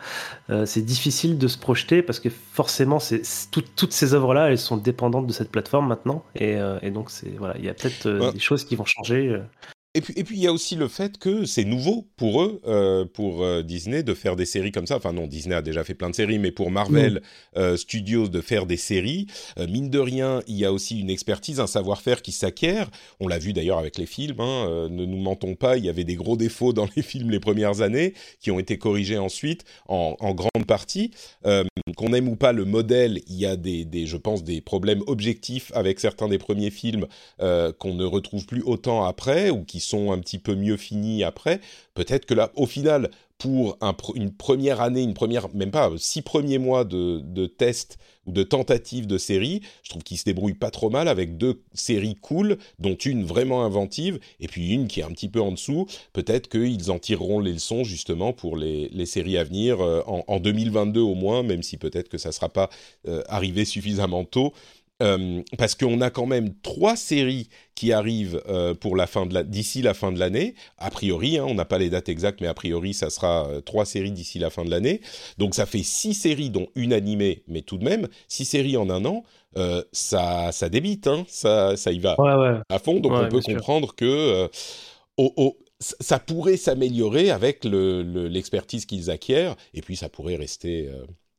euh, 0.49 0.65
c'est 0.65 0.81
difficile 0.81 1.37
de 1.37 1.47
se 1.47 1.57
projeter 1.59 2.01
parce 2.01 2.19
que 2.19 2.29
forcément, 2.29 2.99
c'est 2.99 3.21
toutes 3.51 3.93
ces 3.93 4.15
œuvres-là, 4.15 4.49
elles 4.49 4.57
sont 4.57 4.77
dépendantes 4.77 5.27
de 5.27 5.33
cette 5.33 5.51
plateforme 5.51 5.87
maintenant, 5.87 6.23
et, 6.33 6.55
euh, 6.55 6.79
et 6.81 6.89
donc 6.89 7.11
c'est 7.11 7.37
voilà, 7.37 7.55
il 7.59 7.65
y 7.65 7.69
a 7.69 7.75
peut-être 7.75 8.31
des 8.31 8.39
choses 8.39 8.65
qui 8.65 8.75
vont 8.75 8.85
changer. 8.85 9.39
Et 9.97 10.01
puis, 10.01 10.13
et 10.15 10.23
puis 10.23 10.37
il 10.37 10.43
y 10.43 10.45
a 10.45 10.53
aussi 10.53 10.75
le 10.75 10.87
fait 10.87 11.17
que 11.17 11.45
c'est 11.45 11.63
nouveau 11.63 12.07
pour 12.17 12.43
eux, 12.43 12.61
euh, 12.67 13.03
pour 13.03 13.43
euh, 13.43 13.63
Disney, 13.63 14.03
de 14.03 14.13
faire 14.13 14.35
des 14.35 14.45
séries 14.45 14.71
comme 14.71 14.85
ça. 14.85 14.95
Enfin 14.95 15.11
non, 15.11 15.25
Disney 15.25 15.55
a 15.55 15.63
déjà 15.63 15.83
fait 15.83 15.95
plein 15.95 16.11
de 16.11 16.15
séries, 16.15 16.37
mais 16.37 16.51
pour 16.51 16.69
Marvel 16.69 17.23
euh, 17.57 17.75
Studios 17.77 18.27
de 18.27 18.39
faire 18.39 18.67
des 18.67 18.77
séries, 18.77 19.25
mine 19.57 19.89
de 19.89 19.97
rien, 19.97 20.43
il 20.45 20.55
y 20.55 20.65
a 20.65 20.71
aussi 20.71 20.99
une 20.99 21.09
expertise, 21.09 21.59
un 21.59 21.65
savoir-faire 21.65 22.21
qui 22.21 22.31
s'acquiert. 22.31 22.91
On 23.19 23.27
l'a 23.27 23.39
vu 23.39 23.53
d'ailleurs 23.53 23.79
avec 23.79 23.97
les 23.97 24.05
films. 24.05 24.39
Hein, 24.39 24.87
ne 24.91 25.03
nous 25.03 25.17
mentons 25.17 25.55
pas, 25.55 25.77
il 25.77 25.85
y 25.85 25.89
avait 25.89 26.03
des 26.03 26.13
gros 26.13 26.37
défauts 26.37 26.73
dans 26.73 26.87
les 26.95 27.01
films 27.01 27.31
les 27.31 27.39
premières 27.39 27.81
années, 27.81 28.13
qui 28.39 28.51
ont 28.51 28.59
été 28.59 28.77
corrigés 28.77 29.17
ensuite 29.17 29.63
en, 29.87 30.15
en 30.19 30.35
grande 30.35 30.67
partie. 30.67 31.09
Qu'on 31.95 32.13
aime 32.13 32.29
ou 32.29 32.35
pas 32.35 32.51
le 32.51 32.65
modèle, 32.65 33.21
il 33.25 33.37
y 33.37 33.47
a 33.47 33.55
des, 33.55 33.83
des, 33.83 34.05
je 34.05 34.17
pense, 34.17 34.43
des 34.43 34.61
problèmes 34.61 35.01
objectifs 35.07 35.71
avec 35.73 35.99
certains 35.99 36.27
des 36.27 36.37
premiers 36.37 36.69
films 36.69 37.07
qu'on 37.39 37.95
ne 37.95 38.05
retrouve 38.05 38.45
plus 38.45 38.61
autant 38.61 39.03
après 39.03 39.49
ou 39.49 39.63
qui 39.63 39.79
sont 39.87 40.11
un 40.11 40.19
petit 40.19 40.39
peu 40.39 40.55
mieux 40.55 40.77
finis 40.77 41.23
après. 41.23 41.61
Peut-être 41.93 42.25
que 42.25 42.33
là, 42.33 42.51
au 42.55 42.65
final, 42.65 43.09
pour 43.37 43.77
une 44.15 44.31
première 44.31 44.81
année, 44.81 45.03
une 45.03 45.13
première, 45.13 45.53
même 45.53 45.71
pas 45.71 45.91
six 45.97 46.21
premiers 46.21 46.57
mois 46.57 46.85
de, 46.85 47.21
de 47.23 47.45
tests 47.45 47.97
ou 48.25 48.31
de 48.31 48.43
tentatives 48.43 49.07
de 49.07 49.17
séries, 49.17 49.61
je 49.83 49.89
trouve 49.89 50.03
qu'ils 50.03 50.17
se 50.17 50.25
débrouillent 50.25 50.53
pas 50.53 50.71
trop 50.71 50.89
mal 50.89 51.07
avec 51.07 51.37
deux 51.37 51.61
séries 51.73 52.15
cool, 52.15 52.57
dont 52.79 52.95
une 52.95 53.23
vraiment 53.23 53.63
inventive 53.63 54.19
et 54.39 54.47
puis 54.47 54.71
une 54.71 54.87
qui 54.87 54.99
est 54.99 55.03
un 55.03 55.11
petit 55.11 55.29
peu 55.29 55.39
en 55.39 55.51
dessous. 55.51 55.87
Peut-être 56.13 56.49
qu'ils 56.49 56.91
en 56.91 56.99
tireront 56.99 57.39
les 57.39 57.53
leçons 57.53 57.83
justement 57.83 58.33
pour 58.33 58.57
les, 58.57 58.89
les 58.89 59.05
séries 59.05 59.37
à 59.37 59.43
venir 59.43 59.81
euh, 59.81 60.01
en, 60.07 60.23
en, 60.27 60.39
2022 60.39 60.99
au 60.99 61.15
moins, 61.15 61.43
même 61.43 61.63
si 61.63 61.77
peut-être 61.77 62.09
que 62.09 62.17
ça 62.17 62.31
sera 62.31 62.49
pas 62.49 62.69
euh, 63.07 63.21
arrivé 63.29 63.65
suffisamment 63.65 64.25
tôt. 64.25 64.51
Euh, 65.03 65.43
parce 65.59 65.75
qu'on 65.75 66.01
a 66.01 66.09
quand 66.09 66.25
même 66.25 66.55
trois 66.63 66.95
séries 66.95 67.49
qui 67.75 67.91
arrivent 67.91 68.41
euh, 68.49 68.73
pour 68.73 68.95
la 68.95 69.05
fin 69.05 69.27
de 69.27 69.33
la, 69.35 69.43
d'ici 69.43 69.83
la 69.83 69.93
fin 69.93 70.11
de 70.11 70.17
l'année. 70.17 70.55
A 70.79 70.89
priori, 70.89 71.37
hein, 71.37 71.45
on 71.47 71.53
n'a 71.53 71.65
pas 71.65 71.77
les 71.77 71.91
dates 71.91 72.09
exactes, 72.09 72.41
mais 72.41 72.47
a 72.47 72.55
priori, 72.55 72.95
ça 72.95 73.11
sera 73.11 73.47
euh, 73.47 73.61
trois 73.61 73.85
séries 73.85 74.11
d'ici 74.11 74.39
la 74.39 74.49
fin 74.49 74.65
de 74.65 74.71
l'année. 74.71 75.01
Donc 75.37 75.53
ça 75.53 75.67
fait 75.67 75.83
six 75.83 76.15
séries, 76.15 76.49
dont 76.49 76.67
une 76.73 76.93
animée, 76.93 77.43
mais 77.47 77.61
tout 77.61 77.77
de 77.77 77.83
même 77.83 78.07
six 78.27 78.45
séries 78.45 78.75
en 78.75 78.89
un 78.89 79.05
an. 79.05 79.23
ça, 79.91 80.51
ça 80.51 80.69
débite, 80.69 81.05
hein, 81.05 81.25
ça, 81.27 81.77
ça 81.77 81.91
y 81.91 81.99
va 81.99 82.15
à 82.69 82.79
fond. 82.79 82.99
Donc 82.99 83.11
on 83.13 83.27
peut 83.27 83.41
comprendre 83.41 83.93
que 83.93 84.49
ça 85.79 86.17
pourrait 86.17 86.57
s'améliorer 86.57 87.29
avec 87.29 87.65
le, 87.65 88.01
l'expertise 88.27 88.87
qu'ils 88.87 89.11
acquièrent, 89.11 89.55
et 89.75 89.81
puis 89.81 89.95
ça 89.95 90.09
pourrait 90.09 90.37
rester, 90.37 90.89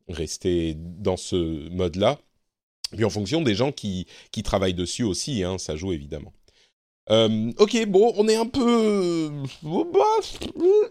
rester 0.07 0.75
dans 0.77 1.17
ce 1.17 1.69
mode-là 1.69 2.19
puis 2.95 3.05
en 3.05 3.09
fonction 3.09 3.41
des 3.41 3.55
gens 3.55 3.71
qui, 3.71 4.07
qui 4.31 4.43
travaillent 4.43 4.73
dessus 4.73 5.03
aussi, 5.03 5.43
hein, 5.43 5.57
ça 5.57 5.75
joue 5.75 5.93
évidemment. 5.93 6.33
Euh, 7.11 7.51
ok, 7.57 7.85
bon, 7.87 8.13
on 8.17 8.27
est 8.27 8.35
un 8.35 8.45
peu 8.45 8.61
euh, 8.65 9.29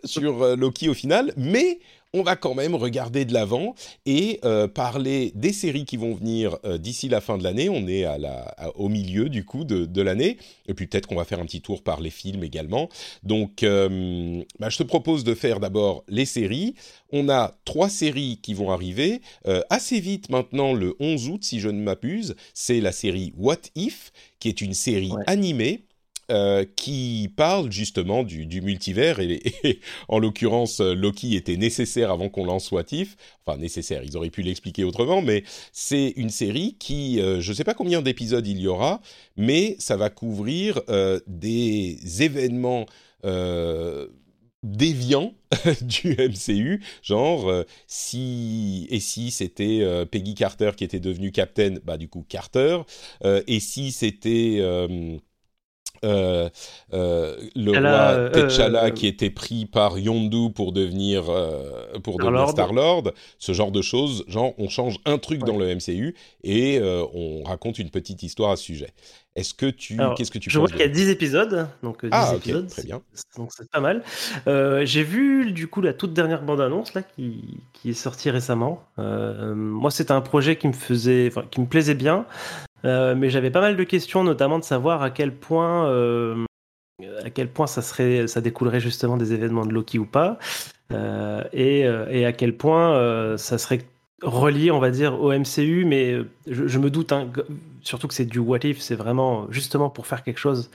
sur 0.04 0.42
euh, 0.42 0.56
Loki 0.56 0.88
au 0.88 0.94
final, 0.94 1.32
mais 1.36 1.78
on 2.14 2.22
va 2.22 2.36
quand 2.36 2.54
même 2.54 2.74
regarder 2.74 3.24
de 3.24 3.34
l'avant 3.34 3.74
et 4.06 4.40
euh, 4.44 4.66
parler 4.66 5.30
des 5.34 5.52
séries 5.52 5.84
qui 5.84 5.98
vont 5.98 6.14
venir 6.14 6.56
euh, 6.64 6.78
d'ici 6.78 7.08
la 7.08 7.20
fin 7.20 7.36
de 7.36 7.44
l'année. 7.44 7.68
On 7.68 7.86
est 7.86 8.04
à 8.04 8.16
la, 8.16 8.54
au 8.76 8.88
milieu 8.88 9.28
du 9.28 9.44
coup 9.44 9.64
de, 9.64 9.84
de 9.84 10.02
l'année. 10.02 10.38
Et 10.66 10.74
puis 10.74 10.86
peut-être 10.86 11.06
qu'on 11.06 11.16
va 11.16 11.24
faire 11.24 11.38
un 11.38 11.44
petit 11.44 11.60
tour 11.60 11.82
par 11.82 12.00
les 12.00 12.10
films 12.10 12.42
également. 12.42 12.88
Donc 13.22 13.62
euh, 13.62 14.42
bah, 14.58 14.70
je 14.70 14.78
te 14.78 14.82
propose 14.82 15.22
de 15.22 15.34
faire 15.34 15.60
d'abord 15.60 16.04
les 16.08 16.24
séries. 16.24 16.74
On 17.12 17.28
a 17.28 17.58
trois 17.64 17.90
séries 17.90 18.38
qui 18.42 18.54
vont 18.54 18.70
arriver 18.70 19.20
assez 19.70 19.98
vite 19.98 20.28
maintenant, 20.28 20.74
le 20.74 20.94
11 21.00 21.28
août 21.28 21.44
si 21.44 21.58
je 21.58 21.68
ne 21.68 21.80
m'abuse. 21.80 22.36
C'est 22.52 22.80
la 22.80 22.92
série 22.92 23.32
What 23.36 23.56
If, 23.76 24.12
qui 24.40 24.48
est 24.48 24.60
une 24.60 24.74
série 24.74 25.12
animée 25.26 25.84
euh, 26.30 26.66
qui 26.76 27.32
parle 27.36 27.72
justement 27.72 28.22
du, 28.22 28.60
multivers 28.60 29.18
et, 29.18 29.40
en 30.08 30.18
l'occurrence 30.18 30.80
euh, 30.80 30.92
Loki 30.92 31.36
était 31.36 31.56
nécessaire 31.56 32.10
avant 32.10 32.28
qu'on 32.28 32.44
lance 32.44 32.70
What 32.70 32.92
If. 32.92 33.16
Enfin 33.46 33.56
nécessaire, 33.56 34.02
ils 34.04 34.14
auraient 34.14 34.28
pu 34.28 34.42
l'expliquer 34.42 34.84
autrement, 34.84 35.22
mais 35.22 35.42
c'est 35.72 36.12
une 36.16 36.28
série 36.28 36.76
qui, 36.78 37.18
euh, 37.18 37.40
je 37.40 37.50
ne 37.50 37.56
sais 37.56 37.64
pas 37.64 37.72
combien 37.72 38.02
d'épisodes 38.02 38.46
il 38.46 38.60
y 38.60 38.68
aura, 38.68 39.00
mais 39.38 39.76
ça 39.78 39.96
va 39.96 40.10
couvrir 40.10 40.82
des 41.26 42.22
événements 42.22 42.84
déviants 44.62 45.32
du 45.80 46.14
MCU, 46.18 46.84
genre 47.02 47.64
si 47.86 48.86
et 48.90 49.00
si 49.00 49.30
c'était 49.30 50.04
Peggy 50.10 50.34
Carter 50.34 50.72
qui 50.76 50.84
était 50.84 51.00
devenue 51.00 51.32
Captain, 51.32 51.76
bah 51.84 51.96
du 51.96 52.08
coup 52.08 52.26
Carter, 52.28 52.80
et 53.24 53.60
si 53.60 53.92
c'était 53.92 54.60
euh, 56.04 56.48
euh, 56.92 57.36
le 57.56 57.70
roi 57.70 57.80
euh, 57.80 58.48
T'Challa 58.48 58.90
qui 58.90 59.06
était 59.06 59.30
pris 59.30 59.66
par 59.66 59.98
Yondu 59.98 60.52
pour 60.54 60.72
devenir 60.72 61.24
pour 62.02 62.14
Star 62.14 62.26
devenir 62.26 62.48
Star 62.48 62.72
Lord, 62.72 63.12
ce 63.38 63.52
genre 63.52 63.72
de 63.72 63.82
choses, 63.82 64.24
genre 64.28 64.54
on 64.58 64.68
change 64.68 64.98
un 65.04 65.18
truc 65.18 65.40
dans 65.44 65.56
le 65.56 65.74
MCU 65.74 66.14
et 66.44 66.80
on 66.82 67.42
raconte 67.44 67.78
une 67.78 67.90
petite 67.90 68.22
histoire 68.22 68.52
à 68.52 68.56
ce 68.56 68.64
sujet. 68.64 68.90
Est-ce 69.36 69.54
que 69.54 69.66
tu 69.66 69.98
qu'est-ce 70.16 70.32
que 70.32 70.38
tu 70.38 70.50
Je 70.50 70.58
vois 70.58 70.68
qu'il 70.68 70.80
y 70.80 70.82
a 70.82 70.88
10 70.88 71.10
épisodes, 71.10 71.68
donc 71.82 72.04
10 72.04 72.10
ah, 72.12 72.32
épisodes, 72.36 72.68
très 72.68 72.82
bien. 72.82 73.02
Donc 73.36 73.50
c'est 73.56 73.70
pas 73.70 73.80
mal. 73.80 74.02
J'ai 74.84 75.02
vu 75.02 75.52
du 75.52 75.68
coup 75.68 75.80
la 75.80 75.92
toute 75.92 76.12
dernière 76.12 76.42
bande 76.42 76.60
annonce 76.60 76.94
là 76.94 77.02
qui, 77.02 77.60
qui 77.72 77.90
est 77.90 77.94
sortie 77.94 78.30
récemment. 78.30 78.82
moi 78.96 79.90
c'était 79.90 80.12
un 80.12 80.20
projet 80.20 80.56
qui 80.56 80.68
me 80.68 80.72
faisait, 80.72 81.30
qui 81.50 81.60
me 81.60 81.66
plaisait 81.66 81.94
bien. 81.94 82.26
Euh, 82.84 83.14
mais 83.14 83.30
j'avais 83.30 83.50
pas 83.50 83.60
mal 83.60 83.76
de 83.76 83.84
questions, 83.84 84.24
notamment 84.24 84.58
de 84.58 84.64
savoir 84.64 85.02
à 85.02 85.10
quel 85.10 85.34
point, 85.34 85.88
euh, 85.88 86.44
à 87.24 87.30
quel 87.30 87.48
point 87.48 87.66
ça 87.66 87.82
serait, 87.82 88.26
ça 88.26 88.40
découlerait 88.40 88.80
justement 88.80 89.16
des 89.16 89.32
événements 89.32 89.66
de 89.66 89.72
Loki 89.72 89.98
ou 89.98 90.06
pas, 90.06 90.38
euh, 90.92 91.42
et, 91.52 92.24
à 92.24 92.32
quel 92.32 92.56
point 92.56 93.36
ça 93.36 93.58
serait 93.58 93.84
relié, 94.22 94.70
on 94.70 94.78
va 94.78 94.90
dire, 94.90 95.20
au 95.20 95.32
MCU. 95.32 95.84
Mais 95.84 96.18
je, 96.46 96.78
me 96.78 96.90
doute, 96.90 97.12
hein, 97.12 97.30
surtout 97.82 98.08
que 98.08 98.14
c'est 98.14 98.24
du 98.24 98.38
What 98.38 98.60
If, 98.64 98.80
c'est 98.80 98.96
vraiment 98.96 99.50
justement 99.50 99.90
pour 99.90 100.06
faire 100.06 100.22
quelque 100.22 100.40
chose. 100.40 100.70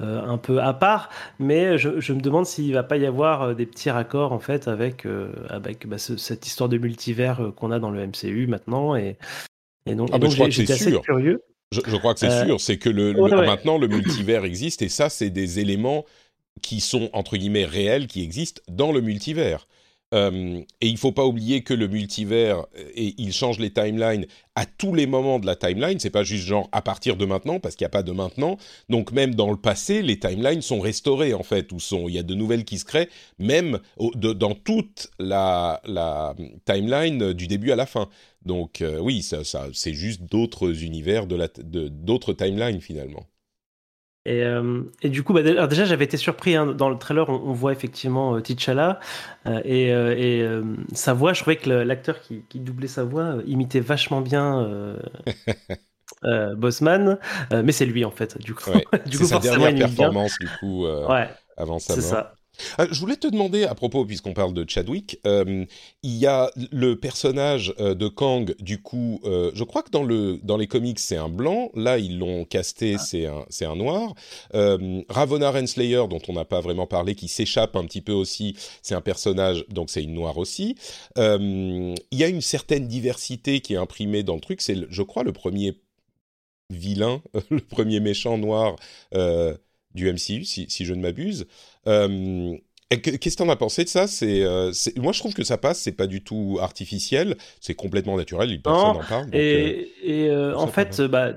un 0.00 0.38
peu 0.38 0.62
à 0.62 0.74
part, 0.74 1.10
mais 1.40 1.76
je, 1.76 2.12
me 2.12 2.20
demande 2.20 2.46
s'il 2.46 2.72
va 2.72 2.84
pas 2.84 2.96
y 2.98 3.06
avoir 3.06 3.56
des 3.56 3.66
petits 3.66 3.90
raccords 3.90 4.32
en 4.32 4.38
fait 4.38 4.68
avec, 4.68 5.06
avec 5.48 5.88
bah, 5.88 5.98
cette 5.98 6.46
histoire 6.46 6.68
de 6.68 6.78
multivers 6.78 7.52
qu'on 7.56 7.72
a 7.72 7.80
dans 7.80 7.90
le 7.90 8.06
MCU 8.06 8.46
maintenant 8.46 8.94
et 9.88 9.94
donc, 9.94 10.10
ah 10.12 10.18
j'étais 10.50 10.72
assez 10.72 10.90
sûr. 10.90 11.02
curieux. 11.02 11.42
Je, 11.70 11.80
crois 11.80 12.14
que 12.14 12.20
c'est 12.20 12.30
euh, 12.30 12.46
sûr, 12.46 12.60
c'est 12.60 12.78
que 12.78 12.88
le, 12.88 13.12
maintenant 13.12 13.76
le 13.76 13.88
multivers 13.88 14.44
existe 14.44 14.80
et 14.80 14.88
ça, 14.88 15.10
c'est 15.10 15.28
des 15.28 15.60
éléments 15.60 16.06
qui 16.62 16.80
sont 16.80 17.10
entre 17.12 17.36
guillemets 17.36 17.66
réels, 17.66 18.06
qui 18.06 18.22
existent 18.22 18.62
dans 18.68 18.90
le 18.90 19.00
multivers. 19.00 19.68
Euh, 20.14 20.62
et 20.80 20.86
il 20.88 20.96
faut 20.96 21.12
pas 21.12 21.26
oublier 21.26 21.62
que 21.62 21.74
le 21.74 21.86
multivers 21.86 22.60
euh, 22.60 22.90
et 22.94 23.14
il 23.18 23.32
change 23.32 23.58
les 23.58 23.70
timelines 23.70 24.26
à 24.54 24.64
tous 24.64 24.94
les 24.94 25.06
moments 25.06 25.38
de 25.38 25.44
la 25.44 25.54
timeline. 25.54 26.00
C'est 26.00 26.08
pas 26.08 26.24
juste 26.24 26.46
genre 26.46 26.68
à 26.72 26.80
partir 26.80 27.16
de 27.16 27.26
maintenant 27.26 27.60
parce 27.60 27.76
qu'il 27.76 27.84
n'y 27.84 27.88
a 27.88 27.90
pas 27.90 28.02
de 28.02 28.12
maintenant. 28.12 28.56
Donc 28.88 29.12
même 29.12 29.34
dans 29.34 29.50
le 29.50 29.58
passé, 29.58 30.00
les 30.00 30.18
timelines 30.18 30.62
sont 30.62 30.80
restaurées 30.80 31.34
en 31.34 31.42
fait, 31.42 31.72
ou 31.72 31.80
sont 31.80 32.08
il 32.08 32.14
y 32.14 32.18
a 32.18 32.22
de 32.22 32.34
nouvelles 32.34 32.64
qui 32.64 32.78
se 32.78 32.86
créent, 32.86 33.10
même 33.38 33.80
dans 34.14 34.54
toute 34.54 35.08
la, 35.18 35.82
timeline 36.64 37.34
du 37.34 37.46
début 37.46 37.70
à 37.70 37.76
la 37.76 37.86
fin. 37.86 38.08
Donc 38.46 38.80
euh, 38.80 38.98
oui, 38.98 39.22
ça 39.22 39.42
c'est 39.74 39.94
juste 39.94 40.22
d'autres 40.22 40.82
univers 40.82 41.26
de 41.26 41.88
d'autres 41.88 42.32
timelines 42.32 42.80
finalement. 42.80 43.26
Et, 44.28 44.42
euh, 44.42 44.82
et, 45.00 45.08
du 45.08 45.22
coup, 45.22 45.32
bah, 45.32 45.42
déjà, 45.42 45.86
j'avais 45.86 46.04
été 46.04 46.18
surpris 46.18 46.54
hein, 46.54 46.66
dans 46.66 46.90
le 46.90 46.98
trailer. 46.98 47.30
On, 47.30 47.52
voit 47.52 47.72
effectivement 47.72 48.36
euh, 48.36 48.40
T'Challa 48.42 49.00
euh, 49.46 49.62
et, 49.64 49.88
et 49.88 50.46
sa 50.92 51.14
voix. 51.14 51.32
Je 51.32 51.40
trouvais 51.40 51.56
que 51.56 51.70
l'acteur 51.70 52.20
qui, 52.20 52.42
qui, 52.50 52.60
doublait 52.60 52.88
sa 52.88 53.04
voix 53.04 53.36
imitait 53.46 53.80
vachement 53.80 54.20
bien 54.20 54.96
Bossman, 56.56 57.18
mais 57.50 57.72
c'est 57.72 57.86
lui 57.86 58.04
en 58.04 58.10
fait. 58.10 58.36
Du 58.38 58.54
coup, 58.54 58.70
du 59.06 59.16
coup, 59.16 59.24
sa 59.24 59.38
dernière 59.38 59.74
performance 59.74 60.36
du 60.38 60.48
coup 60.60 60.86
avant 61.56 61.78
sa 61.78 61.96
mort. 61.96 62.04
Ça. 62.04 62.34
Euh, 62.80 62.86
je 62.90 63.00
voulais 63.00 63.16
te 63.16 63.26
demander, 63.26 63.64
à 63.64 63.74
propos, 63.74 64.04
puisqu'on 64.04 64.32
parle 64.32 64.54
de 64.54 64.64
Chadwick, 64.68 65.18
euh, 65.26 65.64
il 66.02 66.16
y 66.16 66.26
a 66.26 66.50
le 66.72 66.96
personnage 66.96 67.74
euh, 67.78 67.94
de 67.94 68.08
Kang, 68.08 68.54
du 68.60 68.80
coup, 68.80 69.20
je 69.24 69.64
crois 69.64 69.82
que 69.82 69.90
dans, 69.90 70.02
le, 70.02 70.38
dans 70.42 70.56
les 70.56 70.66
comics, 70.66 70.98
c'est 70.98 71.16
un 71.16 71.28
blanc. 71.28 71.70
Là, 71.74 71.98
ils 71.98 72.18
l'ont 72.18 72.44
casté, 72.44 72.96
ah. 72.98 73.44
c'est 73.48 73.66
un, 73.66 73.70
un 73.70 73.76
noir. 73.76 74.14
Ravonna 75.08 75.50
Renslayer, 75.50 76.04
dont 76.08 76.20
on 76.28 76.32
n'a 76.32 76.44
pas 76.44 76.60
vraiment 76.60 76.86
parlé, 76.86 77.14
qui 77.14 77.28
s'échappe 77.28 77.76
un 77.76 77.84
petit 77.84 78.00
peu 78.00 78.12
aussi, 78.12 78.56
c'est 78.82 78.94
un 78.94 79.00
personnage, 79.00 79.64
donc 79.68 79.90
c'est 79.90 80.02
une 80.02 80.14
noire 80.14 80.38
aussi. 80.38 80.76
Il 81.16 81.94
y 82.12 82.24
a 82.24 82.28
une 82.28 82.40
certaine 82.40 82.86
diversité 82.86 83.60
qui 83.60 83.74
est 83.74 83.78
imprimée 83.78 84.22
dans 84.22 84.34
le 84.34 84.40
truc. 84.40 84.60
C'est, 84.60 84.76
je 84.88 85.02
crois, 85.02 85.22
le 85.22 85.32
premier 85.32 85.80
vilain, 86.70 87.22
le 87.50 87.60
premier 87.60 88.00
méchant 88.00 88.38
noir 88.38 88.76
du 89.98 90.10
MCU, 90.10 90.44
si, 90.44 90.66
si 90.68 90.84
je 90.84 90.94
ne 90.94 91.02
m'abuse. 91.02 91.46
Euh, 91.86 92.56
qu'est-ce 92.90 93.36
que 93.36 93.42
t'en 93.42 93.48
as 93.50 93.56
pensé 93.56 93.84
de 93.84 93.88
ça? 93.88 94.06
Euh, 94.22 94.72
C'est, 94.72 94.96
moi 94.98 95.12
je 95.12 95.18
trouve 95.18 95.34
que 95.34 95.44
ça 95.44 95.58
passe, 95.58 95.80
c'est 95.80 95.92
pas 95.92 96.06
du 96.06 96.22
tout 96.22 96.58
artificiel, 96.60 97.36
c'est 97.60 97.74
complètement 97.74 98.16
naturel, 98.16 98.48
personne 98.62 98.94
n'en 98.94 99.04
parle. 99.04 99.28
et, 99.34 99.90
euh, 100.06 100.56
en 100.56 100.68
fait, 100.68 101.00
bah, 101.02 101.32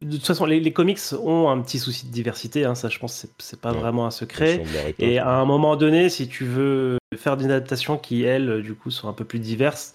de 0.00 0.16
toute 0.16 0.26
façon, 0.26 0.46
les, 0.46 0.72
comics 0.72 0.98
ont 1.22 1.48
un 1.48 1.60
petit 1.60 1.78
souci 1.78 2.06
de 2.06 2.12
diversité, 2.12 2.64
hein, 2.64 2.74
ça 2.74 2.88
je 2.88 2.98
pense 2.98 3.14
c'est, 3.14 3.30
c'est 3.38 3.60
pas 3.60 3.72
vraiment 3.72 4.06
un 4.06 4.10
secret. 4.10 4.62
Et 4.98 5.18
à 5.18 5.30
un 5.30 5.44
moment 5.44 5.76
donné, 5.76 6.08
si 6.08 6.28
tu 6.28 6.44
veux 6.44 6.98
faire 7.16 7.36
des 7.36 7.46
adaptations 7.46 7.98
qui, 7.98 8.22
elles, 8.22 8.62
du 8.62 8.74
coup, 8.74 8.90
sont 8.90 9.08
un 9.08 9.12
peu 9.12 9.24
plus 9.24 9.40
diverses, 9.40 9.92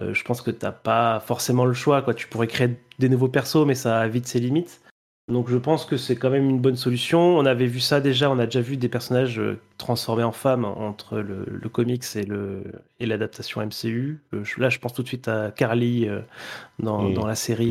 je 0.00 0.22
pense 0.24 0.42
que 0.42 0.50
t'as 0.50 0.72
pas 0.72 1.20
forcément 1.20 1.64
le 1.64 1.74
choix. 1.74 2.02
Quoi. 2.02 2.14
Tu 2.14 2.26
pourrais 2.26 2.46
créer 2.46 2.70
des 2.98 3.08
nouveaux 3.08 3.28
persos, 3.28 3.64
mais 3.66 3.74
ça 3.74 4.00
a 4.00 4.08
vite 4.08 4.26
ses 4.26 4.40
limites. 4.40 4.80
Donc 5.28 5.48
je 5.48 5.56
pense 5.56 5.84
que 5.84 5.96
c'est 5.96 6.16
quand 6.16 6.30
même 6.30 6.48
une 6.48 6.60
bonne 6.60 6.76
solution. 6.76 7.20
On 7.20 7.46
avait 7.46 7.66
vu 7.66 7.78
ça 7.78 8.00
déjà, 8.00 8.28
on 8.30 8.38
a 8.38 8.46
déjà 8.46 8.60
vu 8.60 8.76
des 8.76 8.88
personnages 8.88 9.38
euh, 9.38 9.60
transformés 9.78 10.24
en 10.24 10.32
femmes 10.32 10.64
entre 10.64 11.18
le, 11.18 11.68
comics 11.68 12.04
et 12.16 12.24
le 12.24 12.64
et 12.98 13.06
l'adaptation 13.06 13.60
MCU. 13.64 14.20
Euh, 14.34 14.42
là, 14.58 14.68
je 14.68 14.78
pense 14.78 14.94
tout 14.94 15.02
de 15.02 15.08
suite 15.08 15.28
à 15.28 15.52
Carly 15.52 16.08
euh, 16.08 16.22
dans, 16.80 17.02
mmh. 17.02 17.14
dans, 17.14 17.26
la 17.26 17.36
série. 17.36 17.68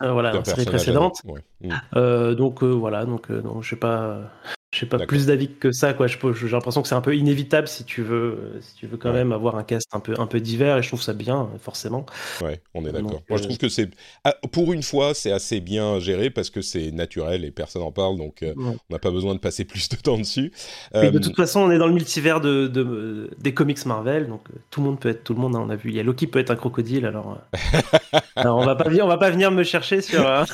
voilà, 0.00 0.32
la 0.32 0.44
série 0.44 0.66
précédente. 0.66 1.22
Mmh. 1.62 2.34
donc 2.34 2.62
voilà, 2.62 3.06
donc 3.06 3.28
je 3.30 3.68
sais 3.68 3.76
pas. 3.76 4.30
Je 4.72 4.78
sais 4.78 4.86
pas 4.86 4.98
plus 5.06 5.26
d'avis 5.26 5.50
que 5.50 5.70
ça, 5.70 5.92
quoi. 5.92 6.06
J'ai 6.06 6.48
l'impression 6.48 6.80
que 6.80 6.88
c'est 6.88 6.94
un 6.94 7.02
peu 7.02 7.14
inévitable 7.14 7.68
si 7.68 7.84
tu 7.84 8.02
veux, 8.02 8.58
si 8.62 8.74
tu 8.74 8.86
veux 8.86 8.96
quand 8.96 9.12
même 9.12 9.30
avoir 9.30 9.56
un 9.56 9.64
cast 9.64 9.86
un 9.92 10.00
peu, 10.00 10.14
un 10.18 10.26
peu 10.26 10.40
divers, 10.40 10.78
et 10.78 10.82
je 10.82 10.88
trouve 10.88 11.02
ça 11.02 11.12
bien, 11.12 11.50
forcément. 11.60 12.06
Ouais, 12.40 12.62
on 12.72 12.86
est 12.86 12.92
d'accord. 12.92 13.22
Moi, 13.28 13.36
je 13.36 13.42
euh, 13.42 13.46
trouve 13.48 13.58
que 13.58 13.68
c'est, 13.68 13.90
ah, 14.24 14.34
pour 14.50 14.72
une 14.72 14.82
fois, 14.82 15.12
c'est 15.12 15.30
assez 15.30 15.60
bien 15.60 16.00
géré 16.00 16.30
parce 16.30 16.48
que 16.48 16.62
c'est 16.62 16.90
naturel 16.90 17.44
et 17.44 17.50
personne 17.50 17.82
n'en 17.82 17.92
parle, 17.92 18.16
donc 18.16 18.42
euh, 18.42 18.54
on 18.56 18.78
n'a 18.88 18.98
pas 18.98 19.10
besoin 19.10 19.34
de 19.34 19.40
passer 19.40 19.64
plus 19.66 19.90
de 19.90 19.96
temps 19.96 20.16
dessus. 20.16 20.52
de 20.94 21.00
euh, 21.00 21.20
toute 21.20 21.36
façon, 21.36 21.60
on 21.60 21.70
est 21.70 21.78
dans 21.78 21.86
le 21.86 21.92
multivers 21.92 22.40
de, 22.40 22.66
de 22.66 23.28
des 23.40 23.52
comics 23.52 23.84
Marvel, 23.84 24.26
donc 24.26 24.48
tout 24.70 24.80
le 24.80 24.86
monde 24.86 24.98
peut 24.98 25.10
être 25.10 25.22
tout 25.22 25.34
le 25.34 25.40
monde. 25.40 25.54
Hein, 25.54 25.64
on 25.66 25.68
a 25.68 25.76
vu, 25.76 25.90
il 25.90 25.96
y 25.96 26.00
a 26.00 26.02
Loki 26.02 26.26
peut 26.26 26.38
être 26.38 26.50
un 26.50 26.56
crocodile, 26.56 27.04
alors, 27.04 27.38
alors 28.36 28.56
on 28.56 28.64
va 28.64 28.74
pas 28.74 28.88
on 28.90 29.06
va 29.06 29.18
pas 29.18 29.30
venir 29.30 29.50
me 29.50 29.64
chercher 29.64 30.00
sur. 30.00 30.26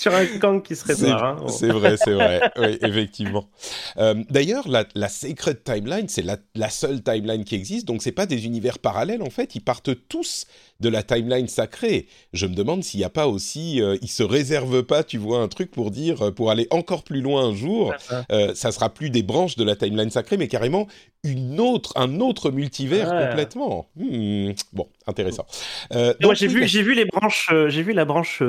sur 0.00 0.14
un 0.14 0.24
Kang 0.38 0.62
qui 0.62 0.74
serait. 0.74 0.94
Hein. 1.10 1.36
C'est 1.48 1.68
vrai, 1.68 1.98
c'est 1.98 2.14
vrai. 2.14 2.50
oui, 2.56 2.78
effectivement. 2.80 3.50
Euh, 3.98 4.14
d'ailleurs, 4.30 4.66
la, 4.66 4.86
la, 4.94 5.10
Sacred 5.10 5.62
Timeline, 5.62 6.08
c'est 6.08 6.22
la, 6.22 6.38
la, 6.54 6.70
seule 6.70 7.02
timeline 7.02 7.44
qui 7.44 7.54
existe, 7.54 7.86
donc 7.86 8.02
c'est 8.02 8.10
pas 8.10 8.24
des 8.24 8.46
univers 8.46 8.78
parallèles 8.78 9.22
en 9.22 9.28
fait. 9.28 9.54
Ils 9.56 9.60
partent 9.60 9.90
tous 10.08 10.46
de 10.80 10.88
la 10.88 11.02
timeline 11.02 11.48
sacrée. 11.48 12.06
Je 12.32 12.46
me 12.46 12.54
demande 12.54 12.82
s'il 12.82 12.98
n'y 12.98 13.04
a 13.04 13.10
pas 13.10 13.28
aussi, 13.28 13.80
euh, 13.80 13.96
ils 14.02 14.08
se 14.08 14.22
réservent 14.22 14.82
pas, 14.82 15.04
tu 15.04 15.18
vois, 15.18 15.40
un 15.40 15.48
truc 15.48 15.70
pour 15.70 15.90
dire, 15.90 16.22
euh, 16.22 16.30
pour 16.30 16.50
aller 16.50 16.66
encore 16.70 17.02
plus 17.02 17.20
loin 17.20 17.44
un 17.44 17.54
jour, 17.54 17.94
euh, 18.32 18.54
ça 18.54 18.72
sera 18.72 18.88
plus 18.90 19.10
des 19.10 19.22
branches 19.22 19.56
de 19.56 19.64
la 19.64 19.76
timeline 19.76 20.10
sacrée, 20.10 20.36
mais 20.36 20.48
carrément 20.48 20.86
une 21.22 21.60
autre, 21.60 21.92
un 21.96 22.20
autre 22.20 22.50
multivers 22.50 23.10
complètement. 23.10 23.90
Hmm, 23.96 24.52
bon, 24.72 24.88
intéressant. 25.06 25.46
Euh, 25.92 26.14
moi, 26.22 26.32
j'ai 26.32 26.46
vu, 26.46 26.66
j'ai 26.66 26.82
vu 26.82 26.94
les 26.94 27.04
branches, 27.04 27.50
j'ai 27.68 27.82
vu 27.82 27.92
la 27.92 28.06
branche 28.06 28.42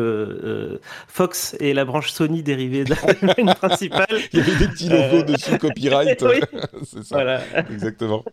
Fox 1.10 1.56
et 1.60 1.74
la 1.74 1.84
branche 1.84 2.12
Sony 2.12 2.44
dérivée 2.44 2.86
de 2.86 2.92
la 2.92 2.96
timeline 3.14 3.54
principale. 3.56 4.08
Il 4.32 4.40
y 4.40 4.42
avait 4.42 4.56
des 4.56 4.68
petits 4.68 4.88
logos 4.88 5.24
dessus 5.24 5.58
copyright. 5.58 6.24
C'est 6.84 7.04
ça. 7.04 7.16
Voilà. 7.16 7.42
Exactement. 7.70 8.24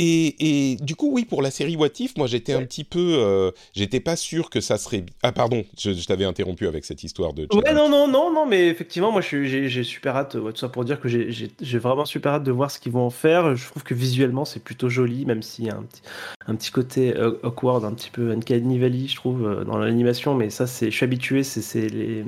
Et, 0.00 0.70
et, 0.70 0.76
du 0.76 0.94
coup, 0.94 1.10
oui, 1.12 1.24
pour 1.24 1.42
la 1.42 1.50
série 1.50 1.74
What 1.74 1.88
If, 1.98 2.16
moi 2.16 2.28
j'étais 2.28 2.52
un 2.52 2.62
petit 2.62 2.84
peu. 2.84 3.16
Euh, 3.18 3.50
j'étais 3.74 3.98
pas 3.98 4.14
sûr 4.14 4.48
que 4.48 4.60
ça 4.60 4.78
serait. 4.78 5.04
Ah, 5.24 5.32
pardon, 5.32 5.64
je, 5.76 5.90
t'avais 6.06 6.24
interrompu 6.24 6.68
avec 6.68 6.84
cette 6.84 7.02
histoire 7.02 7.32
de. 7.32 7.48
Ouais, 7.52 7.74
non, 7.74 7.88
non, 7.88 8.06
non, 8.06 8.32
non, 8.32 8.46
mais 8.46 8.68
effectivement, 8.68 9.10
moi 9.10 9.20
j'ai 9.20 9.82
super 9.82 10.16
hâte, 10.16 10.36
tout 10.40 10.56
ça 10.56 10.68
pour 10.68 10.84
dire 10.84 11.00
que 11.00 11.08
j'ai 11.08 11.78
vraiment 11.78 12.04
super 12.04 12.34
hâte 12.34 12.44
de 12.44 12.52
voir 12.52 12.70
ce 12.70 12.78
qu'ils 12.78 12.92
vont 12.92 13.06
en 13.06 13.10
faire. 13.10 13.56
Je 13.56 13.66
trouve 13.66 13.82
que 13.82 13.92
visuellement 13.92 14.44
c'est 14.44 14.62
plutôt 14.62 14.88
joli, 14.88 15.26
même 15.26 15.42
s'il 15.42 15.64
y 15.64 15.70
a 15.70 15.76
un 15.76 15.82
petit, 15.82 16.02
un 16.46 16.54
petit 16.54 16.70
côté 16.70 17.16
euh, 17.16 17.32
awkward, 17.42 17.84
un 17.84 17.92
petit 17.92 18.10
peu 18.10 18.30
Uncanny 18.30 18.78
Valley, 18.78 19.08
je 19.08 19.16
trouve, 19.16 19.48
euh, 19.48 19.64
dans 19.64 19.78
l'animation, 19.78 20.36
mais 20.36 20.48
ça, 20.48 20.66
je 20.66 20.90
suis 20.90 21.04
habitué. 21.04 21.42
C'est 21.42 21.88
les. 21.88 22.24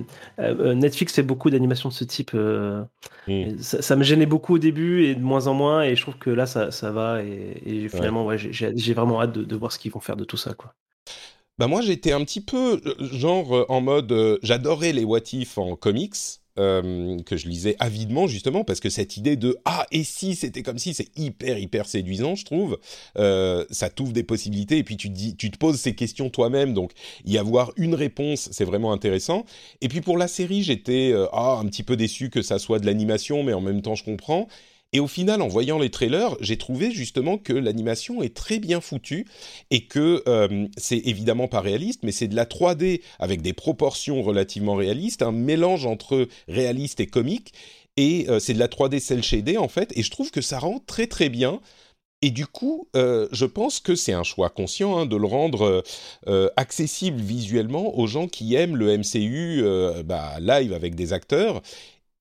Netflix 0.75 1.15
fait 1.15 1.23
beaucoup 1.23 1.51
d'animations 1.51 1.89
de 1.89 1.95
ce 1.95 2.03
type. 2.03 2.33
Hmm. 2.35 3.59
Ça, 3.59 3.81
ça, 3.81 3.95
me 3.95 4.03
gênait 4.03 4.27
beaucoup 4.27 4.55
au 4.55 4.59
début 4.59 5.05
et 5.05 5.15
de 5.15 5.21
moins 5.21 5.47
en 5.47 5.55
moins, 5.55 5.85
et 5.85 5.95
je 5.95 6.03
trouve 6.03 6.17
que 6.17 6.31
là 6.31 6.47
ça, 6.47 6.73
ça 6.73 6.91
va. 6.91 7.23
Et, 7.23 7.60
et 7.65 7.89
finalement, 7.89 8.27
ouais. 8.27 8.39
j'ai 8.39 8.95
vraiment 8.95 9.21
hâte 9.21 9.33
de, 9.33 9.57
voir 9.57 9.73
ce 9.73 9.79
qu'ils 9.79 9.93
vont 9.93 10.01
faire 10.01 10.17
de 10.17 10.25
tout 10.25 10.37
ça, 10.37 10.55
quoi. 10.55 10.75
Bah 11.59 11.67
moi, 11.67 11.83
j'étais 11.83 12.13
un 12.13 12.25
petit 12.25 12.41
peu 12.41 12.81
euh, 12.87 12.95
genre 13.13 13.55
euh, 13.55 13.67
en 13.69 13.83
mode, 13.83 14.11
euh, 14.13 14.39
j'adorais 14.43 14.95
les 14.95 15.05
What 15.05 15.35
If 15.35 15.59
en 15.59 15.77
comics. 15.77 16.17
que 16.57 17.37
je 17.37 17.49
lisais 17.49 17.77
avidement 17.79 18.27
justement 18.27 18.65
parce 18.65 18.81
que 18.81 18.91
cette 18.91 19.17
idée 19.17 19.37
de 19.37 19.57
ah 19.65 19.87
et 19.93 20.05
si 20.05 20.35
c'était 20.35 20.63
comme 20.63 20.79
si 20.79 20.93
c'est 20.93 21.09
hyper 21.17 21.57
hyper 21.57 21.87
séduisant 21.87 22.35
je 22.35 22.45
trouve 22.45 22.79
ça 23.15 23.89
t'ouvre 23.89 24.13
des 24.13 24.25
possibilités 24.25 24.77
et 24.77 24.85
puis 24.85 24.99
tu 24.99 25.09
te 25.09 25.15
dis 25.15 25.37
tu 25.37 25.51
te 25.51 25.57
poses 25.57 25.81
ces 25.81 25.95
questions 25.95 26.29
toi-même 26.29 26.75
donc 26.75 26.91
y 27.25 27.39
avoir 27.39 27.73
une 27.77 27.95
réponse 27.95 28.51
c'est 28.53 28.67
vraiment 28.67 28.93
intéressant 28.93 29.47
et 29.81 29.89
puis 29.89 30.03
pour 30.03 30.19
la 30.19 30.29
série 30.29 30.63
j'étais 30.63 31.15
ah 31.33 31.61
un 31.63 31.67
petit 31.67 31.85
peu 31.85 31.97
déçu 31.97 32.29
que 32.29 32.43
ça 32.43 32.59
soit 32.59 32.79
de 32.79 32.85
l'animation 32.85 33.43
mais 33.43 33.55
en 33.55 33.63
même 33.63 33.81
temps 33.81 33.95
je 33.95 34.05
comprends 34.05 34.47
et 34.93 34.99
au 34.99 35.07
final, 35.07 35.41
en 35.41 35.47
voyant 35.47 35.79
les 35.79 35.91
trailers, 35.91 36.37
j'ai 36.41 36.57
trouvé 36.57 36.91
justement 36.91 37.39
que 37.39 37.53
l'animation 37.53 38.23
est 38.23 38.35
très 38.35 38.59
bien 38.59 38.81
foutue 38.81 39.25
et 39.71 39.85
que 39.85 40.23
euh, 40.27 40.67
c'est 40.77 40.99
évidemment 40.99 41.47
pas 41.47 41.61
réaliste, 41.61 42.01
mais 42.03 42.11
c'est 42.11 42.27
de 42.27 42.35
la 42.35 42.45
3D 42.45 43.01
avec 43.21 43.41
des 43.41 43.53
proportions 43.53 44.21
relativement 44.23 44.75
réalistes, 44.75 45.23
un 45.23 45.31
mélange 45.31 45.87
entre 45.87 46.27
réaliste 46.49 46.99
et 46.99 47.07
comique. 47.07 47.53
Et 47.97 48.27
euh, 48.29 48.41
c'est 48.41 48.55
de 48.55 48.59
la 48.59 48.67
3D 48.67 48.99
cel 48.99 49.23
shaded 49.23 49.59
en 49.59 49.69
fait, 49.69 49.93
et 49.97 50.03
je 50.03 50.11
trouve 50.11 50.33
que 50.33 50.41
ça 50.41 50.59
rend 50.59 50.81
très 50.85 51.07
très 51.07 51.29
bien. 51.29 51.61
Et 52.23 52.31
du 52.31 52.47
coup, 52.47 52.89
euh, 52.97 53.29
je 53.33 53.47
pense 53.47 53.79
que 53.81 53.95
c'est 53.95 54.13
un 54.13 54.25
choix 54.25 54.51
conscient 54.51 54.99
hein, 54.99 55.07
de 55.07 55.17
le 55.17 55.27
rendre 55.27 55.85
accessible 56.57 57.21
visuellement 57.21 57.97
aux 57.97 58.09
gens 58.09 58.27
qui 58.27 58.57
aiment 58.57 58.77
le 58.77 58.99
MCU 58.99 59.63
bah, 60.05 60.39
live 60.41 60.73
avec 60.73 60.97
des 60.97 61.13
acteurs 61.13 61.63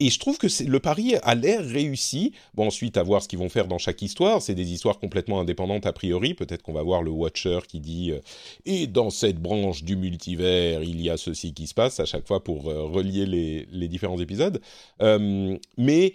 et 0.02 0.10
je 0.10 0.18
trouve 0.18 0.38
que 0.38 0.48
le 0.64 0.80
pari 0.80 1.16
a 1.24 1.36
l'air 1.36 1.62
réussi. 1.66 2.32
Bon, 2.54 2.68
ensuite, 2.68 2.96
à 2.96 3.04
voir 3.04 3.22
ce 3.22 3.28
qu'ils 3.28 3.40
vont 3.40 3.50
faire 3.50 3.68
dans 3.68 3.78
chaque 3.78 4.02
histoire. 4.02 4.42
C'est 4.42 4.56
des 4.56 4.72
histoires 4.72 4.98
complètement 4.98 5.42
indépendantes 5.42 5.86
a 5.86 5.92
priori. 5.92 6.34
Peut-être 6.34 6.62
qu'on 6.62 6.72
va 6.72 6.84
voir 6.84 7.02
le 7.04 7.12
Watcher 7.12 7.60
qui 7.68 7.82
dit 7.82 8.12
euh, 8.12 8.20
Et 8.66 8.88
dans 8.88 9.10
cette 9.10 9.42
branche 9.42 9.84
du 9.84 9.98
multivers, 9.98 10.84
il 10.84 11.02
y 11.02 11.10
a 11.10 11.18
ceci 11.18 11.54
qui 11.54 11.68
se 11.68 11.74
passe» 11.74 12.00
à 12.00 12.06
chaque 12.06 12.26
fois 12.26 12.42
pour 12.42 12.70
euh, 12.70 12.84
relier 12.86 13.26
les, 13.26 13.88
différents 13.90 14.20
épisodes. 14.20 14.62
Euh, 15.02 15.58
mais 15.78 16.14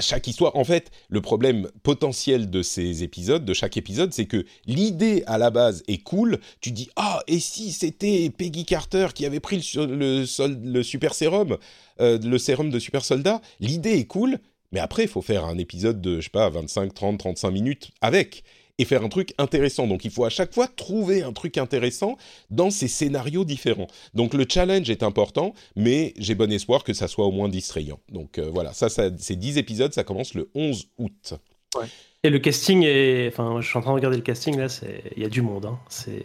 chaque 0.00 0.26
histoire, 0.26 0.56
en 0.56 0.64
fait, 0.64 0.90
le 1.08 1.20
problème 1.20 1.70
potentiel 1.82 2.50
de 2.50 2.62
ces 2.62 3.02
épisodes, 3.02 3.44
de 3.44 3.54
chaque 3.54 3.76
épisode, 3.76 4.12
c'est 4.12 4.26
que 4.26 4.44
l'idée 4.66 5.22
à 5.26 5.38
la 5.38 5.50
base 5.50 5.82
est 5.86 6.02
cool. 6.02 6.38
Tu 6.60 6.72
dis 6.72 6.90
ah 6.96 7.22
et 7.28 7.38
si 7.38 7.70
c'était 7.70 8.30
Peggy 8.30 8.64
Carter 8.64 9.08
qui 9.14 9.24
avait 9.24 9.40
pris 9.40 9.56
le, 9.76 10.82
super 10.82 11.14
sérum, 11.14 11.58
euh, 12.00 12.18
le 12.18 12.38
sérum 12.38 12.70
de 12.70 12.78
super 12.78 13.04
soldat, 13.04 13.40
l'idée 13.60 13.92
est 13.92 14.06
cool, 14.06 14.38
mais 14.72 14.80
après 14.80 15.04
il 15.04 15.08
faut 15.08 15.22
faire 15.22 15.44
un 15.44 15.58
épisode 15.58 16.00
de 16.00 16.16
je 16.16 16.24
sais 16.24 16.30
pas 16.30 16.48
25, 16.48 16.92
30, 16.92 17.18
35 17.18 17.50
minutes 17.50 17.90
avec 18.00 18.42
et 18.78 18.84
faire 18.84 19.04
un 19.04 19.08
truc 19.08 19.34
intéressant. 19.38 19.86
Donc 19.86 20.04
il 20.04 20.10
faut 20.10 20.24
à 20.24 20.30
chaque 20.30 20.52
fois 20.52 20.66
trouver 20.66 21.22
un 21.22 21.32
truc 21.32 21.58
intéressant 21.58 22.16
dans 22.50 22.70
ces 22.70 22.88
scénarios 22.88 23.44
différents. 23.44 23.88
Donc 24.14 24.34
le 24.34 24.44
challenge 24.48 24.90
est 24.90 25.02
important, 25.02 25.54
mais 25.76 26.14
j'ai 26.18 26.34
bon 26.34 26.50
espoir 26.52 26.84
que 26.84 26.92
ça 26.92 27.08
soit 27.08 27.26
au 27.26 27.32
moins 27.32 27.48
distrayant. 27.48 28.00
Donc 28.10 28.38
euh, 28.38 28.50
voilà, 28.52 28.72
ça, 28.72 28.88
c'est 28.88 29.36
10 29.36 29.58
épisodes, 29.58 29.92
ça 29.92 30.04
commence 30.04 30.34
le 30.34 30.50
11 30.54 30.88
août. 30.98 31.34
Et 32.22 32.30
le 32.30 32.38
casting 32.38 32.84
est... 32.84 33.28
Enfin, 33.28 33.60
je 33.60 33.68
suis 33.68 33.78
en 33.78 33.82
train 33.82 33.90
de 33.90 33.96
regarder 33.96 34.16
le 34.16 34.22
casting, 34.22 34.56
là, 34.56 34.66
il 35.16 35.22
y 35.22 35.26
a 35.26 35.28
du 35.28 35.42
monde. 35.42 35.66
Hein. 35.66 35.78
C'est... 35.88 36.24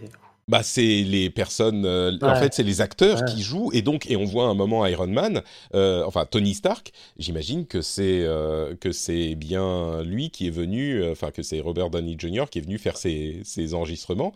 bah, 0.50 0.64
c'est 0.64 1.04
les 1.04 1.30
personnes. 1.30 1.86
Euh, 1.86 2.18
en 2.24 2.36
fait, 2.36 2.56
c'est 2.56 2.64
les 2.64 2.82
acteurs 2.82 3.24
qui 3.26 3.44
jouent 3.44 3.70
et 3.72 3.84
donc 3.84 4.10
et 4.10 4.16
on 4.16 4.26
voit 4.26 4.46
un 4.46 4.56
moment 4.56 4.84
Iron 4.88 5.08
Man, 5.08 5.44
euh, 5.76 6.04
enfin 6.06 6.26
Tony 6.26 6.56
Stark. 6.56 6.92
J'imagine 7.20 7.68
que 7.68 7.82
c'est 7.82 8.24
euh, 8.24 8.76
que 8.76 8.92
c'est 8.92 9.36
bien 9.36 10.02
lui 10.02 10.32
qui 10.32 10.48
est 10.48 10.52
venu, 10.52 11.08
enfin 11.08 11.30
que 11.30 11.44
c'est 11.44 11.60
Robert 11.60 11.92
Downey 11.92 12.16
Jr. 12.18 12.46
qui 12.50 12.58
est 12.58 12.64
venu 12.64 12.80
faire 12.80 12.98
ses, 12.98 13.42
ses 13.44 13.76
enregistrements. 13.76 14.34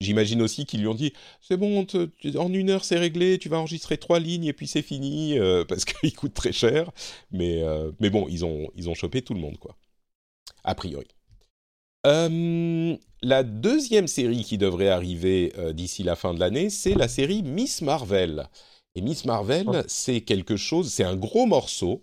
J'imagine 0.00 0.42
aussi 0.42 0.64
qu'ils 0.64 0.80
lui 0.80 0.86
ont 0.86 0.94
dit 0.94 1.12
c'est 1.40 1.56
bon, 1.56 1.84
en 2.36 2.52
une 2.52 2.70
heure 2.70 2.84
c'est 2.84 2.98
réglé, 2.98 3.38
tu 3.38 3.48
vas 3.48 3.58
enregistrer 3.58 3.98
trois 3.98 4.20
lignes 4.20 4.44
et 4.44 4.52
puis 4.52 4.68
c'est 4.68 4.82
fini 4.82 5.36
parce 5.68 5.84
qu'il 5.84 6.14
coûte 6.14 6.34
très 6.34 6.52
cher. 6.52 6.92
Mais 7.32 7.64
mais 7.98 8.10
bon, 8.10 8.26
ils 8.30 8.44
ont 8.44 8.68
ils 8.76 8.88
ont 8.88 8.94
chopé 8.94 9.22
tout 9.22 9.34
le 9.34 9.40
monde 9.40 9.58
quoi. 9.58 9.76
A 10.62 10.76
priori. 10.76 11.08
Euh, 12.06 12.96
la 13.22 13.42
deuxième 13.42 14.06
série 14.06 14.44
qui 14.44 14.58
devrait 14.58 14.88
arriver 14.88 15.52
euh, 15.58 15.72
d'ici 15.72 16.02
la 16.02 16.16
fin 16.16 16.34
de 16.34 16.40
l'année, 16.40 16.70
c'est 16.70 16.94
la 16.94 17.08
série 17.08 17.42
Miss 17.42 17.82
Marvel. 17.82 18.48
Et 18.94 19.00
Miss 19.00 19.26
Marvel, 19.26 19.84
c'est 19.86 20.22
quelque 20.22 20.56
chose, 20.56 20.90
c'est 20.90 21.04
un 21.04 21.14
gros 21.14 21.46
morceau. 21.46 22.02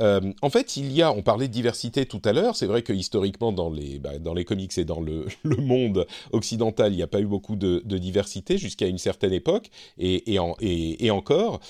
Euh, 0.00 0.32
en 0.40 0.48
fait, 0.48 0.76
il 0.76 0.90
y 0.92 1.02
a, 1.02 1.12
on 1.12 1.22
parlait 1.22 1.48
de 1.48 1.52
diversité 1.52 2.06
tout 2.06 2.22
à 2.24 2.32
l'heure, 2.32 2.56
c'est 2.56 2.66
vrai 2.66 2.82
que 2.82 2.94
historiquement, 2.94 3.52
dans 3.52 3.68
les, 3.68 3.98
bah, 3.98 4.18
dans 4.18 4.32
les 4.32 4.44
comics 4.44 4.76
et 4.78 4.84
dans 4.84 5.00
le, 5.00 5.26
le 5.42 5.56
monde 5.56 6.06
occidental, 6.32 6.92
il 6.92 6.96
n'y 6.96 7.02
a 7.02 7.06
pas 7.08 7.20
eu 7.20 7.26
beaucoup 7.26 7.56
de, 7.56 7.82
de 7.84 7.98
diversité 7.98 8.56
jusqu'à 8.56 8.86
une 8.86 8.96
certaine 8.96 9.32
époque, 9.32 9.70
et, 9.98 10.32
et, 10.32 10.38
en, 10.38 10.56
et, 10.60 11.04
et 11.04 11.10
encore. 11.10 11.60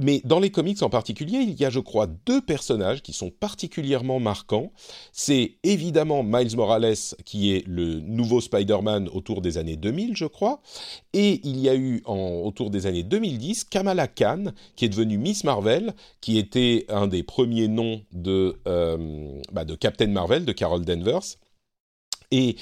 Mais 0.00 0.22
dans 0.24 0.40
les 0.40 0.50
comics 0.50 0.82
en 0.82 0.88
particulier, 0.88 1.38
il 1.38 1.60
y 1.60 1.64
a, 1.66 1.70
je 1.70 1.78
crois, 1.78 2.06
deux 2.06 2.40
personnages 2.40 3.02
qui 3.02 3.12
sont 3.12 3.30
particulièrement 3.30 4.18
marquants. 4.18 4.72
C'est 5.12 5.58
évidemment 5.62 6.22
Miles 6.22 6.56
Morales, 6.56 6.94
qui 7.26 7.54
est 7.54 7.66
le 7.66 8.00
nouveau 8.00 8.40
Spider-Man 8.40 9.10
autour 9.12 9.42
des 9.42 9.58
années 9.58 9.76
2000, 9.76 10.16
je 10.16 10.24
crois. 10.24 10.62
Et 11.12 11.40
il 11.44 11.58
y 11.58 11.68
a 11.68 11.74
eu, 11.74 12.02
en, 12.06 12.16
autour 12.16 12.70
des 12.70 12.86
années 12.86 13.02
2010, 13.02 13.64
Kamala 13.64 14.08
Khan, 14.08 14.52
qui 14.74 14.86
est 14.86 14.88
devenue 14.88 15.18
Miss 15.18 15.44
Marvel, 15.44 15.94
qui 16.22 16.38
était 16.38 16.86
un 16.88 17.06
des 17.06 17.22
premiers 17.22 17.68
noms 17.68 18.02
de, 18.12 18.58
euh, 18.66 19.38
bah, 19.52 19.66
de 19.66 19.74
Captain 19.74 20.08
Marvel, 20.08 20.46
de 20.46 20.52
Carol 20.52 20.82
Danvers. 20.82 21.36
Et 22.30 22.56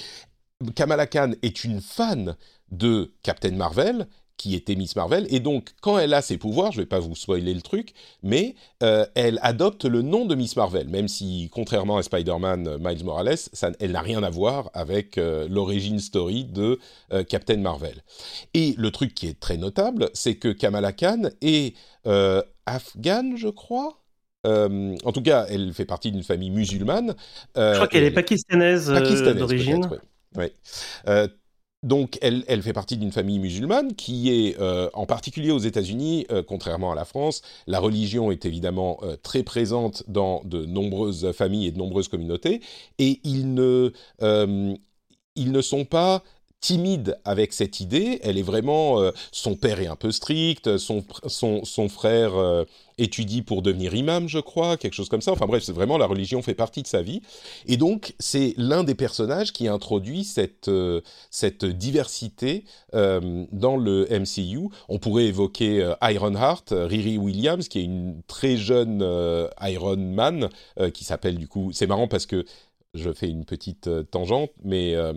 Kamala 0.74 1.07
Khan 1.07 1.32
est 1.43 1.62
une 1.62 1.80
fan 1.80 2.36
de 2.72 3.12
Captain 3.22 3.53
Marvel 3.53 4.09
qui 4.39 4.55
était 4.55 4.76
Miss 4.76 4.97
Marvel. 4.97 5.26
Et 5.30 5.41
donc, 5.41 5.70
quand 5.82 5.99
elle 5.99 6.14
a 6.14 6.22
ses 6.22 6.39
pouvoirs, 6.39 6.72
je 6.72 6.78
ne 6.78 6.82
vais 6.84 6.89
pas 6.89 7.01
vous 7.01 7.14
spoiler 7.14 7.53
le 7.53 7.61
truc, 7.61 7.93
mais 8.22 8.55
euh, 8.82 9.05
elle 9.14 9.39
adopte 9.43 9.84
le 9.84 10.01
nom 10.01 10.24
de 10.24 10.34
Miss 10.34 10.57
Marvel, 10.57 10.89
même 10.89 11.09
si, 11.09 11.51
contrairement 11.53 11.99
à 11.99 12.03
Spider-Man 12.03 12.68
euh, 12.68 12.78
Miles 12.80 13.05
Morales, 13.05 13.36
ça, 13.36 13.72
elle 13.80 13.93
n'a 13.93 14.01
rien 14.01 14.22
à 14.22 14.30
voir 14.30 14.70
avec 14.72 15.18
euh, 15.18 15.47
l'origine 15.51 15.99
story 15.99 16.45
de 16.45 16.78
Captain 17.28 17.57
Marvel. 17.57 18.05
Et 18.55 18.74
le 18.78 18.91
truc 18.91 19.14
qui 19.14 19.26
est 19.26 19.41
très 19.41 19.57
notable, 19.57 20.09
c'est 20.14 20.36
que 20.36 20.49
Kamala 20.49 20.93
Khan 20.93 21.30
est 21.41 21.74
afghane, 22.66 23.36
je 23.36 23.49
crois. 23.49 23.99
en 24.45 25.12
tout 25.12 25.22
cas, 25.22 25.47
elle 25.49 25.72
fait 25.72 25.84
partie 25.84 26.12
d'une 26.12 26.22
famille 26.22 26.51
musulmane. 26.51 27.14
je 27.57 27.74
crois 27.74 27.89
qu'elle 27.89 28.05
est 28.05 28.12
pakistanaise, 28.12 28.89
d'origine. 29.36 29.89
Oui 30.36 30.53
donc, 31.85 32.18
elle, 32.22 32.62
fait 32.62 32.72
partie 32.72 32.97
d'une 32.97 33.12
famille 33.12 33.39
musulmane 33.39 33.95
qui 33.95 34.31
est, 34.31 34.61
euh, 34.61 34.91
en 34.95 35.07
particulier 35.07 35.53
aux 35.53 35.59
États-Unis, 35.59 36.26
euh, 36.33 36.43
contrairement 36.43 36.91
à 36.91 36.97
la 36.97 37.05
France, 37.05 37.43
la 37.68 37.79
religion 37.79 38.33
est 38.33 38.45
évidemment 38.47 38.99
euh, 39.03 39.16
très 39.16 39.45
présente 39.45 40.03
dans 40.09 40.43
de 40.45 40.64
nombreuses 40.64 41.31
familles 41.31 41.68
et 41.68 41.70
de 41.70 41.79
nombreuses 41.79 42.09
communautés, 42.09 42.61
et 42.99 43.20
ils 43.22 43.55
ne 43.55 43.93
sont 45.61 45.85
pas 45.85 46.24
timide 46.61 47.19
avec 47.25 47.53
cette 47.53 47.81
idée. 47.81 48.21
Elle 48.23 48.39
est 48.39 48.43
vraiment. 48.43 49.01
Euh, 49.01 49.11
son 49.33 49.55
père 49.55 49.81
est 49.81 49.87
un 49.87 49.97
peu 49.97 50.11
strict, 50.11 50.77
son, 50.79 51.05
son, 51.27 51.65
son 51.65 51.89
frère 51.89 52.37
euh, 52.37 52.65
étudie 52.99 53.43
pour 53.43 53.63
devenir 53.63 53.95
imam, 53.95 54.29
je 54.29 54.41
crois, 54.41 54.77
quelque 54.77 54.95
chose 54.95 55.09
comme 55.09 55.21
ça. 55.21 55.31
Enfin 55.31 55.47
bref, 55.47 55.63
c'est 55.63 55.73
vraiment 55.73 55.99
la 55.99 56.07
religion 56.07 56.43
fait 56.43 56.55
partie 56.55 56.83
de 56.83 56.89
sa 56.89 57.01
vie. 57.01 57.23
Et 57.67 57.77
donc, 57.77 58.15
c'est 58.19 58.55
l'un 58.57 58.83
des 58.83 58.97
personnages 58.97 59.53
qui 59.53 59.69
introduit 59.69 60.25
cette, 60.25 60.67
euh, 60.69 61.01
cette 61.31 61.65
diversité 61.65 62.65
dans 62.93 63.77
le 63.77 64.09
MCU. 64.11 64.69
On 64.89 64.99
pourrait 64.99 65.27
évoquer 65.27 65.93
Ironheart, 66.03 66.73
Riri 66.73 67.19
Williams, 67.19 67.69
qui 67.69 67.81
est 67.81 67.85
une 67.85 68.23
très 68.27 68.57
jeune 68.57 69.03
Iron 69.61 69.97
Man, 69.97 70.49
qui 70.93 71.05
s'appelle 71.05 71.39
du 71.39 71.47
coup. 71.47 71.71
C'est 71.73 71.87
marrant 71.87 72.09
parce 72.09 72.27
que 72.27 72.45
je 72.95 73.12
fais 73.12 73.28
une 73.28 73.45
petite 73.45 73.86
euh, 73.86 74.03
tangente, 74.03 74.51
mais 74.64 74.95
euh, 74.95 75.12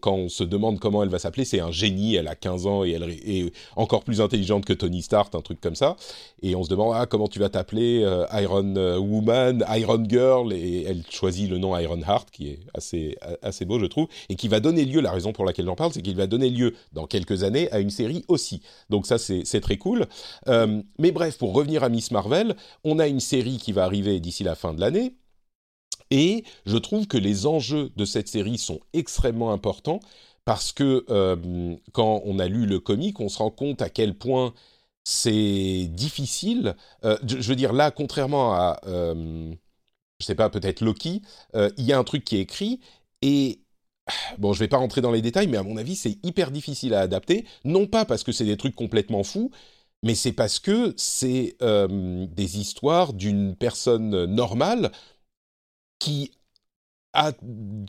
quand 0.00 0.14
on 0.14 0.28
se 0.28 0.44
demande 0.44 0.78
comment 0.78 1.02
elle 1.02 1.08
va 1.08 1.18
s'appeler, 1.18 1.44
c'est 1.44 1.60
un 1.60 1.70
génie, 1.70 2.16
elle 2.16 2.28
a 2.28 2.34
15 2.34 2.66
ans 2.66 2.84
et 2.84 2.92
elle 2.92 3.02
est 3.10 3.52
encore 3.76 4.04
plus 4.04 4.20
intelligente 4.20 4.66
que 4.66 4.74
Tony 4.74 5.00
Stark, 5.00 5.34
un 5.34 5.40
truc 5.40 5.60
comme 5.60 5.74
ça. 5.74 5.96
Et 6.42 6.54
on 6.54 6.62
se 6.62 6.68
demande, 6.68 6.92
ah, 6.94 7.06
comment 7.06 7.28
tu 7.28 7.38
vas 7.38 7.48
t'appeler 7.48 8.02
euh, 8.02 8.26
Iron 8.32 8.74
Woman, 8.98 9.64
Iron 9.70 10.04
Girl, 10.06 10.52
et 10.52 10.82
elle 10.82 11.02
choisit 11.10 11.48
le 11.48 11.56
nom 11.56 11.76
Iron 11.78 12.00
Heart, 12.00 12.30
qui 12.30 12.48
est 12.48 12.60
assez, 12.74 13.16
assez 13.40 13.64
beau, 13.64 13.78
je 13.78 13.86
trouve, 13.86 14.08
et 14.28 14.36
qui 14.36 14.48
va 14.48 14.60
donner 14.60 14.84
lieu, 14.84 15.00
la 15.00 15.12
raison 15.12 15.32
pour 15.32 15.46
laquelle 15.46 15.66
j'en 15.66 15.76
parle, 15.76 15.92
c'est 15.92 16.02
qu'il 16.02 16.16
va 16.16 16.26
donner 16.26 16.50
lieu 16.50 16.74
dans 16.92 17.06
quelques 17.06 17.42
années 17.42 17.70
à 17.72 17.80
une 17.80 17.90
série 17.90 18.24
aussi. 18.28 18.60
Donc 18.90 19.06
ça, 19.06 19.16
c'est 19.18 19.60
très 19.60 19.78
cool. 19.78 20.06
mais 20.98 21.12
bref, 21.12 21.38
pour 21.38 21.54
revenir 21.54 21.84
à 21.84 21.88
Miss 21.88 22.10
Marvel, 22.10 22.54
on 22.84 22.98
a 22.98 23.06
une 23.06 23.20
série 23.20 23.56
qui 23.56 23.72
va 23.72 23.84
arriver 23.84 24.20
d'ici 24.20 24.44
la 24.44 24.54
fin 24.54 24.74
de 24.74 24.80
l'année 24.80 25.14
et 26.10 26.44
je 26.66 26.76
trouve 26.76 27.06
que 27.06 27.18
les 27.18 27.46
enjeux 27.46 27.90
de 27.96 28.04
cette 28.04 28.28
série 28.28 28.58
sont 28.58 28.80
extrêmement 28.92 29.52
importants 29.52 30.00
parce 30.44 30.72
que 30.72 31.04
euh, 31.10 31.76
quand 31.92 32.22
on 32.24 32.38
a 32.38 32.48
lu 32.48 32.66
le 32.66 32.80
comic, 32.80 33.20
on 33.20 33.28
se 33.28 33.38
rend 33.38 33.50
compte 33.50 33.82
à 33.82 33.88
quel 33.90 34.16
point 34.16 34.54
c'est 35.04 35.86
difficile. 35.90 36.76
Euh, 37.04 37.18
je, 37.26 37.36
veux 37.48 37.56
dire, 37.56 37.72
là, 37.72 37.90
contrairement 37.90 38.54
à, 38.54 38.80
euh, 38.86 39.52
je 40.20 40.26
sais 40.26 40.34
pas, 40.34 40.50
peut-être 40.50 40.80
Loki, 40.80 41.22
il 41.54 41.84
y 41.84 41.92
a 41.92 41.98
un 41.98 42.04
truc 42.04 42.24
qui 42.24 42.36
est 42.36 42.40
écrit 42.40 42.80
et 43.22 43.60
Bon, 44.38 44.52
je 44.52 44.58
vais 44.60 44.68
pas 44.68 44.76
rentrer 44.76 45.00
dans 45.00 45.12
les 45.12 45.22
détails, 45.22 45.46
mais 45.48 45.56
à 45.56 45.62
mon 45.62 45.78
avis, 45.78 45.96
c'est 45.96 46.18
hyper 46.22 46.50
difficile 46.50 46.92
à 46.92 47.00
adapter. 47.00 47.46
Non 47.64 47.86
pas 47.86 48.04
parce 48.04 48.22
que 48.22 48.32
c'est 48.32 48.44
des 48.44 48.58
trucs 48.58 48.74
complètement 48.74 49.24
fous, 49.24 49.50
mais 50.02 50.14
c'est 50.14 50.32
parce 50.32 50.58
que 50.58 50.92
c'est 50.98 51.56
des 51.60 52.58
histoires 52.58 53.14
d'une 53.14 53.56
personne 53.56 54.26
normale 54.26 54.92
qui 56.04 56.32
a, 57.14 57.32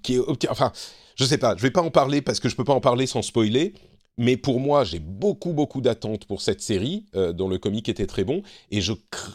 qui 0.04 0.16
est, 0.16 0.50
enfin, 0.50 0.72
je 1.16 1.26
sais 1.26 1.38
pas, 1.38 1.56
je 1.58 1.62
vais 1.62 1.72
pas 1.72 1.82
en 1.82 1.92
parler 1.92 2.22
parce 2.22 2.40
que 2.40 2.48
je 2.48 2.56
peux 2.56 2.64
pas 2.64 2.74
en 2.74 2.82
parler 2.82 3.08
sans 3.08 3.22
spoiler. 3.22 3.74
Mais 4.18 4.38
pour 4.38 4.62
moi, 4.62 4.86
j'ai 4.86 5.00
beaucoup, 5.00 5.52
beaucoup 5.52 5.82
d'attentes 5.82 6.26
pour 6.26 6.42
cette 6.42 6.62
série, 6.62 7.06
euh, 7.16 7.34
dont 7.34 7.50
le 7.50 7.58
comic 7.58 7.90
était 7.90 8.08
très 8.08 8.24
bon, 8.24 8.44
et 8.72 8.80
je, 8.80 8.94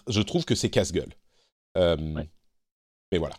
je 0.08 0.22
trouve 0.22 0.46
que 0.46 0.54
c'est 0.54 0.70
casse-gueule. 0.70 1.12
Euh, 1.76 1.98
mais 3.12 3.18
voilà. 3.18 3.34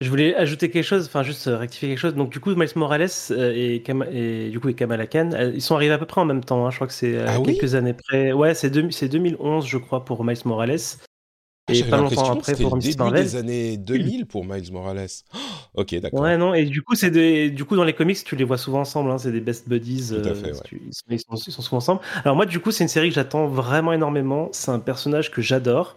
Je 0.00 0.08
voulais 0.08 0.34
ajouter 0.34 0.70
quelque 0.70 0.84
chose, 0.84 1.04
enfin 1.06 1.22
juste 1.22 1.44
rectifier 1.46 1.90
quelque 1.90 1.98
chose. 1.98 2.14
Donc 2.14 2.30
du 2.30 2.40
coup, 2.40 2.54
Miles 2.54 2.70
Morales 2.74 3.10
euh, 3.32 3.52
et, 3.54 3.82
et, 4.12 4.50
du 4.50 4.60
coup 4.60 4.70
et 4.70 4.74
Kamala 4.74 5.06
Khan, 5.06 5.30
ils 5.52 5.60
sont 5.60 5.74
arrivés 5.74 5.92
à 5.92 5.98
peu 5.98 6.06
près 6.06 6.22
en 6.22 6.26
même 6.26 6.44
temps. 6.44 6.66
Hein. 6.66 6.70
Je 6.70 6.76
crois 6.76 6.86
que 6.86 6.94
c'est 6.94 7.18
ah 7.18 7.38
quelques 7.44 7.74
années 7.74 7.94
près. 7.94 8.32
Ouais, 8.32 8.54
c'est 8.54 8.70
2011, 8.70 9.66
je 9.66 9.76
crois, 9.76 10.06
pour 10.06 10.24
Miles 10.24 10.38
Morales. 10.46 10.78
Ah, 11.68 11.74
et 11.74 11.82
pas 11.82 11.96
longtemps 11.96 12.32
après 12.32 12.54
pour 12.54 12.76
Miss 12.76 12.96
Marvel. 12.96 13.24
des 13.24 13.34
années 13.34 13.76
2000 13.76 14.26
pour 14.26 14.44
Miles 14.44 14.72
Morales. 14.72 15.08
ok, 15.74 15.96
d'accord. 15.96 16.20
Ouais, 16.20 16.36
non, 16.36 16.54
et 16.54 16.64
du 16.64 16.82
coup, 16.82 16.94
c'est 16.94 17.10
des... 17.10 17.50
du 17.50 17.64
coup, 17.64 17.74
dans 17.74 17.84
les 17.84 17.92
comics, 17.92 18.22
tu 18.22 18.36
les 18.36 18.44
vois 18.44 18.58
souvent 18.58 18.80
ensemble, 18.80 19.10
hein, 19.10 19.18
c'est 19.18 19.32
des 19.32 19.40
best 19.40 19.68
buddies. 19.68 20.10
Tout 20.10 20.28
à 20.28 20.34
fait, 20.34 20.50
euh, 20.50 20.78
ils, 21.10 21.18
sont, 21.18 21.36
souvent 21.36 21.78
ensemble. 21.78 22.00
Alors, 22.24 22.36
moi, 22.36 22.46
du 22.46 22.60
coup, 22.60 22.70
c'est 22.70 22.84
une 22.84 22.88
série 22.88 23.08
que 23.08 23.16
j'attends 23.16 23.48
vraiment 23.48 23.92
énormément. 23.92 24.48
C'est 24.52 24.70
un 24.70 24.78
personnage 24.78 25.32
que 25.32 25.42
j'adore. 25.42 25.96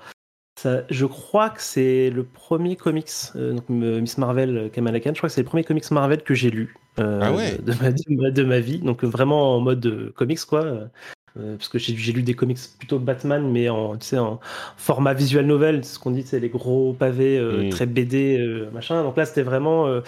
Ça, 0.59 0.81
je 0.89 1.05
crois 1.05 1.51
que 1.51 1.61
c'est 1.61 2.09
le 2.09 2.23
premier 2.23 2.75
comics, 2.75 3.11
euh, 3.35 3.53
donc 3.53 3.69
Miss 3.69 4.17
Marvel, 4.17 4.69
Kamala 4.73 4.99
Khan, 4.99 5.11
je 5.13 5.19
crois 5.19 5.29
que 5.29 5.35
c'est 5.35 5.41
le 5.41 5.47
premier 5.47 5.63
comics 5.63 5.89
Marvel 5.89 6.21
que 6.21 6.33
j'ai 6.33 6.49
lu 6.49 6.75
euh, 6.99 7.19
ah 7.21 7.31
ouais? 7.31 7.57
de, 7.59 7.73
ma, 7.81 8.31
de, 8.31 8.43
ma, 8.43 8.59
vie. 8.59 8.79
Donc 8.79 9.05
vraiment 9.05 9.55
en 9.55 9.61
mode 9.61 10.11
comics, 10.15 10.43
quoi. 10.45 10.89
Euh, 11.37 11.57
parce 11.57 11.69
que 11.69 11.77
j'ai 11.79 12.11
lu 12.11 12.23
des 12.23 12.33
comics 12.33 12.57
plutôt 12.77 12.99
Batman, 12.99 13.49
mais 13.51 13.69
en, 13.69 13.97
tu 13.97 14.07
sais, 14.07 14.17
en 14.17 14.39
format 14.77 15.13
visual 15.13 15.45
novel, 15.45 15.83
ce 15.83 15.99
qu'on 15.99 16.11
dit, 16.11 16.23
c'est 16.23 16.39
les 16.39 16.49
gros 16.49 16.93
pavés 16.93 17.37
euh, 17.37 17.69
très 17.69 17.85
BD, 17.85 18.37
euh, 18.39 18.69
machin. 18.71 19.03
Donc 19.03 19.17
là, 19.17 19.25
c'était 19.25 19.43
vraiment. 19.43 20.01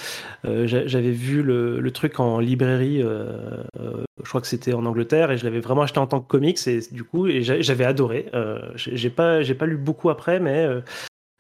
J'avais 0.43 1.11
vu 1.11 1.43
le, 1.43 1.79
le, 1.79 1.91
truc 1.91 2.19
en 2.19 2.39
librairie, 2.39 3.01
je 3.01 4.29
crois 4.29 4.41
que 4.41 4.47
c'était 4.47 4.73
en 4.73 4.85
Angleterre, 4.85 5.31
et 5.31 5.37
je 5.37 5.43
l'avais 5.43 5.59
vraiment 5.59 5.83
acheté 5.83 5.99
en 5.99 6.07
tant 6.07 6.19
que 6.19 6.27
comics, 6.27 6.59
et 6.67 6.79
du 6.91 7.03
coup, 7.03 7.27
j'avais 7.41 7.85
adoré. 7.85 8.27
j'ai 8.75 9.09
pas, 9.09 9.39
pas 9.57 9.65
lu 9.65 9.77
beaucoup 9.77 10.09
après, 10.09 10.39
mais 10.39 10.67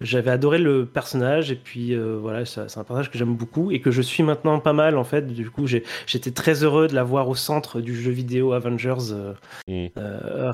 j'avais 0.01 0.31
adoré 0.31 0.57
le 0.57 0.85
personnage 0.85 1.51
et 1.51 1.55
puis 1.55 1.93
euh, 1.93 2.17
voilà, 2.19 2.45
c'est 2.45 2.61
un 2.61 2.83
personnage 2.83 3.11
que 3.11 3.17
j'aime 3.17 3.35
beaucoup 3.35 3.71
et 3.71 3.79
que 3.79 3.91
je 3.91 4.01
suis 4.01 4.23
maintenant 4.23 4.59
pas 4.59 4.73
mal 4.73 4.97
en 4.97 5.03
fait. 5.03 5.27
Du 5.27 5.49
coup, 5.49 5.67
j'étais 5.67 6.31
très 6.31 6.63
heureux 6.63 6.87
de 6.87 6.95
l'avoir 6.95 7.29
au 7.29 7.35
centre 7.35 7.81
du 7.81 7.95
jeu 7.95 8.11
vidéo 8.11 8.53
Avengers 8.53 9.11
euh, 9.11 9.33
mm. 9.67 9.91
euh, 9.97 10.51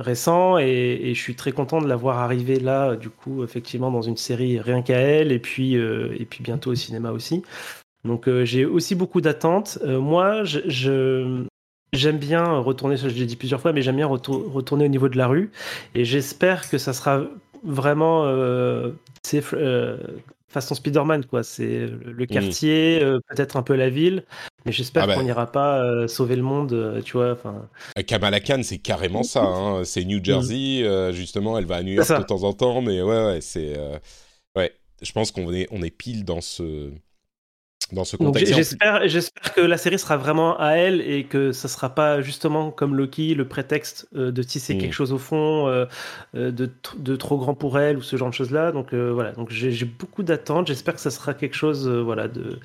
récent 0.00 0.58
et, 0.58 1.12
je 1.14 1.20
suis 1.20 1.34
très 1.34 1.52
content 1.52 1.80
de 1.80 1.88
l'avoir 1.88 2.18
arrivé 2.18 2.58
là, 2.58 2.96
du 2.96 3.10
coup, 3.10 3.42
effectivement, 3.44 3.90
dans 3.90 4.02
une 4.02 4.16
série 4.16 4.60
rien 4.60 4.80
qu'à 4.80 4.98
elle 4.98 5.32
et 5.32 5.38
puis 5.38 5.74
et 5.74 6.26
puis 6.28 6.42
bientôt 6.42 6.70
au 6.70 6.74
cinéma 6.74 7.10
aussi. 7.10 7.42
Donc 8.04 8.28
j'ai 8.44 8.64
aussi 8.64 8.94
beaucoup 8.94 9.20
d'attentes. 9.20 9.78
moi, 9.84 10.44
je, 10.44 11.44
j'aime 11.92 12.18
bien 12.18 12.58
retourner, 12.58 12.96
je 12.96 13.08
l'ai 13.08 13.26
dit 13.26 13.36
plusieurs 13.36 13.60
fois, 13.60 13.72
mais 13.72 13.82
j'aime 13.82 13.96
bien 13.96 14.06
retourner 14.06 14.84
au 14.84 14.88
niveau 14.88 15.08
de 15.08 15.18
la 15.18 15.26
rue. 15.26 15.50
Et 15.94 16.04
j'espère 16.04 16.70
que 16.70 16.78
ça 16.78 16.92
sera 16.92 17.24
vraiment 17.62 18.24
euh, 18.26 18.92
euh, 19.34 19.98
façon 20.48 20.74
Spider-Man, 20.74 21.24
quoi. 21.26 21.42
C'est 21.42 21.86
le 21.86 22.24
mm. 22.24 22.26
quartier, 22.26 23.02
euh, 23.02 23.20
peut-être 23.28 23.56
un 23.56 23.62
peu 23.62 23.74
la 23.74 23.90
ville, 23.90 24.24
mais 24.64 24.72
j'espère 24.72 25.04
ah 25.04 25.06
bah. 25.08 25.14
qu'on 25.16 25.22
n'ira 25.22 25.50
pas 25.50 25.82
euh, 25.82 26.08
sauver 26.08 26.36
le 26.36 26.42
monde, 26.42 27.02
tu 27.04 27.12
vois. 27.12 27.32
Enfin. 27.32 27.68
Kamala 28.06 28.40
Khan, 28.40 28.60
c'est 28.62 28.78
carrément 28.78 29.22
ça. 29.22 29.42
Hein. 29.42 29.84
C'est 29.84 30.04
New 30.04 30.22
Jersey, 30.22 30.84
justement. 31.12 31.58
Elle 31.58 31.66
va 31.66 31.76
à 31.76 31.82
New 31.82 31.94
York 31.94 32.08
de 32.08 32.24
temps 32.24 32.42
en 32.42 32.52
temps, 32.52 32.82
mais 32.82 33.02
ouais, 33.02 33.24
ouais, 33.26 33.40
c'est 33.40 33.76
ouais. 34.56 34.72
Je 35.02 35.12
pense 35.12 35.32
qu'on 35.32 35.52
est 35.52 35.66
on 35.70 35.82
est 35.82 35.90
pile 35.90 36.24
dans 36.24 36.40
ce 36.40 36.90
dans 37.92 38.04
ce 38.04 38.16
contexte. 38.16 38.54
J'espère, 38.54 39.08
j'espère 39.08 39.54
que 39.54 39.60
la 39.60 39.76
série 39.76 39.98
sera 39.98 40.16
vraiment 40.16 40.58
à 40.58 40.72
elle 40.72 41.00
et 41.00 41.24
que 41.24 41.52
ça 41.52 41.68
sera 41.68 41.94
pas 41.94 42.20
justement 42.20 42.70
comme 42.70 42.94
Loki 42.94 43.34
le 43.34 43.46
prétexte 43.46 44.08
euh, 44.14 44.30
de 44.30 44.42
tisser 44.42 44.76
quelque 44.78 44.90
mm. 44.90 44.94
chose 44.94 45.12
au 45.12 45.18
fond 45.18 45.68
euh, 45.68 45.86
euh, 46.34 46.50
de, 46.50 46.70
de, 46.96 47.16
trop 47.16 47.38
grand 47.38 47.54
pour 47.54 47.78
elle 47.78 47.96
ou 47.96 48.02
ce 48.02 48.16
genre 48.16 48.30
de 48.30 48.34
choses 48.34 48.50
là. 48.50 48.72
Donc 48.72 48.94
voilà, 48.94 49.32
donc 49.32 49.50
j'ai 49.50 49.84
beaucoup 49.84 50.22
d'attentes. 50.22 50.66
J'espère 50.66 50.94
que 50.94 51.00
ça 51.00 51.10
sera 51.10 51.34
quelque 51.34 51.56
chose 51.56 51.88
voilà 51.88 52.28
de, 52.28 52.58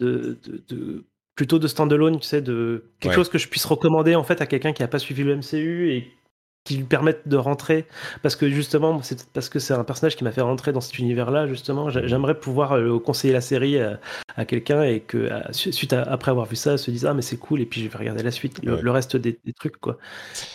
de, 0.00 0.38
de, 0.68 1.04
plutôt 1.34 1.58
de 1.58 1.68
standalone, 1.68 2.18
tu 2.18 2.26
sais, 2.26 2.42
de 2.42 2.84
quelque 3.00 3.14
chose 3.14 3.28
que 3.28 3.38
je 3.38 3.48
puisse 3.48 3.64
recommander 3.64 4.14
en 4.14 4.24
fait 4.24 4.40
à 4.40 4.46
quelqu'un 4.46 4.72
qui 4.72 4.82
a 4.82 4.88
pas 4.88 4.98
suivi 4.98 5.22
le 5.22 5.36
MCU 5.36 5.92
et 5.92 6.17
qui 6.64 6.76
lui 6.76 6.84
permettent 6.84 7.26
de 7.26 7.36
rentrer. 7.36 7.86
Parce 8.22 8.36
que 8.36 8.48
justement 8.50 9.00
c'est 9.02 9.26
parce 9.30 9.48
que 9.48 9.58
c'est 9.58 9.72
un 9.74 9.84
personnage 9.84 10.16
qui 10.16 10.24
m'a 10.24 10.32
fait 10.32 10.42
rentrer 10.42 10.72
dans 10.72 10.80
cet 10.80 10.98
univers 10.98 11.30
là 11.30 11.46
justement 11.46 11.88
j'aimerais 11.88 12.38
pouvoir 12.38 12.72
euh, 12.72 12.98
conseiller 12.98 13.32
la 13.32 13.40
série 13.40 13.78
à, 13.78 14.44
quelqu'un 14.44 14.82
et 14.82 15.00
que 15.00 15.30
suite 15.50 15.92
après 15.92 16.30
avoir 16.30 16.46
vu 16.46 16.56
ça 16.56 16.78
se 16.78 16.90
dise 16.90 17.06
ah 17.06 17.14
mais 17.14 17.22
c'est 17.22 17.38
cool 17.38 17.60
et 17.60 17.66
puis 17.66 17.82
je 17.82 17.88
vais 17.88 17.98
regarder 17.98 18.22
la 18.22 18.30
suite 18.30 18.60
le, 18.62 18.90
reste 18.90 19.16
des, 19.16 19.38
trucs 19.58 19.78
quoi. 19.78 19.98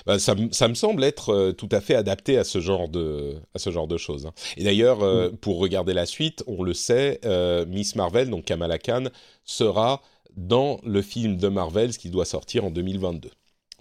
Bah, 0.05 0.19
ça, 0.19 0.35
ça, 0.51 0.67
me 0.67 0.73
semble 0.73 1.03
être 1.03 1.29
euh, 1.33 1.51
tout 1.51 1.69
à 1.71 1.81
fait 1.81 1.95
adapté 1.95 2.37
à 2.37 2.43
ce 2.43 2.59
genre 2.59 2.89
de 2.89 3.35
à 3.53 3.59
ce 3.59 3.71
genre 3.71 3.87
de 3.87 3.97
choses 3.97 4.25
hein. 4.25 4.33
et 4.57 4.63
d'ailleurs 4.63 5.01
euh, 5.01 5.29
mm. 5.29 5.37
pour 5.37 5.59
regarder 5.59 5.93
la 5.93 6.05
suite 6.05 6.43
on 6.47 6.63
le 6.63 6.73
sait 6.73 7.19
Miss 7.67 7.95
Marvel 7.95 8.29
donc 8.29 8.45
Kamala 8.45 8.77
Khan 8.77 9.05
sera 9.43 10.01
dans 10.37 10.79
le 10.85 11.01
film 11.01 11.37
de 11.37 11.47
Marvel 11.47 11.97
qui 11.97 12.09
doit 12.09 12.25
sortir 12.25 12.65
en 12.65 12.71
2022 12.71 13.29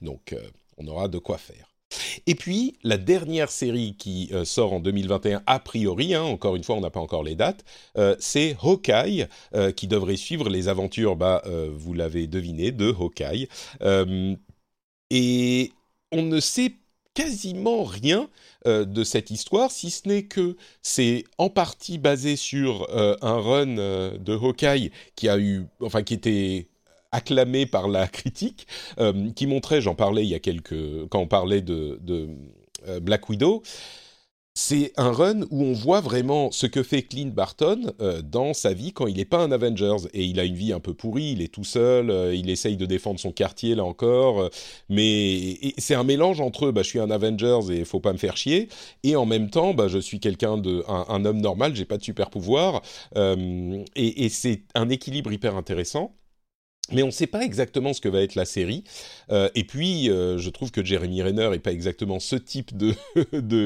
donc 0.00 0.34
on 0.78 0.86
aura 0.86 1.08
de 1.08 1.18
quoi 1.18 1.38
faire 1.38 1.71
et 2.26 2.34
puis, 2.34 2.74
la 2.82 2.98
dernière 2.98 3.50
série 3.50 3.94
qui 3.98 4.28
euh, 4.32 4.44
sort 4.44 4.72
en 4.72 4.80
2021, 4.80 5.42
a 5.46 5.58
priori, 5.58 6.14
hein, 6.14 6.22
encore 6.22 6.56
une 6.56 6.64
fois, 6.64 6.76
on 6.76 6.80
n'a 6.80 6.90
pas 6.90 7.00
encore 7.00 7.22
les 7.22 7.34
dates, 7.34 7.64
euh, 7.98 8.16
c'est 8.18 8.56
Hawkeye, 8.62 9.26
euh, 9.54 9.72
qui 9.72 9.86
devrait 9.86 10.16
suivre 10.16 10.48
les 10.48 10.68
aventures, 10.68 11.16
bah, 11.16 11.42
vous 11.74 11.94
l'avez 11.94 12.26
deviné, 12.26 12.72
de 12.72 12.88
Hawkeye. 12.88 13.48
et 15.10 15.72
on 16.10 16.22
ne 16.22 16.40
sait 16.40 16.74
quasiment 17.14 17.84
rien 17.84 18.28
de 18.64 19.04
cette 19.04 19.30
histoire, 19.30 19.70
si 19.70 19.90
ce 19.90 20.08
n'est 20.08 20.24
que 20.24 20.56
c'est 20.82 21.24
en 21.38 21.50
partie 21.50 21.98
basé 21.98 22.36
sur 22.36 22.88
un 22.94 23.40
run 23.40 23.74
de 23.76 24.32
Hawkeye 24.32 24.90
qui 25.14 25.28
a 25.28 25.38
eu, 25.38 25.66
enfin 25.80 26.02
qui 26.02 26.14
était 26.14 26.68
acclamé 27.12 27.66
par 27.66 27.88
la 27.88 28.08
critique, 28.08 28.66
euh, 28.98 29.30
qui 29.36 29.46
montrait, 29.46 29.80
j'en 29.80 29.94
parlais 29.94 30.24
il 30.24 30.30
y 30.30 30.34
a 30.34 30.40
quelques, 30.40 31.06
quand 31.10 31.20
on 31.20 31.28
parlait 31.28 31.60
de, 31.60 32.00
euh, 32.88 33.00
Black 33.00 33.28
Widow, 33.28 33.62
c'est 34.54 34.92
un 34.98 35.12
run 35.12 35.42
où 35.50 35.62
on 35.64 35.72
voit 35.72 36.02
vraiment 36.02 36.50
ce 36.50 36.66
que 36.66 36.82
fait 36.82 37.02
Clint 37.04 37.32
Barton 37.34 37.94
euh, 38.02 38.20
dans 38.20 38.52
sa 38.52 38.74
vie 38.74 38.92
quand 38.92 39.06
il 39.06 39.16
n'est 39.16 39.24
pas 39.24 39.38
un 39.38 39.50
Avengers 39.50 40.08
et 40.12 40.24
il 40.24 40.38
a 40.38 40.44
une 40.44 40.56
vie 40.56 40.74
un 40.74 40.80
peu 40.80 40.92
pourrie, 40.92 41.32
il 41.32 41.40
est 41.40 41.48
tout 41.48 41.64
seul, 41.64 42.34
il 42.34 42.50
essaye 42.50 42.76
de 42.76 42.84
défendre 42.84 43.18
son 43.18 43.32
quartier 43.32 43.74
là 43.74 43.84
encore, 43.84 44.50
mais 44.90 45.58
c'est 45.78 45.94
un 45.94 46.04
mélange 46.04 46.42
entre 46.42 46.70
bah, 46.70 46.82
je 46.82 46.88
suis 46.88 47.00
un 47.00 47.10
Avengers 47.10 47.60
et 47.70 47.86
faut 47.86 48.00
pas 48.00 48.12
me 48.12 48.18
faire 48.18 48.36
chier 48.36 48.68
et 49.04 49.16
en 49.16 49.24
même 49.24 49.48
temps 49.48 49.72
bah, 49.72 49.88
je 49.88 49.98
suis 49.98 50.20
quelqu'un 50.20 50.58
de 50.58 50.84
un, 50.86 51.24
homme 51.24 51.40
normal, 51.40 51.74
j'ai 51.74 51.86
pas 51.86 51.96
de 51.96 52.04
super 52.04 52.28
pouvoir 52.28 52.82
et 53.16 54.28
c'est 54.28 54.64
un 54.74 54.90
équilibre 54.90 55.32
hyper 55.32 55.56
intéressant 55.56 56.14
mais 56.92 57.02
on 57.02 57.06
ne 57.06 57.12
sait 57.12 57.26
pas 57.26 57.42
exactement 57.42 57.92
ce 57.92 58.00
que 58.00 58.08
va 58.08 58.20
être 58.20 58.34
la 58.34 58.44
série. 58.44 58.84
Euh, 59.30 59.48
et 59.54 59.64
puis, 59.64 60.10
euh, 60.10 60.38
je 60.38 60.50
trouve 60.50 60.70
que 60.70 60.84
Jeremy 60.84 61.22
Renner 61.22 61.48
n'est 61.50 61.58
pas 61.58 61.72
exactement 61.72 62.20
ce 62.20 62.36
type 62.36 62.76
de, 62.76 62.94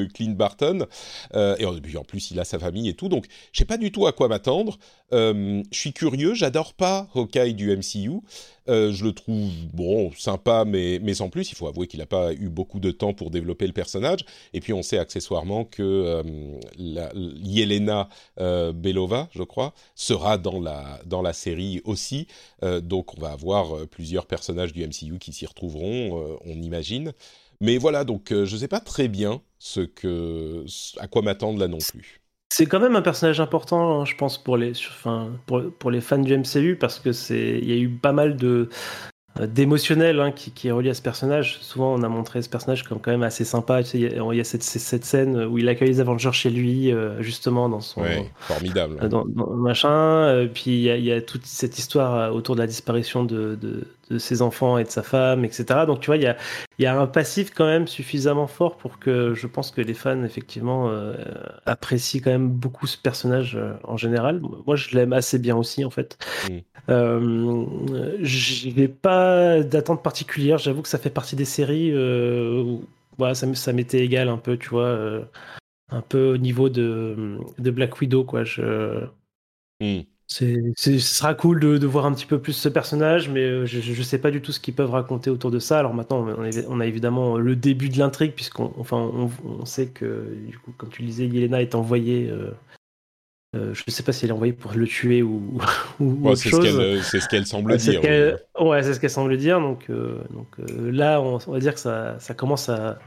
Clint 0.14 0.32
Barton. 0.32 0.86
Euh, 1.34 1.56
et 1.58 1.64
en 1.64 2.04
plus, 2.04 2.30
il 2.30 2.40
a 2.40 2.44
sa 2.44 2.58
famille 2.58 2.88
et 2.88 2.94
tout. 2.94 3.08
Donc, 3.08 3.26
je 3.52 3.58
sais 3.58 3.64
pas 3.64 3.78
du 3.78 3.92
tout 3.92 4.06
à 4.06 4.12
quoi 4.12 4.28
m'attendre. 4.28 4.78
je 5.12 5.62
suis 5.70 5.92
curieux. 5.92 6.34
J'adore 6.34 6.74
pas 6.74 7.08
Hawkeye 7.14 7.54
du 7.54 7.74
MCU. 7.76 8.20
Euh, 8.68 8.92
je 8.92 9.04
le 9.04 9.12
trouve 9.12 9.50
bon, 9.72 10.12
sympa, 10.12 10.64
mais, 10.64 10.98
mais 11.02 11.14
sans 11.14 11.28
plus. 11.28 11.50
Il 11.50 11.54
faut 11.54 11.68
avouer 11.68 11.86
qu'il 11.86 12.00
n'a 12.00 12.06
pas 12.06 12.32
eu 12.32 12.48
beaucoup 12.48 12.80
de 12.80 12.90
temps 12.90 13.14
pour 13.14 13.30
développer 13.30 13.66
le 13.66 13.72
personnage. 13.72 14.20
Et 14.52 14.60
puis 14.60 14.72
on 14.72 14.82
sait 14.82 14.98
accessoirement 14.98 15.64
que 15.64 15.82
euh, 15.82 16.22
Yelena 16.78 18.08
euh, 18.40 18.72
Belova, 18.72 19.28
je 19.32 19.42
crois, 19.42 19.74
sera 19.94 20.38
dans 20.38 20.60
la, 20.60 21.00
dans 21.06 21.22
la 21.22 21.32
série 21.32 21.80
aussi. 21.84 22.26
donc 22.82 23.16
on 23.16 23.20
va 23.20 23.32
avoir 23.32 23.86
plusieurs 23.88 24.26
personnages 24.26 24.72
du 24.72 24.86
MCU 24.86 25.18
qui 25.18 25.32
s'y 25.32 25.46
retrouveront, 25.46 26.38
on 26.44 26.62
imagine. 26.62 27.12
Mais 27.60 27.78
voilà, 27.78 28.04
donc 28.04 28.28
je 28.30 28.52
ne 28.52 28.60
sais 28.60 28.68
pas 28.68 28.80
très 28.80 29.08
bien 29.08 29.40
ce 29.58 29.80
que, 29.80 30.64
à 30.98 31.08
quoi 31.08 31.22
m'attendre 31.22 31.58
là 31.58 31.68
non 31.68 31.78
plus. 31.78 32.20
C'est 32.48 32.66
quand 32.66 32.80
même 32.80 32.96
un 32.96 33.02
personnage 33.02 33.40
important, 33.40 34.00
hein, 34.00 34.04
je 34.04 34.14
pense, 34.14 34.38
pour 34.38 34.56
les, 34.56 34.70
enfin, 34.70 35.30
pour, 35.46 35.62
pour, 35.78 35.90
les 35.90 36.00
fans 36.00 36.18
du 36.18 36.36
MCU, 36.36 36.76
parce 36.76 37.00
que 37.00 37.12
c'est, 37.12 37.58
il 37.58 37.68
y 37.68 37.72
a 37.72 37.76
eu 37.76 37.88
pas 37.88 38.12
mal 38.12 38.36
de, 38.36 38.68
euh, 39.40 39.46
d'émotionnel 39.46 40.20
hein, 40.20 40.32
qui, 40.32 40.50
qui, 40.50 40.68
est 40.68 40.70
relié 40.70 40.90
à 40.90 40.94
ce 40.94 41.02
personnage. 41.02 41.58
Souvent, 41.60 41.94
on 41.94 42.02
a 42.02 42.08
montré 42.08 42.42
ce 42.42 42.48
personnage 42.48 42.84
comme 42.84 43.00
quand 43.00 43.10
même 43.10 43.22
assez 43.22 43.44
sympa. 43.44 43.80
il 43.94 44.00
y 44.00 44.40
a, 44.40 44.44
cette, 44.44 44.62
cette, 44.62 45.04
scène 45.04 45.44
où 45.44 45.58
il 45.58 45.68
accueille 45.68 45.88
les 45.88 46.00
Avengers 46.00 46.32
chez 46.32 46.50
lui, 46.50 46.92
euh, 46.92 47.20
justement 47.22 47.68
dans 47.68 47.80
son 47.80 48.04
formidable, 48.38 49.08
dans, 49.08 49.24
machin. 49.26 49.90
Euh, 49.90 50.46
puis 50.46 50.70
il 50.70 50.80
y, 50.82 50.90
a, 50.90 50.96
il 50.96 51.04
y, 51.04 51.12
a, 51.12 51.20
toute 51.20 51.46
cette 51.46 51.78
histoire 51.78 52.34
autour 52.34 52.54
de 52.54 52.60
la 52.60 52.66
disparition 52.66 53.24
de, 53.24 53.56
de, 53.56 53.86
de, 54.10 54.18
ses 54.18 54.42
enfants 54.42 54.78
et 54.78 54.84
de 54.84 54.88
sa 54.88 55.02
femme, 55.02 55.44
etc. 55.44 55.64
Donc 55.86 56.00
tu 56.00 56.06
vois, 56.06 56.16
il 56.16 56.22
y 56.22 56.26
a, 56.26 56.36
y 56.78 56.86
a 56.86 56.98
un 56.98 57.06
passif 57.06 57.52
quand 57.54 57.66
même 57.66 57.86
suffisamment 57.86 58.46
fort 58.46 58.76
pour 58.76 58.98
que 58.98 59.34
je 59.34 59.46
pense 59.46 59.70
que 59.70 59.80
les 59.80 59.94
fans 59.94 60.22
effectivement 60.24 60.90
apprécient 61.66 62.20
quand 62.22 62.30
même 62.30 62.48
beaucoup 62.48 62.86
ce 62.86 62.98
personnage 62.98 63.58
en 63.84 63.96
général. 63.96 64.40
Moi, 64.66 64.76
je 64.76 64.94
l'aime 64.96 65.12
assez 65.12 65.38
bien 65.38 65.56
aussi 65.56 65.84
en 65.84 65.90
fait. 65.90 66.18
Mm. 66.48 66.58
je 68.22 68.70
vais 68.70 68.88
pas 68.88 69.62
d'attente 69.62 70.02
particulière. 70.02 70.58
J'avoue 70.58 70.82
que 70.82 70.88
ça 70.88 70.98
fait 70.98 71.10
partie 71.10 71.36
des 71.36 71.44
séries 71.44 71.92
euh, 71.92 72.62
où 72.62 72.84
voilà, 73.18 73.34
ça, 73.34 73.52
ça 73.54 73.72
m'était 73.72 74.04
égal 74.04 74.28
un 74.28 74.38
peu, 74.38 74.56
tu 74.56 74.68
vois, 74.68 74.86
euh, 74.86 75.24
un 75.88 76.02
peu 76.02 76.34
au 76.34 76.36
niveau 76.36 76.68
de, 76.68 77.38
de 77.58 77.70
Black 77.70 78.00
Widow, 78.00 78.24
quoi. 78.24 78.44
Je. 78.44 79.06
C'est, 80.28 80.56
ce 80.76 80.98
sera 80.98 81.34
cool 81.34 81.60
de, 81.60 81.78
de, 81.78 81.86
voir 81.86 82.06
un 82.06 82.12
petit 82.12 82.26
peu 82.26 82.38
plus 82.40 82.52
ce 82.52 82.68
personnage, 82.68 83.28
mais 83.28 83.44
euh, 83.44 83.66
je, 83.66 83.80
je 83.80 84.02
sais 84.02 84.18
pas 84.18 84.30
du 84.30 84.42
tout 84.42 84.52
ce 84.52 84.60
qu'ils 84.60 84.74
peuvent 84.74 84.90
raconter 84.90 85.30
autour 85.30 85.50
de 85.50 85.58
ça. 85.58 85.78
Alors 85.78 85.94
maintenant, 85.94 86.26
on, 86.68 86.80
a 86.80 86.86
évidemment 86.86 87.38
le 87.38 87.56
début 87.56 87.88
de 87.88 87.98
l'intrigue, 87.98 88.32
puisqu'on 88.32 88.72
enfin, 88.78 88.98
on, 88.98 89.64
sait 89.64 89.86
que, 89.86 90.34
du 90.46 90.58
coup, 90.58 90.72
comme 90.76 90.90
tu 90.90 91.02
le 91.02 91.08
disais, 91.08 91.26
Yelena 91.26 91.62
est 91.62 91.74
envoyée 91.74 92.30
euh, 93.56 93.72
je 93.74 93.84
ne 93.86 93.92
sais 93.92 94.02
pas 94.02 94.12
si 94.12 94.24
elle 94.24 94.30
est 94.30 94.34
envoyée 94.34 94.52
pour 94.52 94.72
le 94.72 94.86
tuer 94.86 95.22
ou, 95.22 95.58
ou 96.00 96.28
autre 96.28 96.42
chose. 96.42 96.66
Euh, 96.66 97.00
c'est 97.02 97.20
ce 97.20 97.28
qu'elle 97.28 97.46
semble 97.46 97.76
dire. 97.76 98.00
ouais, 98.60 98.82
c'est 98.82 98.94
ce 98.94 99.00
qu'elle 99.00 99.10
semble 99.10 99.36
dire. 99.36 99.60
Donc, 99.60 99.88
euh, 99.88 100.18
donc 100.30 100.48
là, 100.68 101.20
on, 101.20 101.36
va 101.36 101.58
dire 101.58 101.74
que 101.74 101.80
ça, 101.80 102.16
ça 102.18 102.34
commence 102.34 102.68
à, 102.68 102.98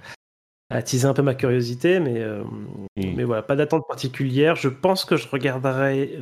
attiser 0.70 1.08
un 1.08 1.14
peu 1.14 1.22
ma 1.22 1.36
curiosité, 1.36 2.00
mais, 2.00 2.24
hmm. 2.24 3.16
mais 3.16 3.24
voilà, 3.24 3.42
pas 3.42 3.56
d'attente 3.56 3.88
particulière. 3.88 4.56
Je 4.56 4.70
pense 4.70 5.06
que 5.06 5.18
je 5.18 5.28
regarderai 5.28 6.20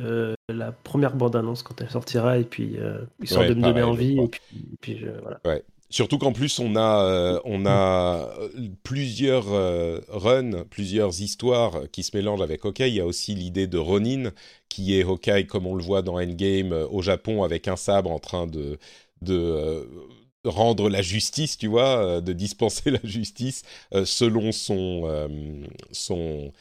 la 0.48 0.72
première 0.72 1.14
bande-annonce 1.14 1.62
quand 1.62 1.80
elle 1.80 1.90
sortira, 1.90 2.38
et 2.38 2.44
puis 2.44 2.76
histoire 3.22 3.46
de 3.46 3.54
me 3.54 3.62
donner 3.62 3.82
envie. 3.82 4.18
Et 4.18 4.28
puis, 4.28 4.40
et 4.72 4.76
puis 4.80 5.06
voilà. 5.22 5.40
Ouais. 5.44 5.62
Surtout 5.90 6.18
qu'en 6.18 6.32
plus 6.32 6.58
on 6.58 6.76
a 6.76 7.04
euh, 7.04 7.40
on 7.44 7.64
a 7.64 8.28
euh, 8.40 8.68
plusieurs 8.82 9.50
euh, 9.50 10.00
runs, 10.08 10.64
plusieurs 10.68 11.22
histoires 11.22 11.88
qui 11.90 12.02
se 12.02 12.14
mélangent 12.14 12.42
avec 12.42 12.64
Hawkeye. 12.66 12.88
Il 12.88 12.94
y 12.94 13.00
a 13.00 13.06
aussi 13.06 13.34
l'idée 13.34 13.66
de 13.66 13.78
Ronin 13.78 14.32
qui 14.68 14.98
est 14.98 15.02
Hawkeye 15.02 15.46
comme 15.46 15.66
on 15.66 15.74
le 15.74 15.82
voit 15.82 16.02
dans 16.02 16.20
Endgame 16.20 16.72
au 16.72 17.00
Japon 17.00 17.42
avec 17.42 17.68
un 17.68 17.76
sabre 17.76 18.10
en 18.10 18.18
train 18.18 18.46
de 18.46 18.78
de 19.22 19.88
rendre 20.48 20.88
la 20.88 21.02
justice, 21.02 21.58
tu 21.58 21.66
vois, 21.66 22.20
de 22.20 22.32
dispenser 22.32 22.90
la 22.90 23.00
justice 23.04 23.62
selon 24.04 24.52
son 24.52 25.28
son 25.92 26.52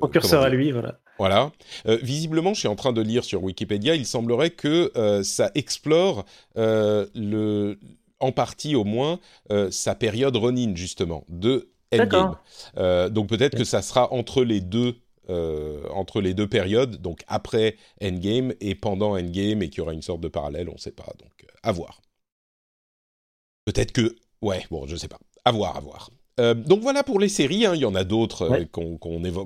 au 0.00 0.06
curseur 0.06 0.42
à 0.42 0.48
lui, 0.50 0.70
voilà. 0.70 1.00
Voilà. 1.18 1.52
visiblement, 1.84 2.54
je 2.54 2.60
suis 2.60 2.68
en 2.68 2.76
train 2.76 2.92
de 2.92 3.00
lire 3.00 3.24
sur 3.24 3.42
Wikipédia, 3.42 3.94
il 3.96 4.06
semblerait 4.06 4.50
que 4.50 4.92
ça 5.22 5.50
explore 5.54 6.24
le 6.56 7.78
en 8.24 8.32
partie 8.32 8.74
au 8.74 8.84
moins 8.84 9.20
euh, 9.50 9.70
sa 9.70 9.94
période 9.94 10.36
Ronin 10.36 10.74
justement 10.74 11.24
de 11.28 11.70
Endgame. 11.92 12.36
Euh, 12.78 13.08
donc 13.08 13.28
peut-être 13.28 13.56
que 13.56 13.64
ça 13.64 13.82
sera 13.82 14.12
entre 14.12 14.44
les 14.44 14.60
deux 14.60 14.96
euh, 15.30 15.82
entre 15.90 16.20
les 16.20 16.34
deux 16.34 16.46
périodes, 16.46 17.00
donc 17.00 17.24
après 17.28 17.76
Endgame 18.02 18.52
et 18.60 18.74
pendant 18.74 19.16
Endgame, 19.16 19.62
et 19.62 19.70
qu'il 19.70 19.78
y 19.78 19.80
aura 19.80 19.94
une 19.94 20.02
sorte 20.02 20.20
de 20.20 20.28
parallèle, 20.28 20.68
on 20.68 20.74
ne 20.74 20.78
sait 20.78 20.90
pas. 20.90 21.10
Donc 21.18 21.46
à 21.62 21.72
voir. 21.72 22.02
Peut-être 23.64 23.92
que, 23.92 24.14
ouais, 24.42 24.64
bon, 24.70 24.86
je 24.86 24.96
sais 24.96 25.08
pas. 25.08 25.18
À 25.44 25.52
voir, 25.52 25.76
à 25.76 25.80
voir. 25.80 26.10
Euh, 26.40 26.54
donc 26.54 26.80
voilà 26.80 27.04
pour 27.04 27.20
les 27.20 27.28
séries, 27.28 27.64
hein. 27.64 27.72
il 27.74 27.80
y 27.80 27.84
en 27.84 27.94
a 27.94 28.02
d'autres 28.02 28.42
euh, 28.50 28.64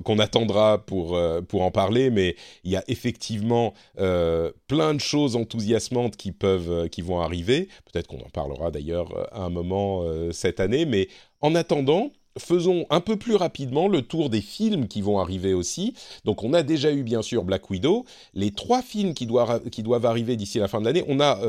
qu'on 0.01 0.19
attendra 0.19 0.79
pour, 0.79 1.15
euh, 1.15 1.41
pour 1.41 1.61
en 1.61 1.69
parler, 1.69 2.09
mais 2.09 2.35
il 2.63 2.71
y 2.71 2.75
a 2.75 2.83
effectivement 2.87 3.73
plein 3.95 4.93
de 4.93 4.99
choses 4.99 5.35
enthousiasmantes 5.35 6.15
qui, 6.15 6.31
peuvent, 6.31 6.89
qui 6.89 7.01
vont 7.01 7.21
arriver. 7.21 7.67
Peut-être 7.91 8.07
qu'on 8.07 8.19
en 8.19 8.29
parlera 8.29 8.71
d'ailleurs 8.71 9.27
à 9.33 9.43
un 9.43 9.49
moment 9.49 10.03
cette 10.31 10.59
année, 10.59 10.85
mais 10.85 11.09
en 11.41 11.55
attendant, 11.55 12.11
faisons 12.37 12.85
un 12.89 13.01
peu 13.01 13.17
plus 13.17 13.35
rapidement 13.35 13.87
le 13.87 14.01
tour 14.01 14.29
des 14.29 14.41
films 14.41 14.87
qui 14.87 15.01
vont 15.01 15.19
arriver 15.19 15.53
aussi. 15.53 15.93
Donc 16.25 16.43
on 16.43 16.53
a 16.53 16.63
déjà 16.63 16.91
eu 16.91 17.03
bien 17.03 17.21
sûr 17.21 17.43
Black 17.43 17.69
Widow, 17.69 18.05
les 18.33 18.51
trois 18.51 18.81
films 18.81 19.13
qui 19.13 19.25
doivent, 19.25 19.69
qui 19.69 19.83
doivent 19.83 20.05
arriver 20.05 20.37
d'ici 20.37 20.59
la 20.59 20.67
fin 20.67 20.79
de 20.79 20.85
l'année. 20.85 21.03
On 21.07 21.19
a, 21.19 21.39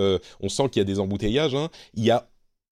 on 0.40 0.48
sent 0.48 0.68
qu'il 0.70 0.80
y 0.80 0.82
a 0.82 0.86
des 0.86 0.98
embouteillages. 0.98 1.54
Hein. 1.54 1.68
Il 1.94 2.04
y 2.04 2.10
a 2.10 2.26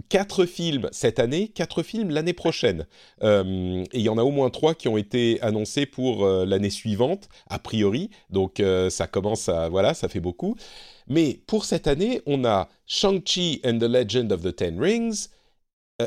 quatre 0.09 0.46
films 0.46 0.88
cette 0.92 1.18
année, 1.18 1.48
quatre 1.48 1.82
films 1.82 2.11
l'année 2.11 2.32
prochaine. 2.32 2.86
Euh, 3.22 3.84
et 3.92 3.98
il 3.98 4.02
y 4.02 4.09
en 4.09 4.18
a 4.18 4.22
au 4.22 4.30
moins 4.30 4.50
trois 4.50 4.74
qui 4.74 4.88
ont 4.88 4.96
été 4.96 5.40
annoncés 5.42 5.86
pour 5.86 6.24
euh, 6.24 6.46
l'année 6.46 6.70
suivante, 6.70 7.28
a 7.48 7.59
priori. 7.59 8.11
Donc 8.30 8.61
euh, 8.61 8.90
ça 8.90 9.06
commence 9.06 9.48
à... 9.48 9.68
Voilà, 9.68 9.94
ça 9.94 10.09
fait 10.09 10.20
beaucoup. 10.20 10.56
Mais 11.06 11.40
pour 11.46 11.64
cette 11.64 11.86
année, 11.86 12.20
on 12.26 12.44
a 12.44 12.68
Shang-Chi 12.86 13.61
and 13.64 13.78
the 13.78 13.84
Legend 13.84 14.32
of 14.32 14.42
the 14.42 14.54
Ten 14.54 14.80
Rings, 14.80 15.28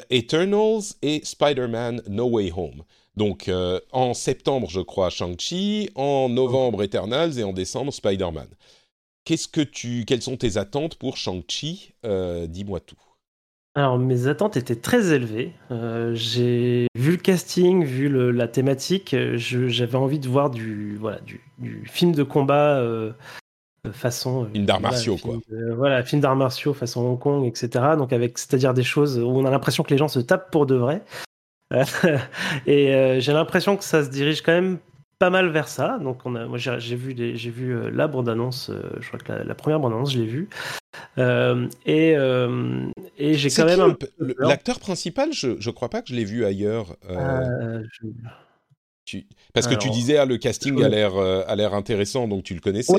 Eternals 0.09 0.95
et 1.01 1.21
Spider-Man 1.23 2.01
No 2.07 2.29
Way 2.29 2.51
Home. 2.55 2.83
Donc 3.17 3.49
en 3.91 4.13
septembre, 4.13 4.69
je 4.69 4.79
crois, 4.79 5.09
Shang-Chi, 5.09 5.89
en 5.95 6.29
novembre, 6.29 6.81
Eternals 6.83 7.37
et 7.37 7.43
en 7.43 7.51
décembre, 7.51 7.91
Spider-Man. 7.91 8.47
Qu'est-ce 9.25 9.47
que 9.47 9.61
tu, 9.61 10.05
quelles 10.05 10.21
sont 10.21 10.37
tes 10.37 10.57
attentes 10.57 10.95
pour 10.95 11.17
Shang-Chi? 11.17 11.93
Dis-moi 12.47 12.79
tout. 12.79 13.11
Alors, 13.74 13.97
mes 13.97 14.28
attentes 14.28 14.57
étaient 14.57 14.76
très 14.76 15.13
élevées. 15.13 15.53
Euh, 15.72 16.11
j'ai 16.13 16.88
vu 16.93 17.11
le 17.11 17.17
casting, 17.17 17.86
vu 17.86 18.09
la 18.32 18.47
thématique, 18.47 19.15
j'avais 19.36 19.95
envie 19.95 20.19
de 20.19 20.28
voir 20.28 20.49
du, 20.49 20.97
voilà, 20.97 21.19
du, 21.22 21.84
film 21.86 22.11
de 22.11 22.24
combat 22.24 22.78
euh, 22.80 23.13
façon. 23.93 24.45
Film 24.51 24.65
d'arts 24.65 24.82
martiaux, 24.82 25.15
quoi. 25.15 25.38
voilà, 25.78 26.03
film 26.03 26.22
d'arts 26.22 26.36
martiaux 26.36 26.74
façon 26.74 27.01
Hong 27.01 27.19
Kong, 27.19 27.45
etc. 27.45 27.95
Donc, 27.97 28.11
avec, 28.11 28.38
c'est-à-dire 28.38 28.74
des 28.74 28.84
choses 28.84 29.17
où 29.17 29.30
on 29.30 29.45
a 29.45 29.49
l'impression 29.51 29.84
que 29.84 29.91
les 29.91 29.97
gens 29.97 30.09
se 30.09 30.19
tapent 30.19 30.51
pour 30.51 30.65
de 30.65 30.76
vrai. 30.76 31.01
et 32.67 32.93
euh, 32.93 33.19
j'ai 33.19 33.32
l'impression 33.32 33.78
que 33.78 33.84
ça 33.84 34.03
se 34.03 34.09
dirige 34.09 34.41
quand 34.41 34.51
même 34.51 34.80
pas 35.22 35.30
mal 35.30 35.49
vers 35.49 35.67
ça. 35.67 35.99
Donc, 35.99 36.26
on 36.26 36.34
a, 36.34 36.47
moi, 36.47 36.57
j'ai 36.57 36.95
vu, 36.95 37.15
j'ai 37.15 37.49
vu 37.51 37.91
la 37.91 38.07
bande-annonce, 38.07 38.72
je 38.99 39.07
crois 39.07 39.19
que 39.19 39.32
la, 39.32 39.43
la 39.43 39.55
première 39.55 39.80
bande-annonce, 39.80 40.13
je 40.13 40.17
l'ai 40.17 40.26
vue. 40.26 40.49
Euh, 41.17 41.67
et, 41.86 42.15
euh, 42.15 42.89
et 43.17 43.36
j'ai 43.36 43.49
quand 43.49 43.65
même 43.65 43.95
l'acteur 44.39 44.80
principal? 44.80 45.34
Je 45.34 45.59
je 45.59 45.69
crois 45.69 45.89
pas 45.89 46.01
que 46.01 46.09
je 46.09 46.15
l'ai 46.15 46.26
vu 46.26 46.45
ailleurs. 46.45 46.95
Euh, 47.09 47.84
parce 49.53 49.67
que 49.67 49.76
tu 49.76 49.89
disais 49.89 50.17
ah, 50.17 50.26
le 50.26 50.38
casting 50.38 50.82
a 50.84 50.89
l'air 50.89 51.15
a 51.17 51.55
l'air 51.55 51.74
intéressant, 51.74 52.28
donc 52.28 52.43
tu 52.43 52.53
le 52.53 52.61
connaissais. 52.61 52.93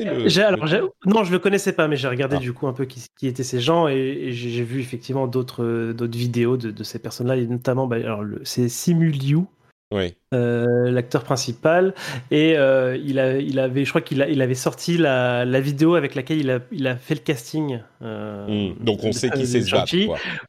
non, 1.05 1.23
je 1.23 1.31
le 1.31 1.39
connaissais 1.39 1.73
pas, 1.73 1.87
mais 1.87 1.97
j'ai 1.97 2.07
regardé 2.07 2.37
ah. 2.37 2.39
du 2.39 2.53
coup 2.53 2.67
un 2.67 2.73
peu 2.73 2.85
qui, 2.85 3.05
qui 3.17 3.27
étaient 3.27 3.43
ces 3.43 3.59
gens 3.59 3.87
et, 3.87 4.31
j'ai 4.31 4.63
vu 4.63 4.79
effectivement 4.79 5.27
d'autres 5.27 5.93
vidéos 6.05 6.57
de, 6.57 6.83
ces 6.83 6.99
personnes-là, 6.99 7.37
et 7.37 7.47
notamment 7.47 7.87
bah, 7.87 7.97
alors 7.97 8.23
c'est 8.43 8.69
Simuliu. 8.69 9.45
Oui. 9.93 10.15
Euh, 10.33 10.89
l'acteur 10.89 11.23
principal. 11.23 11.93
Et 12.31 12.57
euh, 12.57 12.97
il, 13.05 13.19
a, 13.19 13.37
il 13.37 13.59
avait, 13.59 13.85
je 13.85 13.89
crois 13.89 14.01
qu'il 14.01 14.25
il 14.27 14.41
avait 14.41 14.55
sorti 14.55 14.97
la, 14.97 15.45
la, 15.45 15.61
vidéo 15.61 15.93
avec 15.93 16.15
laquelle 16.15 16.39
il 16.39 16.49
a, 16.49 16.59
il 16.71 16.87
a 16.87 16.95
fait 16.95 17.13
le 17.13 17.19
casting. 17.19 17.79
Euh, 18.01 18.71
hmm. 18.71 18.83
Donc 18.83 19.03
on 19.03 19.11
sait 19.11 19.29
qu'il 19.29 19.45
sait 19.45 19.61
se 19.61 19.71
battre. 19.71 19.93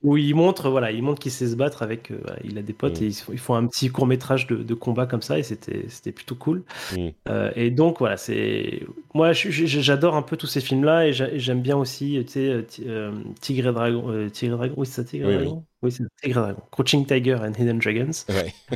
Où 0.02 0.16
il 0.16 0.34
montre, 0.34 0.70
voilà, 0.70 0.90
il 0.90 1.02
montre 1.02 1.20
qu'il 1.20 1.32
sait 1.32 1.48
se 1.48 1.56
battre 1.56 1.82
avec. 1.82 2.10
il 2.44 2.56
a 2.56 2.62
des 2.62 2.72
potes 2.72 3.00
hmm. 3.00 3.04
et 3.04 3.12
ils, 3.32 3.38
font 3.38 3.54
un 3.54 3.66
petit 3.66 3.90
court 3.90 4.06
métrage 4.06 4.46
de, 4.46 4.56
de 4.56 4.74
combat 4.74 5.04
comme 5.04 5.22
ça 5.22 5.38
et 5.38 5.42
c'était, 5.42 5.84
c'était 5.88 6.12
plutôt 6.12 6.34
cool. 6.34 6.62
Hmm. 6.96 7.10
et 7.54 7.70
donc 7.70 7.98
voilà, 7.98 8.16
c'est 8.16 8.80
moi 9.12 9.32
j'adore 9.32 10.16
un 10.16 10.22
peu 10.22 10.38
tous 10.38 10.46
ces 10.46 10.60
films 10.60 10.84
là 10.84 11.06
et 11.06 11.12
j'aime 11.12 11.60
bien 11.60 11.76
aussi, 11.76 12.22
tu 12.26 12.32
sais, 12.32 12.66
Tigre 13.40 13.68
et 13.68 13.72
Dragon, 13.72 14.28
Tigre 14.32 14.54
et 14.54 14.56
Dragon, 14.56 14.74
oui 14.78 14.86
c'est 14.86 15.02
ça, 15.02 15.04
Tigre 15.04 15.30
et 15.30 15.34
Dragon. 15.36 15.56
Oui, 15.56 15.62
c'est 15.90 16.04
Tigre 16.22 16.40
Dragon. 16.40 16.62
Crouching 16.70 17.06
Tiger 17.06 17.36
and 17.36 17.52
Hidden 17.58 17.78
Dragons. 17.78 18.10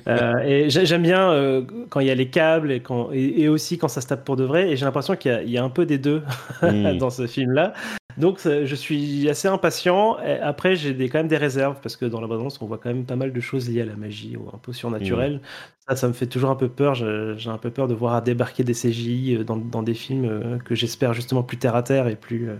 Euh, 0.06 0.38
et 0.44 0.70
j'aime 0.70 1.02
bien 1.02 1.30
euh, 1.30 1.62
quand 1.88 2.00
il 2.00 2.06
y 2.06 2.10
a 2.10 2.14
les 2.14 2.28
câbles 2.28 2.72
et, 2.72 2.80
quand, 2.80 3.10
et, 3.12 3.48
aussi 3.48 3.78
quand 3.78 3.88
ça 3.88 4.00
se 4.00 4.06
tape 4.06 4.24
pour 4.24 4.36
de 4.36 4.44
vrai. 4.44 4.70
Et 4.70 4.76
j'ai 4.76 4.84
l'impression 4.84 5.16
qu'il 5.16 5.48
y, 5.48 5.58
a 5.58 5.64
un 5.64 5.70
peu 5.70 5.86
des 5.86 5.98
deux 5.98 6.22
hmm. 6.62 6.96
dans 6.98 7.10
ce 7.10 7.26
film-là. 7.26 7.72
Donc 8.16 8.40
je 8.42 8.74
suis 8.74 9.28
assez 9.28 9.46
impatient. 9.46 10.16
après, 10.42 10.74
j'ai 10.74 11.08
quand 11.08 11.18
même 11.18 11.28
des 11.28 11.36
réserves 11.36 11.76
parce 11.80 11.96
que 11.96 12.04
dans 12.04 12.20
la 12.20 12.26
bande 12.26 12.48
on 12.60 12.66
voit 12.66 12.78
quand 12.78 12.88
même 12.88 13.04
pas 13.04 13.14
mal 13.14 13.32
de 13.32 13.40
choses 13.40 13.68
liées 13.68 13.82
à 13.82 13.86
la 13.86 13.94
magie 13.94 14.36
ou 14.36 14.48
un 14.52 14.58
peu 14.58 14.72
surnaturelles. 14.72 15.36
Hmm. 15.36 15.88
Ça, 15.88 15.96
ça 15.96 16.08
me 16.08 16.12
fait 16.12 16.26
toujours 16.26 16.50
un 16.50 16.56
peu 16.56 16.68
peur. 16.68 16.94
J'ai 16.94 17.48
un 17.48 17.58
peu 17.58 17.70
peur 17.70 17.86
de 17.86 17.94
voir 17.94 18.20
débarquer 18.22 18.64
des 18.64 18.74
CGI 18.74 19.36
euh, 19.36 19.44
dans, 19.44 19.56
dans 19.56 19.82
des 19.82 19.94
films 19.94 20.58
que 20.64 20.74
j'espère 20.74 21.14
justement 21.14 21.42
plus 21.42 21.58
terre 21.58 21.76
à 21.76 21.82
terre 21.82 22.08
et 22.08 22.16
plus 22.16 22.50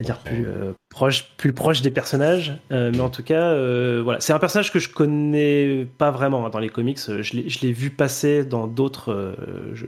c'est-à-dire 0.00 0.22
plus 0.22 0.46
euh, 0.46 0.74
proche, 0.90 1.24
plus 1.36 1.52
proche 1.52 1.82
des 1.82 1.90
personnages. 1.90 2.56
Euh, 2.70 2.92
mais 2.92 3.00
en 3.00 3.10
tout 3.10 3.24
cas, 3.24 3.50
euh, 3.50 4.00
voilà, 4.02 4.20
c'est 4.20 4.32
un 4.32 4.38
personnage 4.38 4.72
que 4.72 4.78
je 4.78 4.88
connais 4.88 5.88
pas 5.98 6.12
vraiment 6.12 6.46
hein, 6.46 6.50
dans 6.50 6.60
les 6.60 6.68
comics. 6.68 7.00
Je 7.00 7.60
l'ai 7.62 7.72
vu 7.72 7.90
passer 7.90 8.44
dans 8.44 8.68
d'autres. 8.68 9.34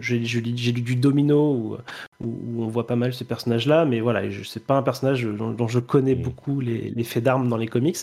J'ai 0.01 0.19
lu 0.19 0.83
du 0.83 0.97
Domino 0.97 1.55
où, 1.55 1.77
où, 2.25 2.63
on 2.65 2.67
voit 2.67 2.89
pas 2.89 2.97
mal 2.97 3.13
ce 3.13 3.23
personnage-là, 3.23 3.85
mais 3.85 4.01
voilà, 4.01 4.23
c'est 4.45 4.67
pas 4.67 4.75
un 4.75 4.83
personnage 4.83 5.23
dont, 5.23 5.69
je 5.69 5.79
connais 5.79 6.17
mm. 6.17 6.23
beaucoup 6.23 6.59
les, 6.59 6.91
les 6.91 7.05
faits 7.05 7.23
d'armes 7.23 7.49
dans 7.49 7.57
les 7.57 7.69
comics. 7.69 7.99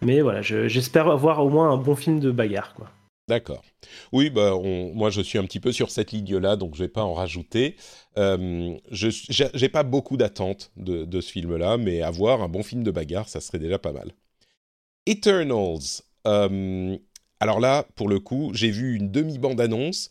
Mais 0.00 0.22
voilà, 0.22 0.40
j'espère 0.40 1.08
avoir 1.08 1.44
au 1.44 1.50
moins 1.50 1.70
un 1.70 1.76
bon 1.76 1.94
film 1.94 2.20
de 2.20 2.30
bagarre, 2.30 2.72
quoi. 2.72 2.88
D'accord. 3.30 3.62
Oui, 4.10 4.28
bah, 4.28 4.54
moi 4.92 5.10
je 5.10 5.20
suis 5.20 5.38
un 5.38 5.44
petit 5.44 5.60
peu 5.60 5.70
sur 5.70 5.90
cette 5.90 6.10
ligne-là, 6.10 6.56
donc 6.56 6.74
je 6.74 6.82
vais 6.82 6.88
pas 6.88 7.04
en 7.04 7.14
rajouter. 7.14 7.76
Euh, 8.18 8.76
je 8.90 9.60
n'ai 9.60 9.68
pas 9.68 9.82
beaucoup 9.82 10.16
d'attentes 10.16 10.72
de, 10.76 11.20
ce 11.20 11.30
film-là, 11.30 11.76
mais 11.76 12.02
avoir 12.02 12.42
un 12.42 12.48
bon 12.48 12.62
film 12.62 12.82
de 12.82 12.90
bagarre, 12.90 13.28
ça 13.28 13.40
serait 13.40 13.58
déjà 13.58 13.78
pas 13.78 13.92
mal. 13.92 14.12
Eternals. 15.06 16.02
Euh, 16.26 16.98
alors 17.40 17.60
là, 17.60 17.86
pour 17.94 18.08
le 18.08 18.20
coup, 18.20 18.52
j'ai 18.54 18.70
vu 18.70 18.96
une 18.96 19.10
demi-bande-annonce 19.10 20.10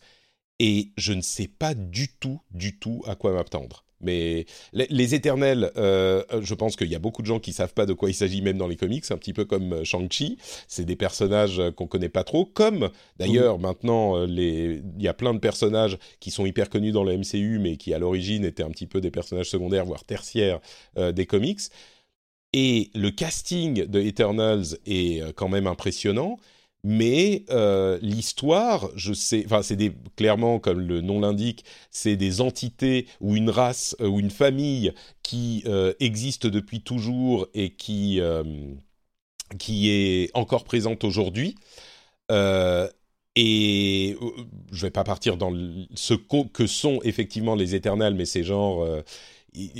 et 0.58 0.92
je 0.96 1.12
ne 1.12 1.20
sais 1.20 1.48
pas 1.48 1.74
du 1.74 2.08
tout, 2.16 2.40
du 2.50 2.78
tout 2.78 3.02
à 3.06 3.14
quoi 3.14 3.32
m'attendre. 3.32 3.84
Mais 4.00 4.46
les, 4.72 5.14
éternels, 5.14 5.70
euh, 5.76 6.22
je 6.40 6.54
pense 6.54 6.76
qu'il 6.76 6.88
y 6.88 6.94
a 6.94 6.98
beaucoup 6.98 7.22
de 7.22 7.26
gens 7.26 7.38
qui 7.38 7.52
savent 7.52 7.74
pas 7.74 7.86
de 7.86 7.92
quoi 7.92 8.08
il 8.08 8.14
s'agit 8.14 8.40
même 8.42 8.56
dans 8.56 8.68
les 8.68 8.76
comics, 8.76 9.04
un 9.10 9.18
petit 9.18 9.32
peu 9.32 9.44
comme 9.44 9.72
euh, 9.72 9.84
Shang-Chi. 9.84 10.38
C'est 10.68 10.84
des 10.84 10.96
personnages 10.96 11.60
qu'on 11.76 11.86
connaît 11.86 12.08
pas 12.08 12.24
trop. 12.24 12.46
Comme 12.46 12.90
d'ailleurs 13.18 13.58
maintenant, 13.58 14.16
euh, 14.16 14.26
les... 14.26 14.82
il 14.96 15.02
y 15.02 15.08
a 15.08 15.14
plein 15.14 15.34
de 15.34 15.38
personnages 15.38 15.98
qui 16.18 16.30
sont 16.30 16.46
hyper 16.46 16.70
connus 16.70 16.92
dans 16.92 17.04
le 17.04 17.16
MCU, 17.16 17.58
mais 17.60 17.76
qui 17.76 17.92
à 17.92 17.98
l'origine 17.98 18.44
étaient 18.44 18.62
un 18.62 18.70
petit 18.70 18.86
peu 18.86 19.00
des 19.00 19.10
personnages 19.10 19.50
secondaires, 19.50 19.84
voire 19.84 20.04
tertiaires 20.04 20.60
des 20.96 21.26
comics. 21.26 21.60
Et 22.52 22.90
le 22.94 23.10
casting 23.10 23.86
de 23.86 24.00
Eternals 24.00 24.78
est 24.86 25.32
quand 25.34 25.48
même 25.48 25.66
impressionnant 25.66 26.38
mais 26.82 27.44
euh, 27.50 27.98
l'histoire, 28.02 28.90
je 28.96 29.12
sais, 29.12 29.42
enfin 29.44 29.62
c'est 29.62 29.76
clairement 30.16 30.58
comme 30.58 30.80
le 30.80 31.00
nom 31.02 31.20
l'indique, 31.20 31.64
c'est 31.90 32.16
des 32.16 32.40
entités 32.40 33.06
ou 33.20 33.36
une 33.36 33.50
race 33.50 33.96
euh, 34.00 34.06
ou 34.08 34.20
une 34.20 34.30
famille 34.30 34.92
qui 35.22 35.62
euh, 35.66 35.92
existe 36.00 36.46
depuis 36.46 36.80
toujours 36.80 37.48
et 37.54 37.70
qui 37.74 38.20
qui 39.58 39.90
est 39.90 40.30
encore 40.34 40.64
présente 40.64 41.04
aujourd'hui. 41.04 41.56
et 43.36 44.16
je 44.72 44.82
vais 44.86 44.90
pas 44.90 45.04
partir 45.04 45.36
dans 45.36 45.52
ce 45.94 46.14
que 46.14 46.66
sont 46.66 47.00
effectivement 47.02 47.54
les 47.54 47.74
éternels, 47.74 48.14
mais 48.14 48.24
c'est 48.24 48.44
genre 48.44 48.86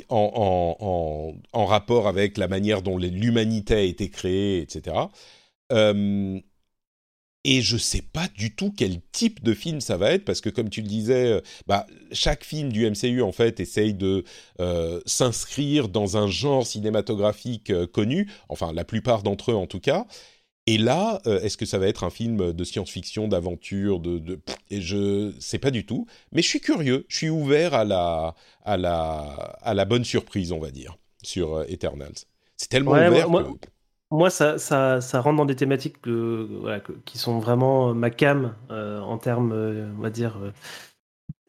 en, 0.09 0.77
en, 0.81 1.35
en, 1.53 1.65
rapport 1.65 2.09
avec 2.09 2.37
la 2.39 2.49
manière 2.49 2.83
dont 2.83 2.99
l'humanité 2.99 3.75
a 3.75 3.83
été 3.83 4.11
créée, 4.11 4.61
etc. 4.61 4.97
Et 7.45 7.63
je 7.63 7.79
sais 7.79 8.03
pas 8.03 8.29
du 8.37 8.55
tout 8.55 8.71
quel 8.77 9.01
type 9.13 9.43
de 9.43 9.55
film 9.55 9.81
ça 9.81 9.97
va 9.97 10.13
être 10.13 10.27
parce 10.27 10.43
que 10.43 10.51
comme 10.51 10.69
tu 10.69 10.83
le 10.83 10.89
disais, 10.89 11.33
euh, 11.33 11.41
bah, 11.67 11.87
chaque 12.13 12.45
film 12.45 12.71
du 12.71 12.89
MCU 12.89 13.23
en 13.23 13.33
fait 13.33 13.61
essaye 13.61 13.95
de 13.95 14.25
euh, 14.61 15.01
s'inscrire 15.07 15.89
dans 15.89 16.19
un 16.19 16.27
genre 16.27 16.67
cinématographique 16.67 17.71
euh, 17.71 17.87
connu, 17.87 18.31
enfin 18.51 18.73
la 18.75 18.85
plupart 18.85 19.23
d'entre 19.23 19.53
eux 19.53 19.55
en 19.55 19.67
tout 19.67 19.81
cas. 19.81 20.07
Et 20.67 20.77
là, 20.77 21.21
est-ce 21.25 21.57
que 21.57 21.65
ça 21.65 21.79
va 21.79 21.89
être 21.89 22.05
un 22.05 22.11
film 22.11 22.53
de 22.53 22.65
science-fiction, 22.65 23.27
d'aventure, 23.27 23.99
de, 23.99 24.19
de, 24.19 24.39
et 24.69 24.81
je 24.81 25.33
sais 25.41 25.59
pas 25.59 25.73
du 25.73 25.85
tout, 25.85 26.07
mais 26.31 26.43
je 26.43 26.49
suis 26.49 26.61
curieux, 26.61 27.07
je 27.09 27.17
suis 27.17 27.31
ouvert 27.31 27.75
à 27.75 27.85
la 27.85 28.37
à 28.65 28.77
la 28.77 29.21
à 29.63 29.75
la 29.75 29.85
bonne 29.87 30.05
surprise, 30.05 30.53
on 30.53 30.61
va 30.61 30.71
dire, 30.71 30.99
sur 31.23 31.65
Eternals. 31.67 32.15
C'est 32.57 32.69
tellement 32.69 32.93
ouvert 32.93 33.25
que 33.25 33.31
moi, 33.31 33.49
ça, 34.31 34.59
ça, 34.59 35.01
ça, 35.01 35.21
rentre 35.21 35.37
dans 35.39 35.45
des 35.45 35.57
thématiques 35.57 35.97
qui 37.05 37.19
sont 37.19 37.39
vraiment 37.39 37.95
ma 37.95 38.11
cam 38.11 38.55
euh, 38.71 39.01
en 39.01 39.19
termes, 39.19 39.53
euh, 39.53 39.91
on 39.97 40.03
va 40.03 40.11
dire, 40.11 40.37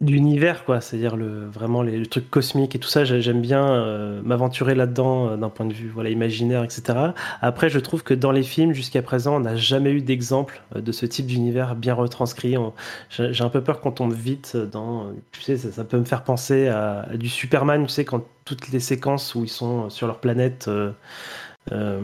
d'univers, 0.01 0.65
quoi. 0.65 0.81
C'est-à-dire 0.81 1.15
le, 1.15 1.47
vraiment 1.47 1.83
les, 1.83 1.97
le 1.97 2.07
truc 2.07 2.29
cosmique 2.29 2.75
et 2.75 2.79
tout 2.79 2.89
ça. 2.89 3.05
J'aime 3.05 3.41
bien 3.41 3.71
euh, 3.71 4.21
m'aventurer 4.23 4.75
là-dedans 4.75 5.29
euh, 5.29 5.37
d'un 5.37 5.49
point 5.49 5.65
de 5.65 5.73
vue 5.73 5.89
voilà, 5.89 6.09
imaginaire, 6.09 6.63
etc. 6.63 7.13
Après, 7.41 7.69
je 7.69 7.79
trouve 7.79 8.03
que 8.03 8.13
dans 8.13 8.31
les 8.31 8.43
films, 8.43 8.73
jusqu'à 8.73 9.01
présent, 9.03 9.35
on 9.37 9.41
n'a 9.41 9.55
jamais 9.55 9.91
eu 9.91 10.01
d'exemple 10.01 10.61
euh, 10.75 10.81
de 10.81 10.91
ce 10.91 11.05
type 11.05 11.27
d'univers 11.27 11.75
bien 11.75 11.93
retranscrit. 11.93 12.55
J'ai 13.09 13.43
un 13.43 13.49
peu 13.49 13.61
peur 13.63 13.79
qu'on 13.79 13.91
tombe 13.91 14.13
vite 14.13 14.57
dans. 14.57 15.11
Tu 15.31 15.41
sais, 15.41 15.57
ça, 15.57 15.83
peut 15.83 15.99
me 15.99 16.05
faire 16.05 16.23
penser 16.23 16.67
à, 16.67 17.01
à, 17.01 17.17
du 17.17 17.29
Superman, 17.29 17.85
tu 17.85 17.93
sais, 17.93 18.05
quand 18.05 18.25
toutes 18.43 18.69
les 18.69 18.79
séquences 18.79 19.35
où 19.35 19.43
ils 19.43 19.49
sont 19.49 19.89
sur 19.89 20.07
leur 20.07 20.19
planète. 20.19 20.69
Euh, 21.71 22.01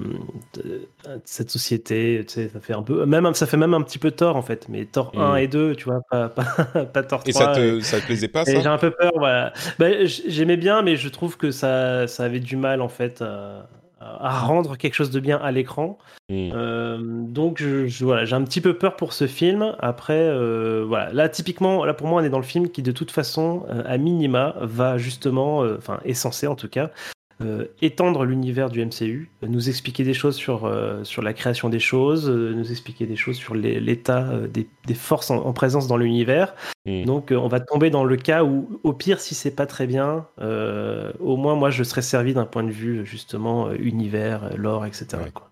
cette 1.26 1.50
société, 1.50 2.24
tu 2.28 2.34
sais, 2.34 2.50
ça 2.50 2.60
fait 2.60 2.74
un 2.74 2.84
peu, 2.84 3.06
même 3.08 3.34
ça 3.34 3.48
fait 3.48 3.58
même 3.58 3.74
un 3.74 3.82
petit 3.82 3.98
peu 3.98 4.12
tort 4.12 4.36
en 4.36 4.44
fait, 4.44 4.70
mais 4.70 4.86
tort 4.86 5.12
1 5.16 5.34
mm. 5.34 5.38
et 5.38 5.48
2, 5.48 5.76
tu 5.76 5.86
vois, 5.86 6.02
pas, 6.12 6.30
pas, 6.30 6.44
pas 6.94 7.04
tort 7.04 7.24
3. 7.24 7.30
Et 7.30 7.34
ça 7.34 7.48
te, 7.48 7.80
ça 7.80 8.00
te 8.00 8.06
plaisait 8.06 8.28
pas 8.28 8.46
ça? 8.46 8.52
J'ai 8.62 8.68
un 8.68 8.78
peu 8.78 8.92
peur, 8.92 9.12
voilà. 9.16 9.54
Bah, 9.80 10.06
J'aimais 10.06 10.58
bien, 10.58 10.84
mais 10.84 10.96
je 10.96 11.10
trouve 11.10 11.38
que 11.38 11.50
ça, 11.50 12.08
ça 12.08 12.26
avait 12.26 12.40
du 12.40 12.56
mal 12.56 12.84
en 12.84 12.88
fait 12.88 13.24
à, 13.24 13.68
à 14.00 14.40
rendre 14.42 14.78
quelque 14.78 14.94
chose 14.94 15.10
de 15.10 15.20
bien 15.20 15.38
à 15.38 15.52
l'écran. 15.52 15.98
Mm. 16.30 16.52
Euh, 16.54 16.98
donc 17.02 17.58
je, 17.60 18.06
voilà, 18.06 18.26
j'ai 18.26 18.36
un 18.36 18.44
petit 18.44 18.62
peu 18.62 18.78
peur 18.78 18.96
pour 18.96 19.12
ce 19.12 19.26
film. 19.26 19.76
Après, 19.80 20.22
euh, 20.22 20.86
voilà, 20.88 21.12
là 21.14 21.30
typiquement, 21.30 21.84
là 21.84 21.96
pour 21.96 22.06
moi, 22.06 22.22
on 22.22 22.24
est 22.24 22.30
dans 22.30 22.38
le 22.38 22.44
film 22.44 22.70
qui 22.70 22.84
de 22.84 22.92
toute 22.92 23.10
façon, 23.10 23.66
à 23.86 23.98
minima, 23.98 24.54
va 24.62 25.00
justement, 25.00 25.62
enfin 25.78 26.00
est 26.06 26.14
censé 26.14 26.46
en 26.46 26.56
tout 26.56 26.70
cas, 26.70 26.92
euh, 27.40 27.66
étendre 27.82 28.26
l'univers 28.26 28.72
du 28.72 28.84
MCU, 28.84 29.30
nous 29.44 29.70
expliquer 29.70 30.04
des 30.04 30.16
choses 30.16 30.36
sur, 30.36 30.66
euh, 30.66 31.04
sur 31.04 31.22
la 31.22 31.34
création 31.34 31.70
des 31.70 31.80
choses, 31.80 32.28
euh, 32.28 32.54
nous 32.54 32.72
expliquer 32.72 33.06
des 33.06 33.16
choses 33.16 33.38
sur 33.38 33.54
l'état 33.54 34.48
des, 34.48 34.68
des, 34.88 34.94
forces 34.96 35.30
en, 35.30 35.54
présence 35.54 35.88
dans 35.88 35.98
l'univers. 35.98 36.56
Hmm. 36.86 37.04
Donc 37.06 37.32
on 37.32 37.48
va 37.48 37.60
tomber 37.60 37.92
dans 37.92 38.04
le 38.04 38.18
cas 38.18 38.44
où, 38.44 38.80
au 38.84 38.94
pire, 38.94 39.20
si 39.20 39.36
c'est 39.36 39.56
pas 39.56 39.68
très 39.68 39.86
bien, 39.86 40.26
au 40.40 41.38
moins 41.38 41.56
moi 41.56 41.70
je 41.70 41.84
serais 41.84 42.02
servi 42.02 42.34
d'un 42.34 42.46
point 42.46 42.64
de 42.64 42.72
vue 42.72 43.06
justement 43.06 43.72
univers, 43.72 44.58
lore, 44.58 44.86
etc. 44.86 45.18
Quoi. 45.34 45.52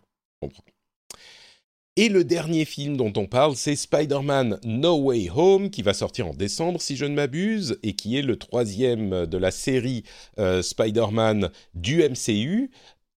Et 1.98 2.10
le 2.10 2.26
dernier 2.26 2.66
film 2.66 2.98
dont 2.98 3.14
on 3.16 3.26
parle, 3.26 3.56
c'est 3.56 3.78
Spider-Man 3.78 4.60
No 4.66 4.98
Way 4.98 5.30
Home, 5.34 5.70
qui 5.70 5.82
va 5.82 5.94
sortir 5.94 6.28
en 6.28 6.34
décembre, 6.34 6.82
si 6.82 6.98
je 6.98 7.06
ne 7.06 7.16
m'abuse, 7.16 7.80
et 7.84 7.94
qui 7.94 8.18
est 8.18 8.22
le 8.22 8.36
troisième 8.36 9.26
de 9.26 9.38
la 9.38 9.50
série 9.50 10.04
euh, 10.38 10.62
Spider-Man 10.62 11.52
du 11.74 12.04
MCU, 12.04 12.70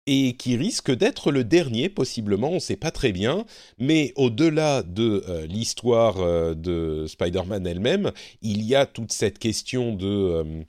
et 0.05 0.35
qui 0.37 0.55
risque 0.55 0.91
d'être 0.91 1.31
le 1.31 1.43
dernier, 1.43 1.89
possiblement, 1.89 2.51
on 2.51 2.55
ne 2.55 2.59
sait 2.59 2.75
pas 2.75 2.91
très 2.91 3.11
bien, 3.11 3.45
mais 3.79 4.13
au-delà 4.15 4.83
de 4.83 5.23
euh, 5.27 5.47
l'histoire 5.47 6.19
euh, 6.19 6.53
de 6.53 7.05
Spider-Man 7.07 7.65
elle-même, 7.65 8.11
il 8.43 8.63
y 8.63 8.75
a 8.75 8.85
toute 8.85 9.11
cette 9.11 9.39
question 9.39 9.95
de, 9.95 10.65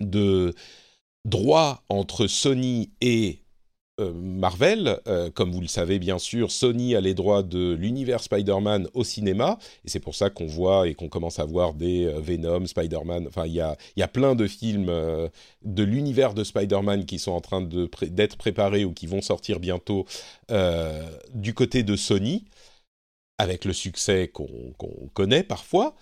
de 0.00 0.54
droit 1.26 1.84
entre 1.90 2.26
Sony 2.26 2.90
et 3.02 3.42
Marvel, 3.98 5.00
euh, 5.08 5.30
comme 5.30 5.50
vous 5.50 5.60
le 5.60 5.66
savez 5.66 5.98
bien 5.98 6.18
sûr, 6.18 6.52
Sony 6.52 6.94
a 6.94 7.00
les 7.00 7.14
droits 7.14 7.42
de 7.42 7.72
l'univers 7.72 8.22
Spider-Man 8.22 8.88
au 8.94 9.02
cinéma, 9.02 9.58
et 9.84 9.88
c'est 9.88 10.00
pour 10.00 10.14
ça 10.14 10.30
qu'on 10.30 10.46
voit 10.46 10.88
et 10.88 10.94
qu'on 10.94 11.08
commence 11.08 11.38
à 11.38 11.44
voir 11.44 11.74
des 11.74 12.06
euh, 12.06 12.20
Venom, 12.20 12.66
Spider-Man, 12.66 13.26
enfin 13.26 13.46
il 13.46 13.54
y 13.54 13.60
a, 13.60 13.76
y 13.96 14.02
a, 14.02 14.08
plein 14.08 14.34
de 14.34 14.46
films 14.46 14.86
de 15.64 15.82
l'univers 15.82 16.34
de 16.34 16.44
Spider-Man 16.44 17.04
qui 17.04 17.18
sont 17.18 17.32
en 17.32 17.40
train 17.40 17.60
d'être 17.60 18.36
préparés 18.36 18.84
ou 18.84 18.92
qui 18.92 19.06
vont 19.06 19.20
sortir 19.20 19.60
bientôt 19.60 20.06
du 21.34 21.54
côté 21.54 21.82
de 21.82 21.94
Sony, 21.94 22.44
avec 23.38 23.64
le 23.64 23.72
succès 23.72 24.28
qu'on 24.28 24.74
connaît 25.12 25.42
parfois. 25.42 25.94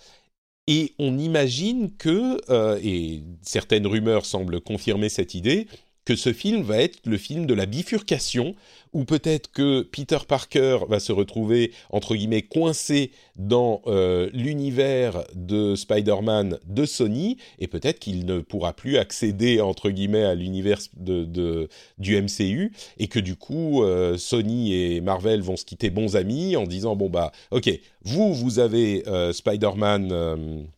Et 0.67 0.93
on 0.99 1.17
imagine 1.17 1.91
que, 1.95 2.39
et 2.81 3.23
certaines 3.41 3.87
rumeurs 3.87 4.25
semblent 4.25 4.61
confirmer 4.61 5.09
cette 5.09 5.33
idée, 5.33 5.67
que 6.07 6.15
ce 6.15 6.31
film 6.31 6.61
va 6.61 6.77
être 6.77 6.99
le 7.05 7.17
film 7.17 7.45
de 7.45 7.53
la 7.53 7.65
bifurcation, 7.65 8.55
où 8.93 9.03
peut-être 9.03 9.51
que 9.51 9.81
Peter 9.81 10.19
Parker 10.25 10.79
va 10.87 11.01
se 11.01 11.11
retrouver, 11.11 11.73
entre 11.89 12.15
guillemets, 12.15 12.43
coincé 12.43 13.11
dans 13.35 13.81
euh, 13.87 14.29
l'univers 14.31 15.25
de 15.35 15.75
Spider-Man 15.75 16.59
de 16.65 16.85
Sony, 16.85 17.35
et 17.59 17.67
peut-être 17.67 17.99
qu'il 17.99 18.25
ne 18.25 18.39
pourra 18.39 18.71
plus 18.71 18.97
accéder, 18.97 19.59
entre 19.59 19.89
guillemets, 19.89 20.23
à 20.23 20.33
l'univers 20.33 20.79
du 20.95 22.21
MCU, 22.21 22.71
et 22.99 23.09
que 23.09 23.19
du 23.19 23.35
coup, 23.35 23.83
euh, 23.83 24.17
Sony 24.17 24.75
et 24.75 25.01
Marvel 25.01 25.41
vont 25.41 25.57
se 25.57 25.65
quitter 25.65 25.89
bons 25.89 26.15
amis 26.15 26.55
en 26.55 26.63
disant, 26.63 26.95
bon 26.95 27.09
bah, 27.09 27.33
ok, 27.51 27.69
vous, 28.03 28.33
vous 28.33 28.59
avez 28.59 29.05
euh, 29.09 29.33
Spider-Man... 29.33 30.69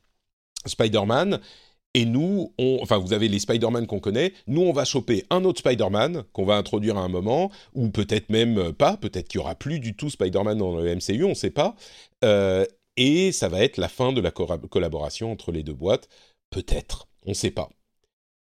Spider-Man, 0.66 1.40
et 1.96 2.06
nous, 2.06 2.54
enfin, 2.82 2.98
vous 2.98 3.14
avez 3.14 3.28
les 3.28 3.40
Spider-Man 3.40 3.88
qu'on 3.88 4.00
connaît. 4.00 4.34
Nous, 4.48 4.62
on 4.62 4.74
va 4.74 4.86
choper 4.86 5.26
un 5.30 5.44
autre 5.44 5.60
Spider-Man 5.60 6.24
qu'on 6.34 6.46
va 6.46 6.56
introduire 6.56 6.98
à 6.98 7.02
un 7.02 7.08
moment, 7.08 7.52
ou 7.74 7.90
peut-être 7.90 8.30
même 8.30 8.74
pas. 8.74 8.98
Peut-être 8.98 9.28
qu'il 9.28 9.40
y 9.40 9.42
aura 9.42 9.56
plus 9.56 9.80
du 9.80 9.96
tout 9.96 10.10
Spider-Man 10.10 10.58
dans 10.60 10.78
le 10.78 10.96
MCU, 10.96 11.24
on 11.24 11.30
ne 11.30 11.34
sait 11.34 11.50
pas. 11.50 11.76
Euh, 12.24 12.66
et 12.96 13.32
ça 13.32 13.50
va 13.50 13.64
être 13.64 13.78
la 13.78 13.88
fin 13.88 14.14
de 14.14 14.22
la 14.22 14.32
collaboration 14.32 15.32
entre 15.32 15.52
les 15.52 15.64
deux 15.64 15.74
boîtes. 15.74 16.10
Peut-être, 16.52 17.08
on 17.26 17.32
ne 17.32 17.36
sait 17.36 17.52
pas. 17.52 17.70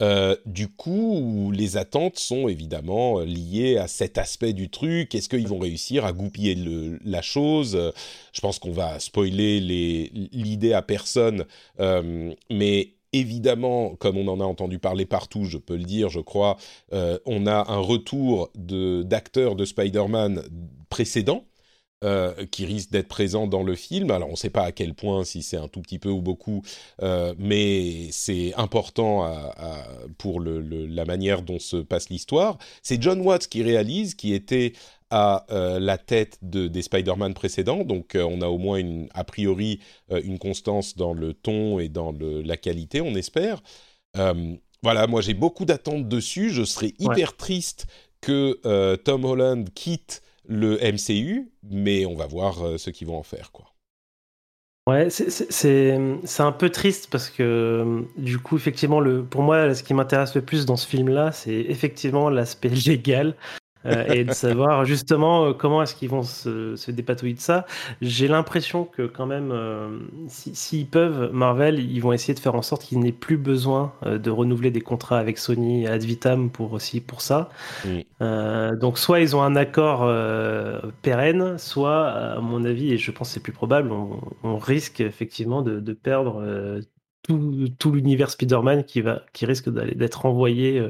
Euh, 0.02 0.36
du 0.46 0.68
coup, 0.68 1.52
les 1.54 1.78
attentes 1.78 2.20
sont 2.20 2.50
évidemment 2.50 3.22
liées 3.22 3.78
à 3.78 3.88
cet 3.88 4.18
aspect 4.18 4.54
du 4.54 4.70
truc. 4.70 5.16
Est-ce 5.16 5.30
qu'ils 5.30 5.48
vont 5.48 5.60
réussir 5.60 6.06
à 6.06 6.12
goupiller 6.12 6.56
la 7.04 7.22
chose? 7.22 7.94
Je 8.34 8.42
pense 8.42 8.60
qu'on 8.60 8.72
va 8.72 9.00
spoiler 9.00 9.60
l'idée 9.62 10.74
à 10.74 10.82
personne, 10.82 11.46
euh, 11.80 12.34
mais 12.50 12.95
évidemment, 13.20 13.96
comme 13.96 14.18
on 14.18 14.28
en 14.28 14.40
a 14.42 14.44
entendu 14.44 14.80
parler 14.80 15.06
partout, 15.06 15.46
je 15.46 15.58
peux 15.58 15.78
le 15.78 15.84
dire, 15.84 16.10
je 16.10 16.20
crois, 16.20 16.58
euh, 16.94 17.18
on 17.26 17.48
a 17.48 17.72
un 17.72 17.80
retour 17.80 18.50
d'acteurs 18.56 19.56
de, 19.56 19.66
Spider-Man 19.66 20.44
précédents. 20.90 21.46
Euh, 22.04 22.46
qui 22.52 22.66
risque 22.66 22.92
d'être 22.92 23.08
présents 23.08 23.48
dans 23.48 23.64
le 23.64 23.74
film. 23.74 24.12
Alors 24.12 24.28
on 24.28 24.34
ne 24.34 24.38
sait 24.38 24.50
pas 24.50 24.64
à 24.64 24.74
quel 24.74 24.94
point, 24.94 25.24
si 25.24 25.42
c'est 25.42 25.56
un 25.56 25.70
tout 25.70 25.82
petit 25.82 25.98
peu 25.98 26.10
ou 26.10 26.22
beaucoup, 26.22 26.62
euh, 27.02 27.34
mais 27.40 28.12
c'est 28.12 28.54
important 28.56 29.34
pour 30.18 30.42
la 30.42 31.06
manière 31.06 31.42
dont 31.42 31.58
se 31.58 31.78
passe 31.78 32.10
l'histoire. 32.10 32.58
C'est 32.84 33.02
John 33.02 33.22
Watts 33.22 33.48
qui 33.48 33.64
réalise, 33.64 34.14
qui 34.14 34.34
était 34.34 34.74
à 35.10 35.46
euh, 35.52 35.80
la 35.80 35.98
tête 35.98 36.38
de, 36.42 36.68
des 36.68 36.82
Spider-Man 36.82 37.34
précédents. 37.34 37.86
Donc, 37.86 38.16
on 38.16 38.42
a 38.42 38.48
au 38.48 38.58
moins, 38.58 38.78
une, 38.78 39.08
a 39.14 39.24
priori, 39.24 39.80
une 40.12 40.38
constance 40.38 40.98
dans 40.98 41.14
le 41.14 41.34
ton 41.34 41.80
et 41.80 41.88
dans 41.88 42.12
le, 42.12 42.42
la 42.42 42.58
qualité, 42.58 43.00
on 43.00 43.16
espère. 43.16 43.64
voilà, 44.84 45.08
moi, 45.08 45.22
j'ai 45.22 45.34
beaucoup 45.34 45.64
d'attentes 45.64 46.10
dessus. 46.10 46.50
Je 46.50 46.66
serais 46.66 46.94
hyper 47.00 47.38
triste 47.38 47.88
que 48.20 48.60
Tom 48.98 49.24
Holland 49.24 49.70
quitte 49.74 50.22
le 50.48 50.78
MCU, 50.82 51.52
mais 51.64 52.06
on 52.06 52.16
va 52.16 52.28
voir 52.28 52.80
ce 52.80 52.90
qu'ils 52.90 53.08
vont 53.08 53.18
en 53.18 53.24
faire, 53.24 53.52
quoi. 53.52 53.76
Ouais, 54.88 55.10
c'est 55.10 55.98
un 56.40 56.52
peu 56.52 56.70
triste 56.70 57.10
parce 57.10 57.32
que 57.32 58.06
du 58.18 58.38
coup, 58.38 58.56
effectivement, 58.56 59.00
le, 59.00 59.24
pour 59.24 59.42
moi, 59.42 59.74
ce 59.74 59.82
qui 59.82 59.96
m'intéresse 59.96 60.36
le 60.36 60.44
plus 60.44 60.68
dans 60.68 60.76
ce 60.76 60.88
film-là, 60.88 61.32
c'est 61.32 61.56
effectivement 61.56 62.30
l'aspect 62.30 62.70
légal 62.86 63.30
euh, 63.30 63.32
et 63.86 64.24
de 64.24 64.34
savoir 64.34 64.86
justement 64.86 65.46
euh, 65.46 65.54
comment 65.54 65.82
est-ce 65.82 65.96
qu'ils 65.96 66.10
vont 66.10 66.24
se, 66.24 66.76
se, 66.76 66.92
dépatouiller 66.92 67.34
de 67.34 67.40
ça. 67.40 67.66
J'ai 68.02 68.28
l'impression 68.28 68.86
que 68.86 69.04
quand 69.04 69.26
même, 69.26 69.52
euh, 69.52 70.00
s'ils 70.28 70.88
peuvent, 70.88 71.32
Marvel, 71.34 71.80
ils 71.80 72.00
vont 72.00 72.14
essayer 72.14 72.34
de 72.34 72.40
faire 72.40 72.56
en 72.56 72.62
sorte 72.62 72.84
qu'il 72.84 73.00
n'ait 73.00 73.12
plus 73.12 73.38
besoin 73.38 73.94
de 74.06 74.30
renouveler 74.30 74.72
des 74.72 74.82
contrats 74.82 75.20
avec 75.20 75.38
Sony 75.38 75.88
ad 75.88 76.04
vitam 76.04 76.50
pour 76.50 76.74
aussi 76.74 77.02
pour 77.02 77.22
ça. 77.22 77.50
donc 78.20 78.98
soit 78.98 79.20
ils 79.20 79.36
ont 79.36 79.42
un 79.42 79.56
accord 79.56 80.10
pérenne, 81.02 81.58
soit 81.58 82.08
à 82.08 82.40
mon 82.40 82.64
avis, 82.66 82.94
et 82.94 82.98
je 82.98 83.12
pense 83.12 83.30
que 83.30 83.34
c'est 83.36 83.40
plus 83.40 83.52
probable, 83.52 83.92
on, 83.92 84.58
risque 84.58 85.02
effectivement 85.02 85.62
de, 85.62 85.80
de 85.80 85.94
perdre 85.94 86.42
tout, 87.26 87.68
tout 87.80 87.92
l'univers 87.92 88.30
Spider-Man 88.30 88.84
qui, 88.84 89.02
va, 89.02 89.24
qui 89.34 89.46
risque 89.46 89.70
d'être 89.70 90.26
envoyé 90.26 90.80
euh, 90.80 90.90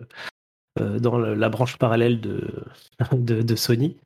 dans 0.80 1.18
la 1.18 1.50
branche 1.50 1.78
parallèle 1.78 2.20
de, 3.14 3.42
de, 3.42 3.56
Sony. 3.56 3.98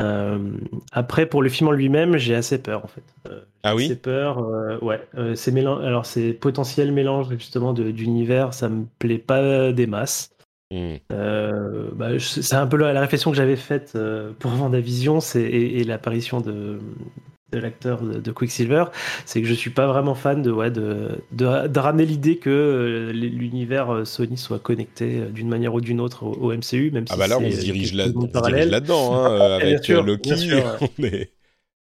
Euh, 0.00 0.56
après, 0.90 1.26
pour 1.26 1.42
le 1.42 1.48
film 1.48 1.68
en 1.68 1.72
lui-même, 1.72 2.16
j'ai 2.16 2.34
assez 2.34 2.58
peur 2.60 2.84
en 2.84 2.88
fait. 2.88 3.04
Euh, 3.28 3.40
ah 3.62 3.74
oui. 3.74 3.84
Assez 3.84 3.96
peur, 3.96 4.82
ouais. 4.82 5.00
c'est 5.34 5.56
alors 5.58 6.06
c'est 6.06 6.32
potentiel 6.32 6.92
mélange 6.92 7.28
justement 7.30 7.72
d'univers, 7.72 8.54
ça 8.54 8.68
me 8.68 8.86
plaît 8.98 9.18
pas 9.18 9.72
des 9.72 9.86
masses. 9.86 10.30
Hmm. 10.72 10.96
Bah, 11.10 12.18
c'est 12.18 12.54
un 12.54 12.66
peu 12.66 12.78
la, 12.78 12.98
réflexion 13.00 13.30
que 13.30 13.36
j'avais 13.36 13.56
faite 13.56 13.96
pour 14.38 14.50
Vendavision, 14.52 15.20
c'est 15.20 15.42
et 15.42 15.84
l'apparition 15.84 16.40
de 16.40 16.78
de 17.52 17.58
l'acteur 17.58 18.02
de, 18.02 18.32
Quicksilver, 18.32 18.84
c'est 19.26 19.42
que 19.42 19.46
je 19.46 19.54
suis 19.54 19.70
pas 19.70 19.86
vraiment 19.86 20.14
fan 20.14 20.42
de, 20.42 20.50
ouais, 20.50 20.70
de, 20.70 21.22
de, 21.32 21.78
ramener 21.78 22.06
l'idée 22.06 22.36
que 22.36 22.50
euh, 22.50 23.12
l'univers 23.12 23.92
euh, 23.92 24.04
Sony 24.04 24.36
soit 24.38 24.58
connecté 24.58 25.18
euh, 25.18 25.28
d'une 25.28 25.48
manière 25.48 25.74
ou 25.74 25.80
d'une 25.80 26.00
autre 26.00 26.24
au, 26.24 26.52
MCU, 26.52 26.90
même 26.90 27.04
ah 27.10 27.14
si 27.14 27.14
ah 27.14 27.16
bah 27.16 27.26
là 27.28 27.38
on 27.38 27.50
se 27.50 27.60
dirige 27.60 27.94
là-dedans, 27.94 29.14
hein, 29.14 29.58
avec 29.60 29.88
Loki. 29.88 31.28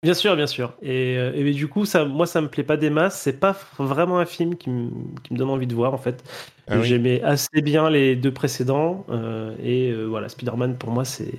Bien 0.03 0.15
sûr, 0.15 0.35
bien 0.35 0.49
sûr. 0.49 0.75
Et, 0.83 1.17
euh, 1.17 1.33
et, 1.33 1.53
du 1.53 1.69
coup, 1.69 1.85
ça, 1.85 2.05
moi, 2.05 2.27
ça 2.27 2.41
me 2.41 2.49
plaît 2.49 2.65
pas 2.65 2.77
des 2.77 2.91
masses. 2.91 3.21
C'est 3.21 3.39
pas 3.39 3.57
vraiment 3.79 4.19
un 4.19 4.25
film 4.25 4.57
qui, 4.57 4.69
me 4.69 4.91
donne 5.31 5.49
envie 5.49 5.69
de 5.69 5.75
voir, 5.77 5.95
en 5.95 5.99
fait. 5.99 6.25
Ah 6.67 6.83
J'aimais 6.83 7.23
assez 7.23 7.63
bien 7.63 7.89
les 7.89 8.17
deux 8.17 8.33
précédents. 8.33 9.07
Euh, 9.11 9.55
et 9.63 9.93
euh, 9.93 10.07
voilà, 10.07 10.29
Spider-Man, 10.29 10.77
pour 10.77 10.91
moi, 10.91 11.05
c'est, 11.05 11.33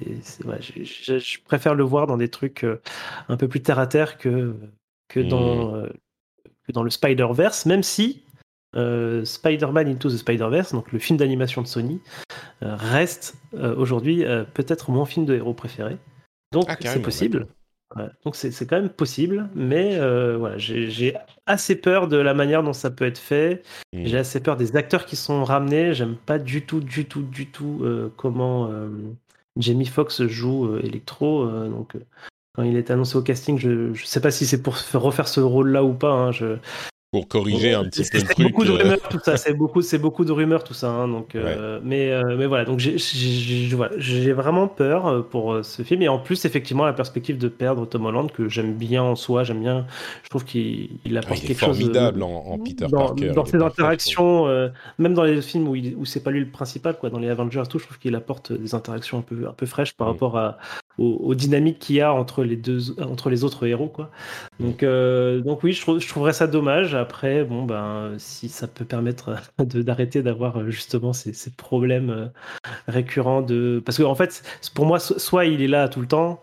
ouais, 0.46 0.60
je, 0.62 1.38
préfère 1.44 1.76
le 1.76 1.84
voir 1.84 2.08
dans 2.08 2.16
des 2.16 2.30
trucs 2.30 2.66
un 3.28 3.36
peu 3.36 3.50
plus 3.50 3.62
terre 3.62 3.80
à 3.80 3.88
terre 3.88 4.18
que, 4.18 4.56
que, 5.10 5.20
dans, 5.20 5.84
que 6.66 6.72
dans 6.72 6.84
le 6.84 6.90
Spider-Verse, 6.90 7.66
même 7.66 7.84
si 7.84 8.24
Spider-Man 8.74 9.90
Into 9.90 10.10
the 10.10 10.18
Spider-Verse, 10.18 10.72
donc 10.72 10.94
le 10.94 11.00
film 11.00 11.18
d'animation 11.18 11.62
de 11.62 11.68
Sony, 11.68 12.00
reste 12.62 13.36
aujourd'hui 13.52 14.24
peut-être 14.54 14.90
mon 14.90 15.04
film 15.04 15.26
de 15.26 15.36
héros 15.36 15.54
préféré. 15.54 15.98
Donc, 16.54 16.68
ah, 16.70 16.78
c'est 16.82 17.02
possible. 17.02 17.48
Donc 18.26 18.36
c'est 18.36 18.66
quand 18.66 18.80
même 18.80 18.90
possible, 18.90 19.50
mais 19.54 19.96
euh, 19.96 20.36
voilà, 20.38 20.58
j'ai 20.58 21.14
assez 21.46 21.76
peur 21.76 22.08
de 22.08 22.18
la 22.18 22.34
manière 22.34 22.64
dont 22.64 22.74
ça 22.74 22.90
peut 22.90 23.06
être 23.06 23.20
fait. 23.20 23.62
Mmh. 23.94 24.06
J'ai 24.06 24.18
assez 24.18 24.40
peur 24.42 24.58
des 24.58 24.76
acteurs 24.76 25.06
qui 25.06 25.16
sont 25.16 25.44
ramenés. 25.44 25.94
J'aime 25.94 26.16
pas 26.16 26.40
du 26.40 26.66
tout, 26.66 26.80
du 26.80 27.06
tout, 27.06 27.22
du 27.22 27.48
tout 27.48 27.82
euh, 27.84 28.12
comment 28.18 28.68
euh, 28.72 28.90
Jamie 29.58 29.86
Foxx 29.86 30.26
joue 30.26 30.76
Electro. 30.78 31.48
donc 31.70 31.96
quand 32.56 32.64
il 32.64 32.78
est 32.78 32.92
annoncé 32.92 33.16
au 33.16 33.22
casting, 33.22 33.58
je 33.58 33.70
ne 33.70 33.96
sais 33.96 34.22
pas 34.22 34.32
si 34.32 34.46
c'est 34.46 34.62
pour 34.62 34.76
refaire 34.94 35.28
ce 35.28 35.40
rôle-là 35.40 35.84
ou 35.84 35.94
pas. 35.94 36.12
Hein, 36.12 36.32
je, 36.32 36.58
pour 37.14 37.28
corriger 37.28 37.76
un 37.76 37.84
petit 37.84 38.02
peu 38.10 38.18
le 38.18 38.24
truc. 38.24 38.38
C'est 38.38 38.44
beaucoup 38.44 38.66
de 38.66 38.72
rumeurs, 38.72 39.08
tout 39.08 39.20
ça. 39.24 39.38
C'est 39.38 39.54
beaucoup, 39.54 39.82
c'est 39.84 40.00
beaucoup 40.00 40.26
de 40.26 40.32
rumeurs, 40.32 40.64
tout 40.64 40.74
ça. 40.74 40.90
Hein, 40.90 41.08
donc, 41.08 41.36
euh, 41.36 41.80
mais, 41.84 42.12
euh, 42.12 42.36
mais 42.36 42.48
voilà. 42.48 42.66
Donc, 42.66 42.80
j'ai 42.80 44.34
vraiment 44.34 44.68
peur 44.68 45.06
euh, 45.06 45.22
pour 45.22 45.60
ce 45.64 45.84
film. 45.84 46.02
Et 46.02 46.08
en 46.08 46.18
plus, 46.18 46.44
effectivement, 46.46 46.86
la 46.86 46.94
perspective 46.94 47.38
de 47.38 47.50
perdre 47.50 47.86
Tom 47.86 48.08
Holland, 48.08 48.32
que 48.32 48.50
j'aime 48.50 48.74
bien 48.74 49.04
en 49.04 49.16
soi, 49.16 49.44
j'aime 49.44 49.60
bien. 49.60 49.86
Je 50.24 50.30
trouve 50.30 50.44
qu'il 50.44 50.90
apporte 51.16 51.42
quelque 51.42 51.60
chose. 51.60 51.78
formidable 51.78 52.24
en, 52.24 52.48
en, 52.48 52.58
Peter 52.58 52.88
dans, 52.90 53.06
Parker. 53.06 53.32
Dans 53.34 53.46
ses 53.46 53.62
interactions, 53.62 54.48
même 54.98 55.14
dans 55.14 55.24
les 55.24 55.40
films 55.44 55.68
où, 55.68 55.76
où 55.76 56.06
c'est 56.06 56.24
pas 56.24 56.32
lui 56.32 56.40
le 56.40 56.50
principal, 56.50 56.98
quoi, 56.98 57.12
dans 57.12 57.20
les 57.20 57.30
Avengers, 57.30 57.62
tout, 57.70 57.78
je 57.78 57.86
trouve 57.86 58.00
qu'il 58.00 58.16
apporte 58.16 58.52
des 58.52 58.74
interactions 58.74 59.20
un 59.20 59.22
peu, 59.22 59.48
un 59.48 59.54
peu 59.54 59.68
fraîches 59.68 59.94
par 59.94 60.08
mm. 60.08 60.12
rapport 60.12 60.38
à, 60.40 60.58
aux, 60.98 61.34
dynamiques 61.34 61.80
qu'il 61.80 61.96
y 61.96 62.02
a 62.02 62.14
entre 62.14 62.44
les 62.44 62.56
deux 62.56 63.00
entre 63.02 63.30
les 63.30 63.44
autres 63.44 63.66
héros 63.66 63.88
quoi. 63.88 64.12
Donc 64.60 64.84
euh, 64.84 65.42
donc 65.42 65.64
oui 65.64 65.74
je, 65.74 66.00
je, 66.00 66.08
trouverais 66.08 66.34
ça 66.34 66.48
dommage. 66.48 66.94
Après 66.94 67.44
bon 67.44 67.64
ben 67.64 68.14
si 68.18 68.50
ça 68.50 68.68
peut 68.68 68.86
permettre 68.86 69.36
d'arrêter 69.60 70.22
d'avoir 70.22 70.58
euh, 70.58 70.70
justement 70.70 71.14
ces, 71.14 71.34
ces 71.34 71.52
problèmes 71.52 72.10
euh, 72.10 72.28
récurrents 72.88 73.42
de 73.42 73.82
parce 73.84 73.98
que 73.98 74.04
en 74.04 74.16
fait 74.16 74.44
pour 74.76 74.86
moi 74.86 75.00
soit 75.00 75.46
il 75.46 75.62
est 75.62 75.68
là 75.68 75.90
tout 75.90 76.02
le 76.02 76.08
temps 76.08 76.42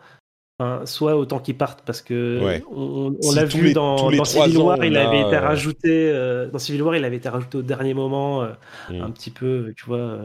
soit 0.84 1.16
autant 1.16 1.38
qu'il 1.38 1.56
parte 1.56 1.80
parce 1.86 2.02
que 2.02 2.60
on, 2.70 3.14
l'a 3.34 3.46
vu 3.46 3.72
dans, 3.72 4.10
dans 4.10 4.24
Civil 4.26 4.58
War, 4.58 4.84
il 4.84 4.94
avait 4.98 5.22
été 5.22 5.38
rajouté 5.38 6.12
dans 6.52 6.58
Civil 6.58 6.82
War, 6.82 6.96
il 6.96 7.04
avait 7.06 7.16
été 7.16 7.30
rajouté 7.30 7.56
au 7.56 7.62
dernier 7.62 7.94
moment, 7.94 8.42
mm. 8.90 9.00
un 9.00 9.10
petit 9.10 9.30
peu, 9.30 9.72
tu 9.74 9.86
vois, 9.86 10.18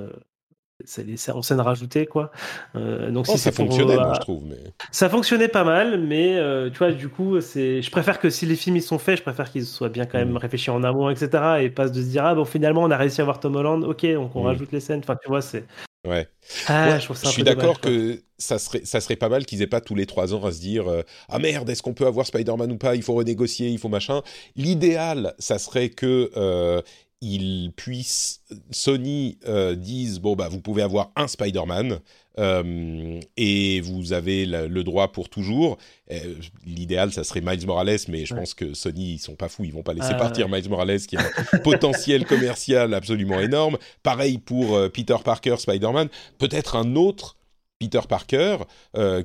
c'est 0.84 1.32
en 1.32 1.42
scène 1.42 1.62
rajoutée 1.62 2.06
quoi. 2.06 2.32
Euh, 2.76 3.10
donc 3.10 3.28
si 3.28 3.38
ça 3.38 3.52
fonctionnait 3.52 3.96
moi, 3.96 4.14
je 4.16 4.20
trouve 4.20 4.44
mais 4.46 4.58
ça 4.92 5.10
fonctionnait 5.10 5.48
pas 5.48 5.64
mal 5.64 6.02
mais 6.02 6.36
euh, 6.36 6.70
tu 6.70 6.80
vois 6.80 6.92
du 6.92 7.08
coup 7.08 7.40
c'est 7.40 7.82
je 7.82 7.92
préfère 7.92 8.20
que 8.20 8.30
si 8.30 8.46
les 8.46 8.58
films 8.58 8.76
ils 8.76 8.82
sont 8.82 9.00
faits 9.00 9.18
je 9.18 9.24
préfère 9.24 9.50
qu'ils 9.50 9.66
soient 9.66 9.90
bien 9.90 10.06
quand 10.06 10.18
même 10.18 10.32
mm. 10.32 10.38
réfléchis 10.38 10.70
en 10.72 10.84
amont 10.84 11.10
etc 11.10 11.62
et 11.62 11.70
pas 11.70 11.88
de 11.88 12.02
se 12.02 12.08
dire 12.08 12.26
ah 12.26 12.36
bon 12.36 12.44
finalement 12.44 12.84
on 12.84 12.92
a 12.92 12.98
réussi 12.98 13.22
à 13.22 13.24
voir 13.24 13.40
Tom 13.40 13.56
Holland 13.56 13.86
ok 13.86 14.06
donc 14.14 14.36
on 14.36 14.44
mm. 14.44 14.48
rajoute 14.48 14.72
les 14.74 14.82
scènes. 14.82 15.00
Enfin 15.00 15.16
tu 15.22 15.30
vois 15.30 15.42
c'est 15.42 15.66
ouais. 16.06 16.28
Ah, 16.68 17.00
je, 17.00 17.14
suis 17.30 17.44
d'accord 17.44 17.80
que 17.80 18.22
ça 18.38 18.60
serait, 18.60 18.82
ça 18.84 19.00
serait 19.00 19.16
pas 19.16 19.30
mal 19.30 19.46
qu'ils 19.46 19.62
aient 19.62 19.68
pas 19.68 19.82
tous 19.82 19.96
les 19.96 20.06
trois 20.06 20.34
ans 20.34 20.44
à 20.44 20.52
se 20.52 20.60
dire 20.60 20.90
euh, 20.90 21.04
ah 21.30 21.40
merde 21.40 21.70
est-ce 21.70 21.82
qu'on 21.82 21.94
peut 21.94 22.06
avoir 22.06 22.26
Spider-Man 22.26 22.72
ou 22.74 22.78
pas? 22.78 22.96
Il 22.96 23.02
faut 23.02 23.14
renégocier 23.14 23.70
il 23.70 23.80
faut 23.80 23.90
machin. 23.90 24.24
L'idéal 24.58 25.36
ça 25.40 25.58
serait 25.58 25.90
que 25.90 26.84
ils 27.22 27.72
puissent 27.76 28.42
Sony 28.72 29.38
euh, 29.48 29.76
dise 29.76 30.20
bon 30.20 30.36
bah 30.36 30.48
vous 30.50 30.62
pouvez 30.62 30.82
avoir 30.82 31.12
un 31.16 31.28
Spider-Man 31.28 32.00
euh, 32.38 33.20
et 33.38 33.80
vous 33.80 34.12
avez 34.12 34.46
le, 34.46 34.84
droit 34.84 35.12
pour 35.12 35.30
toujours. 35.30 35.78
Euh, 36.12 36.36
l'idéal 36.66 37.14
ça 37.14 37.24
serait 37.24 37.42
Miles 37.42 37.66
Morales, 37.66 37.98
mais 38.10 38.26
je 38.26 38.36
pense 38.36 38.54
que 38.54 38.74
Sony 38.74 39.14
ils 39.14 39.20
sont 39.20 39.36
pas 39.36 39.48
fous, 39.48 39.64
ils 39.64 39.74
vont 39.74 39.84
pas 39.84 39.94
laisser 39.94 40.12
ah, 40.12 40.16
partir 40.16 40.50
Miles 40.50 40.70
Morales 40.70 41.00
qui 41.00 41.16
a 41.16 41.22
un 41.54 41.58
potentiel 41.60 42.26
commercial 42.28 42.94
absolument 42.94 43.40
énorme. 43.40 43.78
Pareil 44.04 44.38
pour 44.38 44.78
Peter 44.92 45.18
Parker 45.24 45.56
Spider-Man, 45.58 46.10
peut-être 46.38 46.76
un 46.76 46.96
autre 46.96 47.38
Peter 47.80 48.02
Parker 48.08 48.58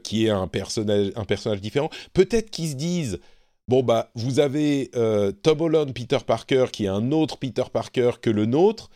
qui 0.04 0.26
est 0.26 0.30
un 0.30 0.46
personnage 0.46 1.10
un 1.16 1.24
personnage 1.24 1.60
différent. 1.60 1.90
Peut-être 2.12 2.50
qu'ils 2.50 2.70
se 2.70 2.76
disent 2.76 3.20
bon 3.70 3.84
bah 3.84 4.10
vous 4.16 4.40
avez 4.40 4.90
euh, 4.96 5.30
Tom 5.30 5.60
Holland, 5.60 5.94
Peter 5.94 6.18
Parker, 6.26 6.66
qui 6.72 6.84
est 6.84 6.88
un 6.88 7.12
autre 7.12 7.38
Peter 7.38 7.62
Parker 7.72 8.10
que 8.20 8.28
le 8.28 8.44
nôtre. 8.44 8.90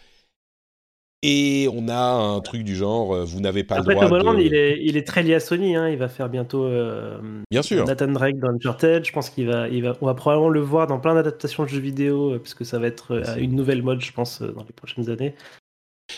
Et 1.26 1.70
on 1.72 1.88
a 1.88 2.12
un 2.12 2.40
truc 2.40 2.64
du 2.64 2.76
genre, 2.76 3.14
euh, 3.14 3.24
vous 3.24 3.40
n'avez 3.40 3.64
pas 3.64 3.78
le 3.78 3.84
droit 3.84 3.94
Tom 3.94 4.12
Holland, 4.12 4.38
il, 4.38 4.54
est, 4.54 4.84
il 4.84 4.98
est 4.98 5.06
très 5.06 5.22
lié 5.22 5.34
à 5.34 5.40
Sony. 5.40 5.74
Hein. 5.74 5.88
Il 5.88 5.96
va 5.96 6.08
faire 6.08 6.28
bientôt 6.28 6.64
euh, 6.64 7.18
Bien 7.50 7.62
sûr. 7.62 7.86
Nathan 7.86 8.08
Drake 8.08 8.38
dans 8.38 8.50
Uncharted. 8.50 9.06
Je 9.06 9.12
pense 9.12 9.30
qu'il 9.30 9.46
va, 9.46 9.68
il 9.68 9.82
va, 9.82 9.96
on 10.02 10.06
va 10.06 10.12
probablement 10.12 10.50
le 10.50 10.60
voir 10.60 10.86
dans 10.86 10.98
plein 10.98 11.14
d'adaptations 11.14 11.62
de 11.62 11.68
jeux 11.68 11.80
vidéo, 11.80 12.38
puisque 12.40 12.66
ça 12.66 12.78
va 12.78 12.88
être 12.88 13.22
une 13.38 13.54
nouvelle 13.54 13.82
mode, 13.82 14.02
je 14.02 14.12
pense, 14.12 14.42
dans 14.42 14.64
les 14.64 14.72
prochaines 14.74 15.08
années. 15.08 15.34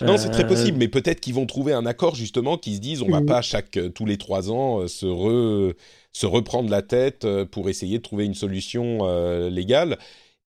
Non, 0.00 0.16
c'est 0.16 0.30
très 0.30 0.46
possible, 0.46 0.78
mais 0.78 0.88
peut-être 0.88 1.20
qu'ils 1.20 1.34
vont 1.34 1.46
trouver 1.46 1.72
un 1.72 1.86
accord 1.86 2.16
justement 2.16 2.58
qui 2.58 2.74
se 2.74 2.80
disent 2.80 3.02
on 3.02 3.08
va 3.08 3.22
pas 3.22 3.42
chaque 3.42 3.78
tous 3.94 4.06
les 4.06 4.18
trois 4.18 4.50
ans 4.50 4.88
se 4.88 5.06
re 5.06 5.72
se 6.16 6.24
reprendre 6.24 6.70
la 6.70 6.80
tête 6.80 7.26
euh, 7.26 7.44
pour 7.44 7.68
essayer 7.68 7.98
de 7.98 8.02
trouver 8.02 8.24
une 8.24 8.34
solution 8.34 9.00
euh, 9.02 9.50
légale. 9.50 9.98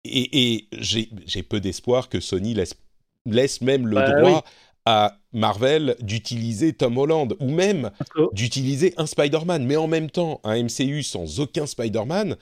Et, 0.03 0.67
j'ai 0.71 1.43
peu 1.43 1.59
d'espoir 1.59 2.09
que 2.09 2.19
Sony 2.19 2.55
laisse, 2.55 2.73
laisse 3.27 3.61
même 3.61 3.85
le 3.85 3.95
bah 3.95 4.19
droit 4.19 4.45
à 4.85 5.19
Marvel 5.31 5.95
d'utiliser 5.99 6.73
Tom 6.73 6.97
Holland 6.97 7.35
ou 7.39 7.51
même 7.51 7.91
d'utiliser 8.31 8.95
un 8.97 9.05
Spider-Man. 9.05 9.63
Mais 9.63 9.75
en 9.75 9.87
même 9.87 10.09
temps, 10.09 10.41
un 10.43 10.63
MCU 10.63 11.03
sans 11.03 11.39
aucun 11.39 11.67
Spider-Man, 11.67 12.35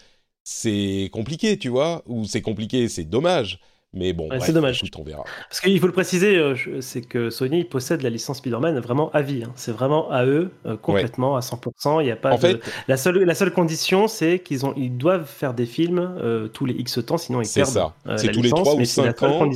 c'est 0.45 1.09
compliqué, 1.11 1.57
tu 1.57 1.67
vois 1.67 2.03
Ou 2.05 2.23
c'est 2.23 2.41
compliqué, 2.41 2.87
c'est 2.87 3.03
dommage. 3.03 3.59
Mais 3.93 4.13
bon, 4.13 4.29
c'est 4.39 4.51
dommage. 4.51 4.81
on 4.97 5.03
verra. 5.03 5.23
Parce 5.49 5.61
qu'il 5.61 5.79
faut 5.79 5.87
le 5.87 5.93
préciser, 5.93 6.35
euh, 6.35 6.81
c'est 6.81 7.01
que 7.01 7.29
Sony 7.29 7.63
possède 7.63 8.01
la 8.01 8.09
licence 8.09 8.37
Spider-Man 8.37 8.79
vraiment 8.79 9.09
à 9.11 9.21
vie. 9.21 9.43
Hein. 9.45 9.53
C'est 9.55 9.71
vraiment 9.71 10.11
à 10.11 10.25
eux, 10.25 10.51
euh, 10.65 10.75
complètement, 10.75 11.37
à 11.37 11.39
100%. 11.39 12.01
Il 12.01 12.07
y 12.07 12.11
a 12.11 12.17
pas 12.17 12.33
en 12.33 12.37
fait, 12.37 12.59
la, 12.87 12.97
seule, 12.97 13.23
la 13.23 13.33
seule 13.33 13.51
condition, 13.51 14.07
c'est 14.07 14.39
qu'ils 14.39 14.65
ont, 14.65 14.73
ils 14.75 14.95
doivent 14.95 15.25
faire 15.25 15.53
des 15.53 15.65
films 15.65 16.15
euh, 16.21 16.47
tous 16.47 16.65
les 16.65 16.73
X 16.73 16.99
temps, 17.05 17.17
sinon 17.17 17.41
ils 17.41 17.49
perdent. 17.49 17.67
C'est 17.67 17.73
ça. 17.73 17.93
c'est 18.17 18.31
tous 18.31 18.41
les 18.41 18.49
3 18.49 18.75
ou 18.75 18.85
5 18.85 19.23
ans. 19.23 19.49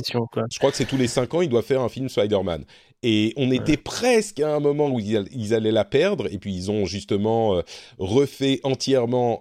Je 0.50 0.58
crois 0.58 0.70
que 0.70 0.76
c'est 0.76 0.86
tous 0.86 0.96
les 0.96 1.08
5 1.08 1.34
ans, 1.34 1.42
ils 1.42 1.48
doivent 1.50 1.64
faire 1.64 1.82
un 1.82 1.88
film 1.88 2.08
Spider-Man. 2.08 2.64
Et 3.02 3.32
on 3.36 3.50
était 3.50 3.76
presque 3.76 4.40
à 4.40 4.54
un 4.54 4.60
moment 4.60 4.88
où 4.88 5.00
ils, 5.00 5.54
allaient 5.54 5.72
la 5.72 5.84
perdre, 5.84 6.32
et 6.32 6.38
puis 6.38 6.54
ils 6.54 6.70
ont 6.70 6.86
justement 6.86 7.60
refait 7.98 8.60
entièrement 8.62 9.40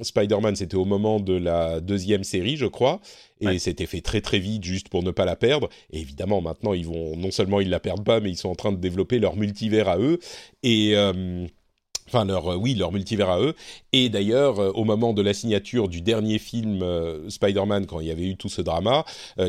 Spider-Man, 0.00 0.56
c'était 0.56 0.76
au 0.76 0.84
moment 0.86 1.20
de 1.20 1.34
la 1.34 1.80
deuxième 1.80 2.24
série, 2.24 2.56
je 2.56 2.66
crois, 2.66 3.00
et 3.40 3.58
c'était 3.58 3.86
fait 3.86 4.00
très 4.00 4.20
très 4.20 4.38
vite 4.38 4.64
juste 4.64 4.88
pour 4.88 5.02
ne 5.02 5.10
pas 5.10 5.24
la 5.24 5.36
perdre. 5.36 5.68
Et 5.92 6.00
évidemment, 6.00 6.40
maintenant, 6.40 6.72
ils 6.72 6.86
vont 6.86 7.16
non 7.16 7.30
seulement 7.30 7.60
ils 7.60 7.68
la 7.68 7.80
perdent 7.80 8.04
pas, 8.04 8.20
mais 8.20 8.30
ils 8.30 8.36
sont 8.36 8.48
en 8.48 8.54
train 8.54 8.72
de 8.72 8.78
développer 8.78 9.18
leur 9.18 9.36
multivers 9.36 9.88
à 9.88 9.98
eux. 9.98 10.18
Et 10.62 10.92
euh, 10.94 11.46
Enfin, 12.08 12.24
leur, 12.24 12.52
euh, 12.52 12.56
oui, 12.56 12.74
leur 12.74 12.92
multivers 12.92 13.30
à 13.30 13.40
eux. 13.40 13.54
Et 13.92 14.08
d'ailleurs, 14.08 14.60
euh, 14.60 14.70
au 14.74 14.84
moment 14.84 15.12
de 15.12 15.22
la 15.22 15.34
signature 15.34 15.88
du 15.88 16.00
dernier 16.00 16.38
film 16.38 16.82
euh, 16.82 17.28
Spider-Man, 17.28 17.86
quand 17.86 18.00
il 18.00 18.06
y 18.06 18.10
avait 18.10 18.26
eu 18.26 18.36
tout 18.36 18.48
ce 18.48 18.62
drama, 18.62 19.04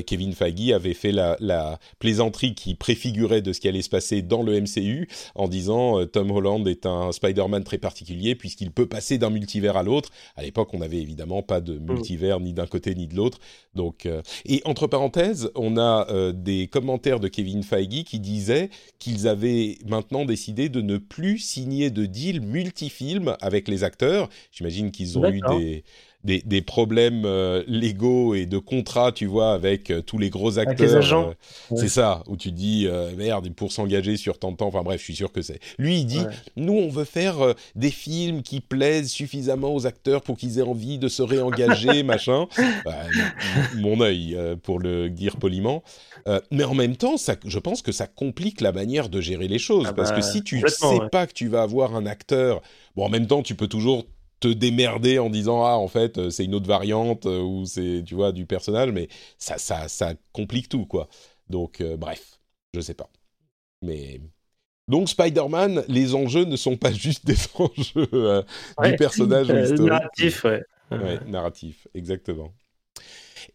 Kevin 0.05 0.33
Feige 0.33 0.71
avait 0.71 0.93
fait 0.93 1.11
la, 1.11 1.37
la, 1.39 1.79
plaisanterie 1.99 2.55
qui 2.55 2.75
préfigurait 2.75 3.41
de 3.41 3.53
ce 3.53 3.59
qui 3.59 3.67
allait 3.67 3.81
se 3.81 3.89
passer 3.89 4.21
dans 4.21 4.43
le 4.43 4.59
MCU, 4.59 5.07
en 5.35 5.47
disant 5.47 6.05
Tom 6.05 6.31
Holland 6.31 6.67
est 6.67 6.85
un 6.85 7.11
Spider-Man 7.11 7.63
très 7.63 7.77
particulier 7.77 8.35
puisqu'il 8.35 8.71
peut 8.71 8.87
passer 8.87 9.17
d'un 9.17 9.29
multivers 9.29 9.77
à 9.77 9.83
l'autre. 9.83 10.09
À 10.35 10.43
l'époque, 10.43 10.73
on 10.73 10.79
n'avait 10.79 10.97
évidemment 10.97 11.41
pas 11.41 11.61
de 11.61 11.77
multivers 11.77 12.39
ni 12.39 12.53
d'un 12.53 12.67
côté 12.67 12.95
ni 12.95 13.07
de 13.07 13.15
l'autre. 13.15 13.39
Donc, 13.75 14.07
et 14.45 14.61
entre 14.65 14.87
parenthèses, 14.87 15.51
on 15.55 15.77
a 15.77 16.31
des 16.33 16.67
commentaires 16.67 17.19
de 17.19 17.27
Kevin 17.27 17.63
Feige 17.63 18.03
qui 18.03 18.19
disaient 18.19 18.69
qu'ils 18.99 19.27
avaient 19.27 19.77
maintenant 19.85 20.25
décidé 20.25 20.69
de 20.69 20.81
ne 20.81 20.97
plus 20.97 21.37
signer 21.39 21.89
de 21.89 22.05
deal 22.05 22.41
multifilm 22.47 23.35
avec 23.41 23.67
les 23.67 23.83
acteurs. 23.83 24.29
J'imagine 24.51 24.91
qu'ils 24.91 25.17
ont 25.17 25.29
eu 25.29 25.41
des, 25.41 25.83
des, 26.27 26.61
problèmes 26.61 27.23
euh, 27.25 27.63
légaux 27.67 28.35
et 28.35 28.45
de 28.45 28.57
contrat, 28.57 29.11
tu 29.11 29.25
vois, 29.25 29.53
avec 29.53 29.89
euh, 29.89 30.01
tous 30.01 30.17
les 30.17 30.29
gros 30.29 30.59
acteurs. 30.59 31.13
Euh, 31.13 31.33
c'est 31.75 31.87
ça, 31.87 32.23
où 32.27 32.35
tu 32.35 32.51
dis, 32.51 32.87
merde, 33.15 33.49
pour 33.53 33.71
s'engager 33.71 34.17
sur 34.17 34.37
tant 34.37 34.51
de 34.51 34.57
temps, 34.57 34.67
enfin 34.67 34.83
bref, 34.83 34.99
je 34.99 35.05
suis 35.05 35.15
sûr 35.15 35.31
que 35.31 35.41
c'est. 35.41 35.59
Lui, 35.77 35.99
il 35.99 36.05
dit, 36.05 36.23
nous, 36.55 36.73
on 36.73 36.89
veut 36.89 37.05
faire 37.05 37.55
des 37.75 37.91
films 37.91 38.41
qui 38.41 38.59
plaisent 38.59 39.09
suffisamment 39.09 39.73
aux 39.73 39.85
acteurs 39.85 40.21
pour 40.21 40.37
qu'ils 40.37 40.59
aient 40.59 40.63
envie 40.63 40.97
de 40.97 41.07
se 41.07 41.21
réengager, 41.21 42.03
machin. 42.03 42.47
Bah, 42.83 42.95
mon 43.75 44.01
œil, 44.01 44.37
pour 44.63 44.79
le 44.79 45.09
dire 45.09 45.37
poliment. 45.37 45.83
mais 46.51 46.63
en 46.63 46.75
même 46.75 46.97
temps, 46.97 47.17
ça, 47.17 47.35
je 47.45 47.59
pense 47.59 47.81
que 47.81 47.91
ça 47.91 48.07
complique 48.07 48.61
la 48.61 48.71
manière 48.71 49.09
de 49.09 49.21
gérer 49.21 49.47
les 49.47 49.59
choses. 49.59 49.87
Ah 49.89 49.93
parce 49.93 50.11
que 50.11 50.17
bah, 50.17 50.21
si 50.21 50.43
tu 50.43 50.61
sais 50.67 50.99
pas 51.11 51.27
que 51.27 51.33
tu 51.33 51.47
vas 51.47 51.61
avoir 51.61 51.95
un 51.95 52.05
acteur, 52.05 52.61
bon, 52.95 53.05
en 53.05 53.09
même 53.09 53.27
temps, 53.27 53.41
tu 53.41 53.55
peux 53.55 53.67
toujours 53.67 54.05
te 54.39 54.47
démerder 54.47 55.19
en 55.19 55.29
disant 55.29 55.63
ah 55.65 55.77
en 55.77 55.87
fait 55.87 56.17
euh, 56.17 56.29
c'est 56.29 56.45
une 56.45 56.55
autre 56.55 56.67
variante 56.67 57.25
euh, 57.25 57.41
ou 57.41 57.65
c'est 57.65 58.03
tu 58.05 58.15
vois 58.15 58.31
du 58.31 58.45
personnage 58.45 58.91
mais 58.91 59.07
ça 59.37 59.57
ça 59.57 59.87
ça 59.87 60.13
complique 60.31 60.69
tout 60.69 60.85
quoi. 60.85 61.07
Donc 61.49 61.81
euh, 61.81 61.97
bref 61.97 62.39
je 62.73 62.81
sais 62.81 62.93
pas. 62.93 63.09
Mais 63.81 64.21
donc 64.87 65.09
Spider-Man 65.09 65.83
les 65.87 66.15
enjeux 66.15 66.45
ne 66.45 66.55
sont 66.55 66.77
pas 66.77 66.91
juste 66.93 67.25
des 67.25 67.37
enjeux 67.55 68.43
du 68.83 68.95
personnage 68.95 69.47
narratif 69.79 70.43
ouais. 70.43 70.61
ouais 70.91 71.19
narratif 71.25 71.87
exactement. 71.93 72.53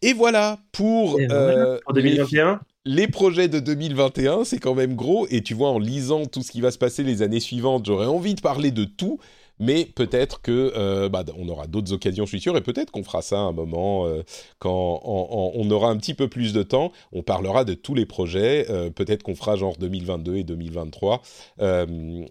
Et 0.01 0.13
voilà 0.13 0.59
pour, 0.71 1.17
pour 1.17 1.93
2021 1.93 2.59
les 2.85 3.07
projets 3.07 3.47
de 3.47 3.59
2021, 3.59 4.43
c'est 4.43 4.59
quand 4.59 4.75
même 4.75 4.95
gros, 4.95 5.25
et 5.29 5.41
tu 5.41 5.53
vois, 5.53 5.69
en 5.69 5.79
lisant 5.79 6.25
tout 6.25 6.41
ce 6.41 6.51
qui 6.51 6.59
va 6.59 6.69
se 6.71 6.77
passer 6.77 7.03
les 7.03 7.21
années 7.21 7.39
suivantes, 7.39 7.85
j'aurais 7.85 8.07
envie 8.07 8.35
de 8.35 8.41
parler 8.41 8.71
de 8.71 8.83
tout, 8.83 9.19
mais 9.63 9.85
peut-être 9.85 10.41
que 10.41 10.73
euh, 10.75 11.07
bah, 11.07 11.23
on 11.37 11.47
aura 11.47 11.67
d'autres 11.67 11.93
occasions, 11.93 12.25
je 12.25 12.29
suis 12.29 12.41
sûr, 12.41 12.57
et 12.57 12.61
peut-être 12.61 12.91
qu'on 12.91 13.03
fera 13.03 13.21
ça 13.21 13.37
à 13.37 13.43
un 13.43 13.53
moment 13.53 14.05
euh, 14.05 14.23
quand 14.59 15.01
on 15.05 15.71
aura 15.71 15.89
un 15.89 15.95
petit 15.97 16.13
peu 16.13 16.27
plus 16.27 16.51
de 16.51 16.63
temps. 16.63 16.91
On 17.13 17.23
parlera 17.23 17.63
de 17.63 17.73
tous 17.73 17.95
les 17.95 18.05
projets. 18.05 18.65
Euh, 18.69 18.89
peut-être 18.89 19.23
qu'on 19.23 19.35
fera 19.35 19.55
genre 19.55 19.77
2022 19.77 20.35
et 20.35 20.43
2023 20.43 21.21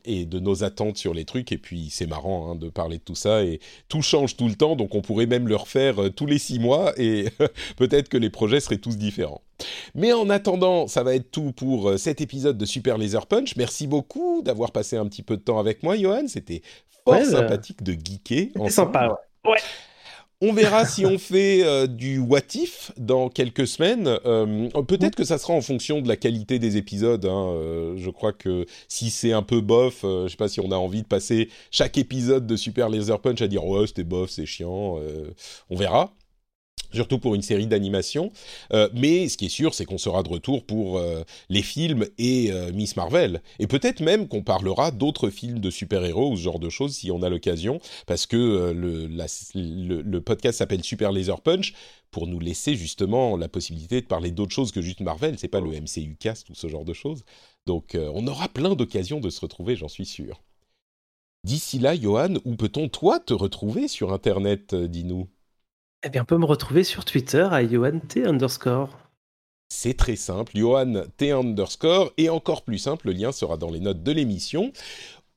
et 0.04 0.26
de 0.26 0.38
nos 0.38 0.62
attentes 0.62 0.98
sur 0.98 1.14
les 1.14 1.24
trucs. 1.24 1.52
Et 1.52 1.58
puis 1.58 1.88
c'est 1.90 2.06
marrant 2.06 2.50
hein, 2.50 2.54
de 2.54 2.68
parler 2.68 2.98
de 2.98 3.02
tout 3.02 3.14
ça 3.14 3.42
et 3.44 3.60
tout 3.88 4.02
change 4.02 4.36
tout 4.36 4.48
le 4.48 4.54
temps, 4.54 4.76
donc 4.76 4.94
on 4.94 5.00
pourrait 5.00 5.26
même 5.26 5.48
le 5.48 5.56
refaire 5.56 5.96
tous 6.14 6.26
les 6.26 6.38
six 6.38 6.58
mois 6.58 6.92
et 6.98 7.28
peut-être 7.76 8.08
que 8.08 8.18
les 8.18 8.30
projets 8.30 8.60
seraient 8.60 8.78
tous 8.78 8.98
différents. 8.98 9.40
Mais 9.94 10.12
en 10.12 10.28
attendant, 10.30 10.86
ça 10.86 11.02
va 11.02 11.14
être 11.14 11.30
tout 11.30 11.52
pour 11.52 11.98
cet 11.98 12.20
épisode 12.20 12.58
de 12.58 12.64
Super 12.64 12.98
Laser 12.98 13.26
Punch. 13.26 13.56
Merci 13.56 13.86
beaucoup 13.86 14.42
d'avoir 14.42 14.72
passé 14.72 14.96
un 14.96 15.06
petit 15.06 15.22
peu 15.22 15.36
de 15.36 15.42
temps 15.42 15.58
avec 15.58 15.82
moi, 15.82 15.96
Johan. 15.96 16.28
C'était 16.28 16.62
fort 17.04 17.24
sympathique 17.24 17.82
de 17.82 17.92
geeker. 17.92 18.48
C'est 18.64 18.70
sympa, 18.70 19.18
ouais. 19.44 19.60
On 20.44 20.52
verra 20.52 20.84
si 20.84 21.06
on 21.06 21.18
fait 21.18 21.62
euh, 21.62 21.86
du 21.86 22.18
what 22.18 22.40
if 22.56 22.90
dans 22.96 23.28
quelques 23.28 23.68
semaines. 23.68 24.18
Euh, 24.26 24.68
peut-être 24.88 25.14
que 25.14 25.22
ça 25.22 25.38
sera 25.38 25.54
en 25.54 25.60
fonction 25.60 26.00
de 26.00 26.08
la 26.08 26.16
qualité 26.16 26.58
des 26.58 26.76
épisodes. 26.76 27.24
Hein. 27.24 27.52
Euh, 27.54 27.94
je 27.96 28.10
crois 28.10 28.32
que 28.32 28.66
si 28.88 29.10
c'est 29.10 29.30
un 29.30 29.44
peu 29.44 29.60
bof, 29.60 30.00
je 30.02 30.26
sais 30.28 30.36
pas 30.36 30.48
si 30.48 30.58
on 30.58 30.72
a 30.72 30.76
envie 30.76 31.02
de 31.02 31.06
passer 31.06 31.48
chaque 31.70 31.96
épisode 31.96 32.44
de 32.44 32.56
Super 32.56 32.88
Laser 32.88 33.20
Punch 33.20 33.40
à 33.40 33.46
dire 33.46 33.64
ouais 33.64 33.86
c'était 33.86 34.02
bof, 34.02 34.30
c'est 34.30 34.44
chiant. 34.44 34.98
on 35.70 35.76
verra 35.76 36.12
surtout 36.92 37.18
pour 37.18 37.34
une 37.34 37.42
série 37.42 37.66
d'animation. 37.66 38.32
Euh, 38.72 38.88
mais 38.94 39.28
ce 39.28 39.36
qui 39.36 39.46
est 39.46 39.50
sûr, 39.50 39.74
c'est 39.74 39.84
qu'on 39.84 39.98
sera 39.98 40.22
de 40.22 40.28
retour 40.28 40.64
pour 40.64 40.98
euh, 40.98 41.22
les 41.48 41.62
films 41.62 42.06
et 42.18 42.52
euh, 42.52 42.72
Miss 42.72 42.96
Marvel. 42.96 43.42
Et 43.58 43.66
peut-être 43.66 44.00
même 44.00 44.28
qu'on 44.28 44.42
parlera 44.42 44.90
d'autres 44.90 45.30
films 45.30 45.60
de 45.60 45.70
super-héros 45.70 46.32
ou 46.32 46.36
ce 46.36 46.42
genre 46.42 46.58
de 46.58 46.68
choses 46.68 46.94
si 46.94 47.10
on 47.10 47.22
a 47.22 47.28
l'occasion, 47.28 47.80
parce 48.06 48.26
que 48.26 48.72
le, 48.72 50.20
podcast 50.20 50.58
s'appelle 50.58 50.84
Super 50.84 51.12
Laser 51.12 51.40
Punch 51.40 51.74
pour 52.10 52.26
nous 52.26 52.38
laisser 52.38 52.76
justement 52.76 53.36
la 53.36 53.48
possibilité 53.48 54.00
de 54.00 54.06
parler 54.06 54.30
d'autres 54.30 54.52
choses 54.52 54.72
que 54.72 54.80
juste 54.80 55.00
Marvel. 55.00 55.36
C'est 55.38 55.48
pas 55.48 55.60
le 55.60 55.70
MCU 55.70 56.16
cast 56.18 56.48
ou 56.50 56.54
ce 56.54 56.68
genre 56.68 56.84
de 56.84 56.92
choses. 56.92 57.24
Donc 57.66 57.96
on 57.96 58.26
aura 58.26 58.48
plein 58.48 58.74
d'occasions 58.74 59.20
de 59.20 59.30
se 59.30 59.40
retrouver, 59.40 59.76
j'en 59.76 59.88
suis 59.88 60.06
sûr. 60.06 60.40
D'ici 61.44 61.80
là, 61.80 61.96
Johan, 61.98 62.34
où 62.44 62.54
peut-on 62.54 62.88
toi 62.88 63.18
te 63.18 63.34
retrouver 63.34 63.88
sur 63.88 64.12
Internet, 64.12 64.76
dis-nous? 64.76 65.28
Eh 66.04 66.08
bien, 66.08 66.22
on 66.22 66.24
peut 66.24 66.38
me 66.38 66.44
retrouver 66.44 66.84
sur 66.84 67.04
Twitter 67.04 67.48
à 67.50 67.62
T 67.64 68.26
underscore. 68.26 68.98
C'est 69.68 69.96
très 69.96 70.16
simple, 70.16 70.52
Johan 70.54 71.04
underscore, 71.20 72.12
et 72.18 72.28
encore 72.28 72.62
plus 72.62 72.78
simple, 72.78 73.06
le 73.06 73.12
lien 73.12 73.32
sera 73.32 73.56
dans 73.56 73.70
les 73.70 73.80
notes 73.80 74.02
de 74.02 74.12
l'émission. 74.12 74.72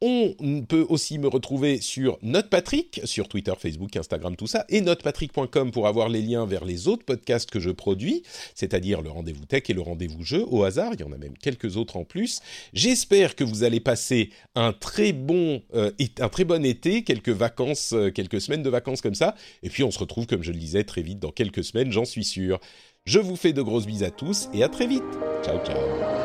On 0.07 0.61
peut 0.61 0.85
aussi 0.87 1.17
me 1.17 1.27
retrouver 1.27 1.81
sur 1.81 2.19
NotePatrick, 2.21 3.01
sur 3.05 3.27
Twitter, 3.27 3.53
Facebook, 3.57 3.95
Instagram, 3.95 4.35
tout 4.35 4.45
ça, 4.45 4.63
et 4.69 4.81
notepatrick.com 4.81 5.71
pour 5.71 5.87
avoir 5.87 6.09
les 6.09 6.21
liens 6.21 6.45
vers 6.45 6.63
les 6.63 6.87
autres 6.87 7.03
podcasts 7.03 7.49
que 7.49 7.59
je 7.59 7.71
produis, 7.71 8.21
c'est-à-dire 8.53 9.01
le 9.01 9.09
rendez-vous 9.09 9.45
tech 9.45 9.63
et 9.67 9.73
le 9.73 9.81
rendez-vous 9.81 10.23
jeu, 10.23 10.45
au 10.47 10.63
hasard, 10.63 10.91
il 10.93 10.99
y 10.99 11.03
en 11.03 11.11
a 11.11 11.17
même 11.17 11.35
quelques 11.35 11.75
autres 11.75 11.97
en 11.97 12.03
plus. 12.03 12.41
J'espère 12.71 13.35
que 13.35 13.43
vous 13.43 13.63
allez 13.63 13.79
passer 13.79 14.29
un 14.53 14.73
très 14.73 15.11
bon, 15.11 15.63
euh, 15.73 15.89
un 16.19 16.29
très 16.29 16.43
bon 16.43 16.63
été, 16.63 17.01
quelques 17.01 17.29
vacances, 17.29 17.93
euh, 17.93 18.11
quelques 18.11 18.41
semaines 18.41 18.61
de 18.61 18.69
vacances 18.69 19.01
comme 19.01 19.15
ça, 19.15 19.33
et 19.63 19.69
puis 19.69 19.83
on 19.83 19.89
se 19.89 19.97
retrouve, 19.97 20.27
comme 20.27 20.43
je 20.43 20.51
le 20.51 20.59
disais, 20.59 20.83
très 20.83 21.01
vite 21.01 21.17
dans 21.17 21.31
quelques 21.31 21.63
semaines, 21.63 21.91
j'en 21.91 22.05
suis 22.05 22.25
sûr. 22.25 22.59
Je 23.05 23.17
vous 23.17 23.35
fais 23.35 23.53
de 23.53 23.63
grosses 23.63 23.87
bises 23.87 24.03
à 24.03 24.11
tous 24.11 24.49
et 24.53 24.61
à 24.61 24.69
très 24.69 24.85
vite. 24.85 25.01
Ciao, 25.43 25.57
ciao. 25.65 26.24